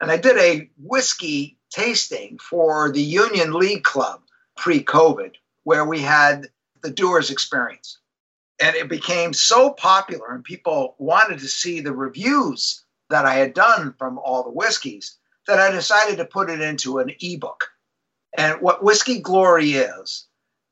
And 0.00 0.10
I 0.10 0.16
did 0.16 0.36
a 0.38 0.70
whiskey 0.78 1.58
tasting 1.70 2.38
for 2.38 2.92
the 2.92 3.02
Union 3.02 3.52
League 3.52 3.82
Club 3.82 4.22
pre 4.56 4.82
COVID, 4.82 5.34
where 5.64 5.84
we 5.84 6.00
had 6.00 6.48
the 6.82 6.90
Dewar's 6.90 7.30
experience. 7.30 7.98
And 8.60 8.74
it 8.76 8.88
became 8.88 9.32
so 9.32 9.70
popular, 9.70 10.34
and 10.34 10.42
people 10.44 10.94
wanted 10.98 11.40
to 11.40 11.48
see 11.48 11.80
the 11.80 11.92
reviews 11.92 12.84
that 13.10 13.24
I 13.24 13.34
had 13.34 13.54
done 13.54 13.94
from 13.98 14.18
all 14.18 14.42
the 14.42 14.50
whiskeys 14.50 15.17
that 15.48 15.58
I 15.58 15.70
decided 15.70 16.18
to 16.18 16.24
put 16.24 16.50
it 16.50 16.60
into 16.60 16.98
an 16.98 17.10
ebook. 17.20 17.70
And 18.36 18.60
what 18.60 18.84
Whiskey 18.84 19.20
Glory 19.20 19.72
is, 19.72 20.26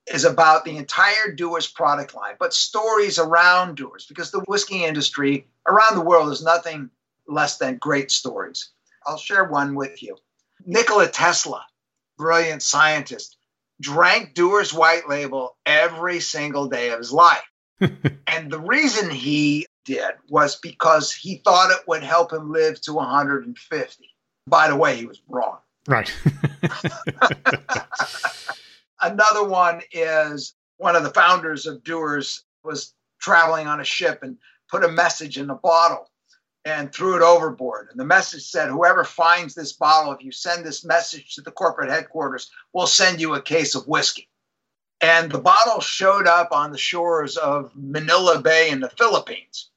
is 0.07 0.25
about 0.25 0.65
the 0.65 0.77
entire 0.77 1.33
Dewar's 1.35 1.67
product 1.67 2.15
line, 2.15 2.37
but 2.39 2.55
stories 2.55 3.19
around 3.19 3.77
Dewar's, 3.77 4.07
because 4.07 4.31
the 4.31 4.45
whiskey 4.47 4.85
industry 4.85 5.49
around 5.67 5.97
the 5.97 6.05
world 6.05 6.31
is 6.31 6.45
nothing 6.45 6.91
less 7.27 7.59
than 7.59 7.79
great 7.79 8.13
stories. 8.13 8.71
I'll 9.05 9.17
share 9.17 9.45
one 9.45 9.75
with 9.75 10.03
you. 10.03 10.17
Nikola 10.65 11.09
Tesla, 11.09 11.65
brilliant 12.17 12.63
scientist, 12.63 13.37
drank 13.81 14.35
Dewar's 14.35 14.73
White 14.73 15.09
Label 15.09 15.57
every 15.67 16.21
single 16.21 16.69
day 16.69 16.91
of 16.91 16.99
his 16.99 17.13
life. 17.13 17.43
and 17.81 18.51
the 18.51 18.61
reason 18.61 19.11
he 19.11 19.67
did 19.85 20.13
was 20.29 20.57
because 20.57 21.13
he 21.13 21.43
thought 21.45 21.73
it 21.73 21.87
would 21.89 22.03
help 22.03 22.33
him 22.33 22.53
live 22.53 22.81
to 22.83 22.93
150. 22.93 24.16
By 24.47 24.69
the 24.69 24.77
way, 24.77 24.97
he 24.97 25.07
was 25.07 25.21
wrong. 25.29 25.59
Right. 25.89 26.13
Another 29.01 29.45
one 29.45 29.83
is 29.93 30.55
one 30.79 30.97
of 30.97 31.05
the 31.05 31.11
founders 31.11 31.67
of 31.67 31.85
Dewar's 31.85 32.45
was 32.65 32.95
traveling 33.21 33.67
on 33.67 33.81
a 33.81 33.85
ship 33.85 34.23
and 34.23 34.37
put 34.69 34.85
a 34.85 34.89
message 34.89 35.39
in 35.39 35.51
a 35.51 35.55
bottle 35.55 36.11
and 36.65 36.93
threw 36.93 37.15
it 37.15 37.23
overboard. 37.23 37.89
And 37.91 37.99
the 37.99 38.05
message 38.05 38.43
said, 38.43 38.69
Whoever 38.69 39.05
finds 39.05 39.55
this 39.55 39.73
bottle, 39.73 40.13
if 40.13 40.25
you 40.25 40.33
send 40.33 40.65
this 40.65 40.85
message 40.85 41.35
to 41.35 41.41
the 41.41 41.53
corporate 41.53 41.91
headquarters, 41.91 42.51
we'll 42.73 42.89
send 42.89 43.21
you 43.21 43.35
a 43.35 43.43
case 43.43 43.75
of 43.75 43.87
whiskey. 43.87 44.29
And 45.01 45.31
the 45.31 45.39
bottle 45.39 45.81
showed 45.81 46.27
up 46.27 46.53
on 46.53 46.73
the 46.73 46.79
shores 46.79 47.37
of 47.37 47.71
Manila 47.77 48.41
Bay 48.41 48.71
in 48.71 48.81
the 48.81 48.91
Philippines. 48.91 49.71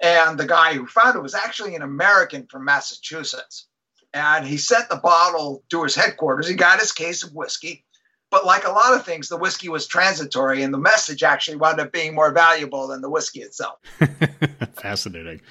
And 0.00 0.38
the 0.38 0.46
guy 0.46 0.74
who 0.74 0.86
found 0.86 1.16
it 1.16 1.22
was 1.22 1.34
actually 1.34 1.74
an 1.74 1.82
American 1.82 2.46
from 2.46 2.64
Massachusetts. 2.64 3.66
And 4.16 4.46
he 4.46 4.56
sent 4.56 4.88
the 4.88 4.96
bottle 4.96 5.62
to 5.68 5.82
his 5.82 5.94
headquarters. 5.94 6.48
He 6.48 6.54
got 6.54 6.80
his 6.80 6.92
case 6.92 7.22
of 7.22 7.34
whiskey. 7.34 7.84
But 8.30 8.46
like 8.46 8.66
a 8.66 8.70
lot 8.70 8.94
of 8.94 9.04
things, 9.04 9.28
the 9.28 9.36
whiskey 9.36 9.68
was 9.68 9.86
transitory, 9.86 10.62
and 10.62 10.72
the 10.72 10.78
message 10.78 11.22
actually 11.22 11.58
wound 11.58 11.80
up 11.80 11.92
being 11.92 12.14
more 12.14 12.32
valuable 12.32 12.88
than 12.88 13.02
the 13.02 13.10
whiskey 13.10 13.40
itself. 13.40 13.78
Fascinating. 14.72 15.42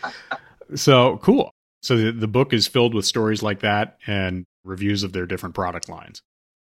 so 0.74 1.18
cool. 1.18 1.52
So 1.84 1.96
the, 1.96 2.12
the 2.12 2.28
book 2.28 2.54
is 2.54 2.68
filled 2.68 2.96
with 2.96 3.06
stories 3.06 3.44
like 3.44 3.60
that 3.60 4.00
and 4.08 4.46
reviews 4.64 5.04
of 5.04 5.14
their 5.14 5.28
different 5.28 5.54
product 5.54 5.88
lines. 5.88 6.24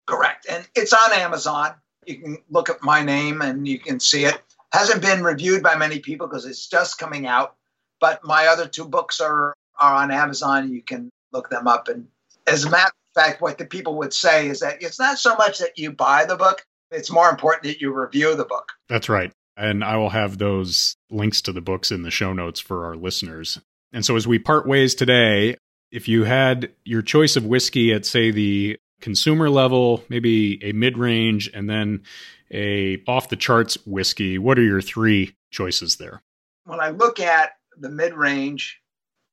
Correct. 0.06 0.46
And 0.48 0.68
it's 0.76 0.94
on 0.94 1.14
Amazon. 1.14 1.74
You 2.06 2.20
can 2.20 2.38
look 2.52 2.70
at 2.70 2.84
my 2.84 3.02
name 3.02 3.42
and 3.42 3.68
you 3.68 3.80
can 3.80 4.00
see 4.00 4.26
it. 4.26 4.40
Hasn't 4.72 5.02
been 5.02 5.24
reviewed 5.24 5.64
by 5.64 5.76
many 5.76 6.00
people 6.00 6.28
because 6.28 6.46
it's 6.46 6.68
just 6.68 7.00
coming 7.00 7.26
out. 7.26 7.56
But 8.00 8.24
my 8.24 8.48
other 8.48 8.68
two 8.68 8.86
books 8.86 9.20
are, 9.20 9.56
are 9.80 9.96
on 9.96 10.12
Amazon. 10.12 10.72
You 10.72 10.84
can 10.84 11.10
look 11.32 11.50
them 11.50 11.68
up. 11.68 11.88
And 11.88 12.08
as 12.46 12.66
a 12.66 12.70
matter 12.70 12.88
of 13.16 13.24
fact, 13.24 13.42
what 13.42 13.58
the 13.58 13.66
people 13.66 13.98
would 13.98 14.14
say 14.14 14.48
is 14.48 14.60
that 14.62 14.82
it's 14.82 15.00
not 15.00 15.18
so 15.18 15.36
much 15.36 15.60
that 15.60 15.78
you 15.78 15.92
buy 15.92 16.26
the 16.26 16.36
book, 16.36 16.66
it's 16.92 17.12
more 17.12 17.30
important 17.30 17.64
that 17.64 17.82
you 17.82 17.94
review 17.94 18.36
the 18.36 18.46
book. 18.46 18.72
That's 18.90 19.10
right. 19.10 19.32
And 19.56 19.84
I 19.84 19.98
will 19.98 20.12
have 20.12 20.38
those 20.38 20.96
links 21.10 21.42
to 21.44 21.52
the 21.52 21.62
books 21.62 21.92
in 21.92 22.04
the 22.04 22.12
show 22.12 22.32
notes 22.32 22.60
for 22.60 22.86
our 22.86 22.96
listeners. 22.96 23.60
And 23.92 24.06
so 24.06 24.16
as 24.16 24.28
we 24.28 24.40
part 24.40 24.68
ways 24.68 24.94
today, 24.94 25.58
if 25.92 26.08
you 26.08 26.26
had 26.26 26.72
your 26.84 27.02
choice 27.02 27.36
of 27.36 27.46
whiskey 27.46 27.94
at, 27.94 28.06
say, 28.06 28.32
the 28.32 28.78
consumer 29.02 29.50
level, 29.50 30.04
maybe 30.10 30.64
a 30.64 30.74
mid 30.74 30.98
range, 30.98 31.50
and 31.54 31.70
then 31.70 32.04
a 32.52 33.02
off 33.08 33.30
the 33.30 33.36
charts 33.36 33.78
whiskey, 33.86 34.38
what 34.38 34.60
are 34.60 34.64
your 34.64 34.82
three 34.82 35.36
choices 35.52 35.98
there? 35.98 36.22
When 36.66 36.80
I 36.80 36.90
look 36.90 37.20
at 37.20 37.52
the 37.78 37.90
mid 37.90 38.14
range 38.14 38.80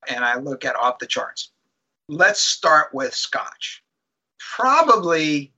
and 0.08 0.24
I 0.24 0.38
look 0.38 0.64
at 0.64 0.76
off 0.76 0.98
the 0.98 1.06
charts, 1.06 1.50
let's 2.08 2.40
start 2.40 2.92
with 2.92 3.14
scotch. 3.14 3.82
Probably, 4.38 5.52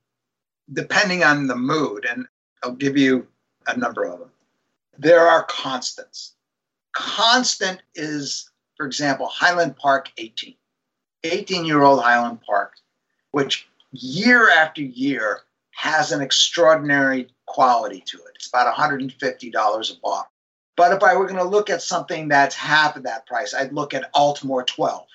depending 0.72 1.24
on 1.24 1.47
the 1.47 1.57
mood, 1.57 2.07
and 2.09 2.26
I'll 2.62 2.72
give 2.72 2.97
you 2.97 3.26
a 3.66 3.76
number 3.76 4.05
of 4.05 4.18
them, 4.18 4.30
there 4.99 5.26
are 5.28 5.44
constants. 5.44 6.34
Constant 6.92 7.82
is, 7.94 8.51
for 8.76 8.86
example, 8.86 9.26
Highland 9.26 9.76
Park 9.76 10.11
18. 10.16 10.55
18 11.24 11.64
year 11.64 11.82
old 11.82 12.03
Highland 12.03 12.40
Park, 12.42 12.74
which 13.32 13.68
year 13.90 14.51
after 14.51 14.82
year 14.82 15.40
has 15.72 16.12
an 16.12 16.22
extraordinary 16.22 17.28
quality 17.47 18.03
to 18.07 18.18
it. 18.18 18.32
It's 18.36 18.49
about 18.49 18.74
$150 18.74 19.11
a 19.11 20.01
bottle. 20.01 20.30
But 20.76 20.92
if 20.92 21.03
I 21.03 21.16
were 21.16 21.26
going 21.26 21.36
to 21.36 21.44
look 21.44 21.70
at 21.70 21.82
something 21.82 22.28
that's 22.28 22.55
half 22.55 22.97
of 22.97 23.03
that 23.05 23.26
price, 23.26 23.55
I'd 23.55 23.72
look 23.72 23.94
at 23.94 24.12
Aultmore 24.14 24.66
12, 24.66 25.07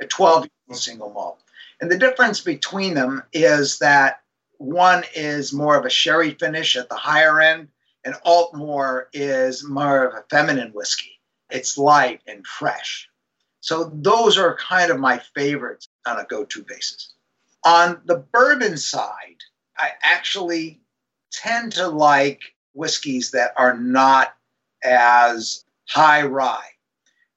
a 0.00 0.06
12 0.06 0.48
single 0.72 1.10
malt. 1.10 1.40
And 1.80 1.90
the 1.90 1.98
difference 1.98 2.40
between 2.40 2.94
them 2.94 3.22
is 3.32 3.78
that 3.78 4.20
one 4.58 5.04
is 5.14 5.52
more 5.52 5.76
of 5.76 5.84
a 5.84 5.90
sherry 5.90 6.34
finish 6.34 6.76
at 6.76 6.88
the 6.88 6.94
higher 6.94 7.40
end, 7.40 7.68
and 8.04 8.14
Aultmore 8.26 9.06
is 9.12 9.64
more 9.64 10.04
of 10.04 10.14
a 10.14 10.24
feminine 10.30 10.72
whiskey. 10.72 11.20
It's 11.50 11.78
light 11.78 12.20
and 12.26 12.46
fresh. 12.46 13.08
So 13.60 13.90
those 13.94 14.36
are 14.38 14.56
kind 14.56 14.90
of 14.90 15.00
my 15.00 15.20
favorites 15.34 15.88
on 16.06 16.18
a 16.18 16.24
go 16.24 16.44
to 16.44 16.62
basis. 16.62 17.14
On 17.64 18.00
the 18.04 18.16
bourbon 18.16 18.76
side, 18.76 19.38
I 19.76 19.90
actually 20.02 20.80
tend 21.32 21.72
to 21.72 21.88
like 21.88 22.42
whiskeys 22.74 23.30
that 23.30 23.52
are 23.56 23.76
not 23.76 24.34
as 24.82 25.64
high 25.88 26.22
rye. 26.22 26.68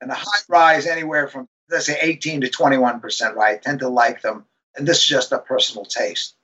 And 0.01 0.12
the 0.12 0.16
high 0.16 0.41
rye 0.49 0.76
is 0.76 0.86
anywhere 0.86 1.28
from, 1.28 1.47
let's 1.70 1.86
say, 1.86 1.97
18 2.01 2.41
to 2.41 2.49
21% 2.49 3.36
rye. 3.36 3.53
I 3.53 3.57
tend 3.57 3.80
to 3.80 3.89
like 3.89 4.22
them. 4.22 4.45
And 4.76 4.88
this 4.88 4.97
is 4.99 5.07
just 5.07 5.32
a 5.32 5.39
personal 5.39 5.86
taste. 5.86 6.36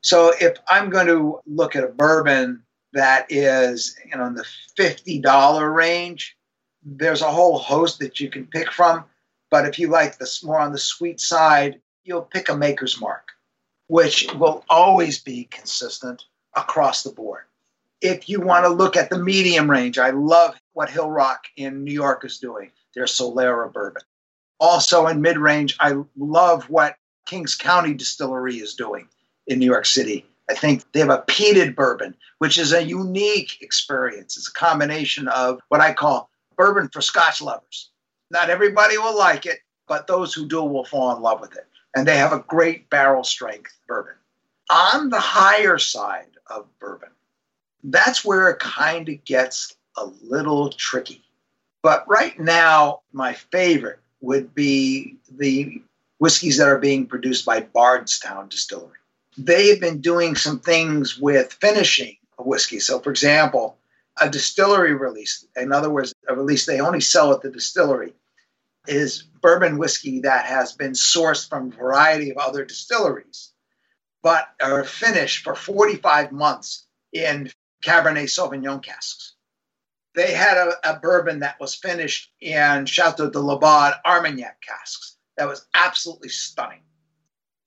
So 0.00 0.32
if 0.40 0.58
I'm 0.68 0.90
going 0.90 1.06
to 1.08 1.40
look 1.46 1.76
at 1.76 1.84
a 1.84 1.88
bourbon 1.88 2.62
that 2.92 3.26
is, 3.30 3.96
you 4.10 4.16
know, 4.16 4.26
in 4.26 4.34
the 4.34 4.46
$50 4.78 5.74
range, 5.74 6.36
there's 6.82 7.22
a 7.22 7.30
whole 7.30 7.58
host 7.58 7.98
that 7.98 8.20
you 8.20 8.30
can 8.30 8.46
pick 8.46 8.72
from. 8.72 9.04
But 9.50 9.66
if 9.66 9.78
you 9.78 9.88
like 9.88 10.18
this 10.18 10.42
more 10.42 10.58
on 10.58 10.72
the 10.72 10.78
sweet 10.78 11.20
side, 11.20 11.80
you'll 12.04 12.22
pick 12.22 12.48
a 12.48 12.56
maker's 12.56 13.00
mark, 13.00 13.28
which 13.88 14.32
will 14.34 14.64
always 14.68 15.18
be 15.18 15.44
consistent 15.44 16.24
across 16.54 17.02
the 17.02 17.10
board. 17.10 17.44
If 18.00 18.28
you 18.28 18.40
want 18.40 18.64
to 18.64 18.70
look 18.70 18.96
at 18.96 19.10
the 19.10 19.18
medium 19.18 19.70
range, 19.70 19.98
I 19.98 20.10
love 20.10 20.54
what 20.72 20.88
Hillrock 20.88 21.38
in 21.56 21.84
New 21.84 21.92
York 21.92 22.24
is 22.24 22.38
doing, 22.38 22.70
their 22.94 23.04
Solera 23.04 23.72
bourbon. 23.72 24.02
Also 24.60 25.06
in 25.06 25.20
mid 25.20 25.38
range, 25.38 25.76
I 25.80 25.94
love 26.16 26.68
what 26.68 26.96
Kings 27.26 27.54
County 27.54 27.94
Distillery 27.94 28.56
is 28.56 28.74
doing 28.74 29.08
in 29.46 29.58
New 29.58 29.66
York 29.66 29.86
City. 29.86 30.26
I 30.50 30.54
think 30.54 30.82
they 30.92 31.00
have 31.00 31.10
a 31.10 31.24
peated 31.28 31.76
bourbon, 31.76 32.14
which 32.38 32.58
is 32.58 32.72
a 32.72 32.82
unique 32.82 33.60
experience. 33.60 34.36
It's 34.36 34.48
a 34.48 34.52
combination 34.52 35.28
of 35.28 35.60
what 35.68 35.80
I 35.80 35.92
call 35.92 36.30
bourbon 36.56 36.88
for 36.88 37.00
Scotch 37.00 37.42
lovers. 37.42 37.90
Not 38.30 38.50
everybody 38.50 38.98
will 38.98 39.16
like 39.16 39.46
it, 39.46 39.60
but 39.86 40.06
those 40.06 40.34
who 40.34 40.46
do 40.46 40.62
will 40.62 40.84
fall 40.84 41.14
in 41.14 41.22
love 41.22 41.40
with 41.40 41.54
it. 41.56 41.66
And 41.94 42.06
they 42.06 42.16
have 42.16 42.32
a 42.32 42.44
great 42.48 42.90
barrel 42.90 43.24
strength 43.24 43.78
bourbon. 43.86 44.14
On 44.70 45.08
the 45.08 45.20
higher 45.20 45.78
side 45.78 46.36
of 46.48 46.66
bourbon, 46.78 47.10
that's 47.84 48.24
where 48.24 48.48
it 48.50 48.58
kind 48.58 49.08
of 49.08 49.24
gets 49.24 49.76
a 49.96 50.06
little 50.22 50.70
tricky. 50.70 51.24
But 51.82 52.06
right 52.08 52.38
now, 52.38 53.00
my 53.12 53.32
favorite 53.32 54.00
would 54.20 54.54
be 54.54 55.16
the 55.30 55.82
whiskeys 56.18 56.58
that 56.58 56.68
are 56.68 56.78
being 56.78 57.06
produced 57.06 57.44
by 57.44 57.60
Bardstown 57.60 58.48
Distillery. 58.48 58.98
They 59.36 59.68
have 59.68 59.80
been 59.80 60.00
doing 60.00 60.34
some 60.34 60.58
things 60.58 61.18
with 61.18 61.52
finishing 61.60 62.16
a 62.38 62.42
whiskey. 62.42 62.80
So, 62.80 62.98
for 62.98 63.10
example, 63.10 63.76
a 64.20 64.28
distillery 64.28 64.94
release, 64.94 65.46
in 65.56 65.72
other 65.72 65.90
words, 65.90 66.12
a 66.28 66.34
release 66.34 66.66
they 66.66 66.80
only 66.80 67.00
sell 67.00 67.32
at 67.32 67.42
the 67.42 67.50
distillery, 67.50 68.14
is 68.86 69.22
bourbon 69.22 69.78
whiskey 69.78 70.20
that 70.20 70.46
has 70.46 70.72
been 70.72 70.92
sourced 70.92 71.48
from 71.48 71.68
a 71.68 71.76
variety 71.76 72.30
of 72.30 72.38
other 72.38 72.64
distilleries, 72.64 73.52
but 74.22 74.48
are 74.60 74.82
finished 74.82 75.44
for 75.44 75.54
45 75.54 76.32
months 76.32 76.86
in 77.12 77.50
Cabernet 77.82 78.28
Sauvignon 78.28 78.82
casks. 78.82 79.34
They 80.18 80.32
had 80.32 80.56
a, 80.56 80.72
a 80.82 80.98
bourbon 80.98 81.38
that 81.40 81.60
was 81.60 81.76
finished 81.76 82.32
in 82.40 82.86
Chateau 82.86 83.30
de 83.30 83.38
Laubade 83.38 84.00
Armagnac 84.04 84.60
casks. 84.60 85.16
That 85.36 85.46
was 85.46 85.68
absolutely 85.74 86.30
stunning. 86.30 86.80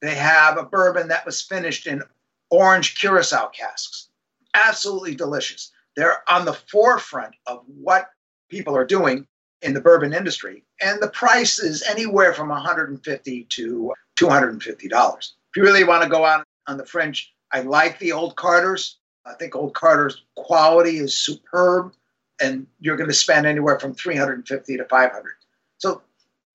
They 0.02 0.16
have 0.16 0.58
a 0.58 0.66
bourbon 0.66 1.08
that 1.08 1.26
was 1.26 1.42
finished 1.42 1.88
in 1.88 2.04
orange 2.50 3.00
curacao 3.00 3.48
casks. 3.58 4.10
Absolutely 4.54 5.16
delicious. 5.16 5.72
They're 5.96 6.30
on 6.30 6.44
the 6.44 6.52
forefront 6.70 7.36
of 7.46 7.64
what 7.68 8.10
people 8.50 8.76
are 8.76 8.84
doing 8.84 9.26
in 9.62 9.74
the 9.74 9.80
bourbon 9.80 10.12
industry, 10.12 10.66
and 10.82 11.02
the 11.02 11.08
price 11.08 11.58
is 11.58 11.84
anywhere 11.84 12.34
from 12.34 12.50
150 12.50 13.46
to 13.46 13.94
250 14.18 14.88
dollars. 14.90 15.36
If 15.52 15.56
you 15.56 15.64
really 15.64 15.86
want 15.86 16.04
to 16.04 16.10
go 16.10 16.26
out 16.26 16.46
on 16.68 16.76
the 16.76 16.86
fringe, 16.86 17.34
I 17.54 17.62
like 17.62 17.98
the 18.00 18.12
old 18.12 18.36
Carters. 18.36 18.98
I 19.26 19.36
think 19.36 19.56
old 19.56 19.74
Carter's 19.74 20.26
quality 20.36 20.98
is 20.98 21.18
superb, 21.18 21.94
and 22.42 22.68
you're 22.80 22.98
going 22.98 23.10
to 23.10 23.16
spend 23.16 23.46
anywhere 23.46 23.80
from 23.80 23.94
350 23.94 24.78
to 24.78 24.86
500. 24.86 25.34
So 25.78 26.02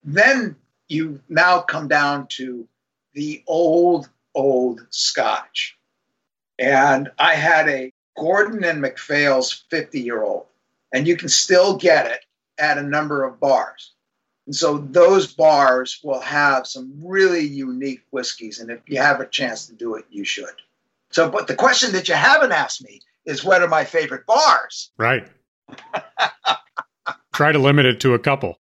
then 0.03 0.55
you 0.87 1.21
now 1.29 1.61
come 1.61 1.87
down 1.87 2.27
to 2.37 2.67
the 3.13 3.43
old, 3.47 4.09
old 4.35 4.85
Scotch. 4.89 5.77
And 6.59 7.09
I 7.17 7.35
had 7.35 7.69
a 7.69 7.91
Gordon 8.17 8.63
and 8.63 8.81
MacPhail's 8.81 9.65
50 9.69 9.99
year 9.99 10.23
old, 10.23 10.47
and 10.91 11.07
you 11.07 11.15
can 11.17 11.29
still 11.29 11.77
get 11.77 12.07
it 12.07 12.25
at 12.57 12.77
a 12.77 12.83
number 12.83 13.23
of 13.23 13.39
bars. 13.39 13.93
And 14.47 14.55
so 14.55 14.77
those 14.77 15.33
bars 15.33 15.99
will 16.03 16.21
have 16.21 16.65
some 16.65 16.93
really 17.03 17.45
unique 17.45 18.03
whiskeys. 18.11 18.59
And 18.59 18.71
if 18.71 18.79
you 18.87 18.99
have 18.99 19.19
a 19.19 19.27
chance 19.27 19.67
to 19.67 19.73
do 19.73 19.95
it, 19.95 20.05
you 20.09 20.23
should. 20.23 20.55
So, 21.11 21.29
but 21.29 21.47
the 21.47 21.55
question 21.55 21.91
that 21.93 22.07
you 22.07 22.15
haven't 22.15 22.53
asked 22.53 22.83
me 22.83 23.01
is 23.25 23.43
what 23.43 23.61
are 23.61 23.67
my 23.67 23.83
favorite 23.83 24.25
bars? 24.25 24.91
Right. 24.97 25.27
Try 27.33 27.51
to 27.51 27.59
limit 27.59 27.85
it 27.85 27.99
to 28.01 28.13
a 28.13 28.19
couple. 28.19 28.59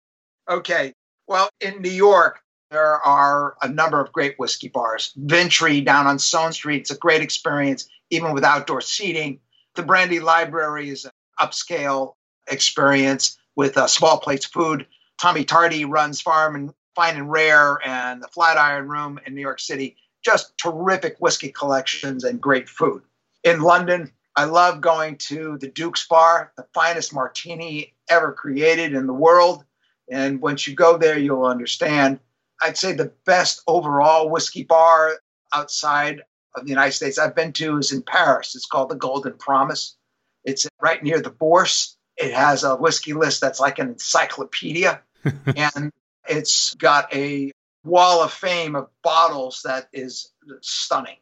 Okay. 0.50 0.94
Well, 1.28 1.50
in 1.62 1.82
New 1.82 1.90
York, 1.90 2.40
there 2.72 3.02
are 3.02 3.56
a 3.62 3.70
number 3.70 4.00
of 4.00 4.12
great 4.12 4.38
whiskey 4.38 4.68
bars. 4.68 5.14
Vintry 5.16 5.82
down 5.82 6.08
on 6.08 6.20
Stone 6.20 6.52
Street, 6.52 6.82
it's 6.82 6.92
a 6.92 6.98
great 6.98 7.22
experience, 7.22 7.88
even 8.10 8.34
with 8.34 8.44
outdoor 8.44 8.82
seating. 8.82 9.40
The 9.76 9.84
Brandy 9.84 10.20
Library 10.20 10.90
is 10.90 11.06
an 11.06 11.12
upscale 11.40 12.16
experience 12.48 13.38
with 13.56 13.78
uh, 13.78 13.88
small 13.88 14.20
plates 14.20 14.46
food. 14.46 14.86
Tommy 15.20 15.46
Tardie 15.46 15.90
runs 15.90 16.22
Farm 16.22 16.56
and 16.56 16.74
Fine 16.96 17.16
and 17.16 17.32
Rare 17.32 17.80
and 17.86 18.22
the 18.22 18.28
Flatiron 18.28 18.88
Room 18.88 19.20
in 19.26 19.36
New 19.36 19.42
York 19.42 19.60
City. 19.60 19.98
Just 20.24 20.58
terrific 20.58 21.18
whiskey 21.20 21.50
collections 21.52 22.24
and 22.24 22.42
great 22.42 22.68
food. 22.68 23.04
In 23.44 23.62
London, 23.62 24.12
I 24.36 24.46
love 24.46 24.82
going 24.82 25.18
to 25.18 25.58
the 25.60 25.70
Duke's 25.70 26.08
Bar, 26.08 26.52
the 26.58 26.66
finest 26.74 27.14
martini 27.14 27.94
ever 28.10 28.34
created 28.34 28.94
in 28.94 29.08
the 29.08 29.14
world. 29.14 29.64
And 30.10 30.42
once 30.42 30.68
you 30.68 30.76
go 30.76 30.98
there, 30.98 31.18
you'll 31.18 31.46
understand. 31.46 32.20
I'd 32.62 32.78
say 32.78 32.94
the 32.94 33.14
best 33.26 33.62
overall 33.68 34.30
whiskey 34.30 34.64
bar 34.64 35.18
outside 35.54 36.22
of 36.56 36.64
the 36.64 36.70
United 36.70 36.94
States 36.94 37.18
I've 37.18 37.36
been 37.36 37.54
to 37.54 37.78
is 37.78 37.92
in 37.92 38.02
Paris. 38.02 38.56
It's 38.56 38.66
called 38.66 38.90
the 38.90 38.96
Golden 38.96 39.34
Promise. 39.34 39.96
It's 40.44 40.68
right 40.82 41.02
near 41.04 41.22
the 41.22 41.30
Bourse. 41.30 41.98
It 42.18 42.34
has 42.34 42.64
a 42.64 42.76
whiskey 42.76 43.14
list 43.14 43.42
that's 43.42 43.60
like 43.60 43.80
an 43.80 43.90
encyclopedia, 43.90 45.02
and 45.56 45.92
it's 46.30 46.74
got 46.76 47.14
a 47.14 47.52
wall 47.84 48.24
of 48.24 48.32
fame 48.32 48.76
of 48.76 48.90
bottles 49.04 49.62
that 49.66 49.90
is 49.92 50.32
stunning. 50.62 51.18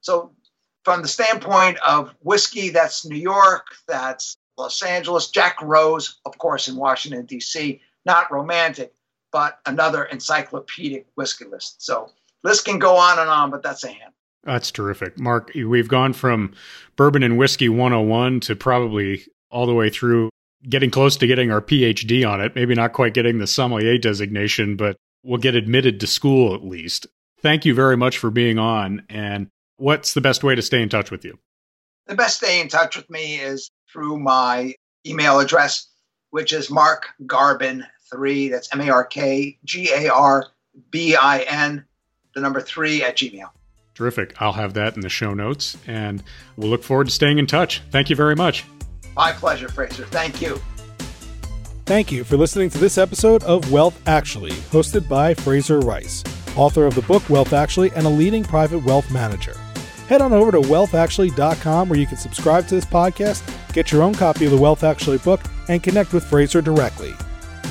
So, 0.00 0.32
from 0.86 1.02
the 1.02 1.08
standpoint 1.08 1.76
of 1.84 2.14
whiskey, 2.20 2.68
that's 2.68 3.04
New 3.04 3.16
York, 3.16 3.66
that's 3.88 4.36
Los 4.56 4.80
Angeles, 4.84 5.30
Jack 5.30 5.60
Rose, 5.60 6.20
of 6.24 6.38
course, 6.38 6.68
in 6.68 6.76
Washington, 6.76 7.26
D.C., 7.26 7.80
not 8.04 8.30
romantic, 8.30 8.94
but 9.32 9.58
another 9.66 10.04
encyclopedic 10.04 11.08
whiskey 11.16 11.46
list. 11.46 11.82
So, 11.84 12.12
list 12.44 12.66
can 12.66 12.78
go 12.78 12.96
on 12.96 13.18
and 13.18 13.28
on, 13.28 13.50
but 13.50 13.64
that's 13.64 13.82
a 13.82 13.88
hand. 13.88 14.12
That's 14.44 14.70
terrific. 14.70 15.18
Mark, 15.18 15.50
we've 15.56 15.88
gone 15.88 16.12
from 16.12 16.54
bourbon 16.94 17.24
and 17.24 17.36
whiskey 17.36 17.68
101 17.68 18.38
to 18.42 18.54
probably 18.54 19.26
all 19.50 19.66
the 19.66 19.74
way 19.74 19.90
through 19.90 20.30
getting 20.68 20.92
close 20.92 21.16
to 21.16 21.26
getting 21.26 21.50
our 21.50 21.60
PhD 21.60 22.24
on 22.24 22.40
it. 22.40 22.54
Maybe 22.54 22.76
not 22.76 22.92
quite 22.92 23.12
getting 23.12 23.38
the 23.38 23.48
sommelier 23.48 23.98
designation, 23.98 24.76
but 24.76 24.94
we'll 25.24 25.38
get 25.38 25.56
admitted 25.56 25.98
to 25.98 26.06
school 26.06 26.54
at 26.54 26.64
least. 26.64 27.08
Thank 27.42 27.64
you 27.64 27.74
very 27.74 27.96
much 27.96 28.18
for 28.18 28.30
being 28.30 28.60
on. 28.60 29.04
And 29.08 29.48
what's 29.76 30.14
the 30.14 30.20
best 30.20 30.44
way 30.44 30.54
to 30.54 30.62
stay 30.62 30.82
in 30.82 30.88
touch 30.88 31.10
with 31.10 31.24
you? 31.24 31.38
The 32.06 32.14
best 32.14 32.36
stay 32.36 32.60
in 32.60 32.68
touch 32.68 32.96
with 32.96 33.08
me 33.10 33.36
is 33.36 33.70
through 33.92 34.18
my 34.18 34.74
email 35.06 35.40
address, 35.40 35.88
which 36.30 36.52
is 36.52 36.70
Mark 36.70 37.08
Garbin3. 37.22 38.50
That's 38.50 38.72
M 38.72 38.80
A 38.80 38.90
R 38.90 39.04
K 39.04 39.58
G 39.64 39.90
A 39.92 40.12
R 40.12 40.46
B 40.90 41.16
I 41.16 41.40
N, 41.40 41.84
the 42.34 42.40
number 42.40 42.60
three 42.60 43.02
at 43.02 43.16
Gmail. 43.16 43.50
Terrific. 43.94 44.34
I'll 44.40 44.52
have 44.52 44.74
that 44.74 44.94
in 44.94 45.00
the 45.00 45.08
show 45.08 45.32
notes, 45.32 45.76
and 45.86 46.22
we'll 46.56 46.68
look 46.68 46.84
forward 46.84 47.06
to 47.06 47.10
staying 47.10 47.38
in 47.38 47.46
touch. 47.46 47.82
Thank 47.90 48.10
you 48.10 48.16
very 48.16 48.36
much. 48.36 48.64
My 49.16 49.32
pleasure, 49.32 49.68
Fraser. 49.68 50.04
Thank 50.04 50.42
you. 50.42 50.60
Thank 51.86 52.12
you 52.12 52.24
for 52.24 52.36
listening 52.36 52.68
to 52.70 52.78
this 52.78 52.98
episode 52.98 53.42
of 53.44 53.72
Wealth 53.72 53.98
Actually, 54.06 54.50
hosted 54.50 55.08
by 55.08 55.32
Fraser 55.34 55.78
Rice, 55.80 56.22
author 56.56 56.84
of 56.84 56.94
the 56.94 57.02
book 57.02 57.28
Wealth 57.30 57.52
Actually 57.52 57.90
and 57.92 58.06
a 58.06 58.10
leading 58.10 58.44
private 58.44 58.84
wealth 58.84 59.10
manager. 59.10 59.56
Head 60.08 60.22
on 60.22 60.32
over 60.32 60.52
to 60.52 60.60
wealthactually.com 60.60 61.88
where 61.88 61.98
you 61.98 62.06
can 62.06 62.16
subscribe 62.16 62.68
to 62.68 62.74
this 62.74 62.84
podcast, 62.84 63.42
get 63.72 63.90
your 63.90 64.02
own 64.02 64.14
copy 64.14 64.44
of 64.44 64.52
the 64.52 64.56
Wealth 64.56 64.84
Actually 64.84 65.18
book, 65.18 65.40
and 65.68 65.82
connect 65.82 66.12
with 66.12 66.24
Fraser 66.24 66.62
directly. 66.62 67.14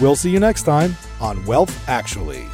We'll 0.01 0.17
see 0.17 0.29
you 0.29 0.39
next 0.39 0.63
time 0.63 0.95
on 1.21 1.43
Wealth 1.45 1.87
Actually. 1.87 2.45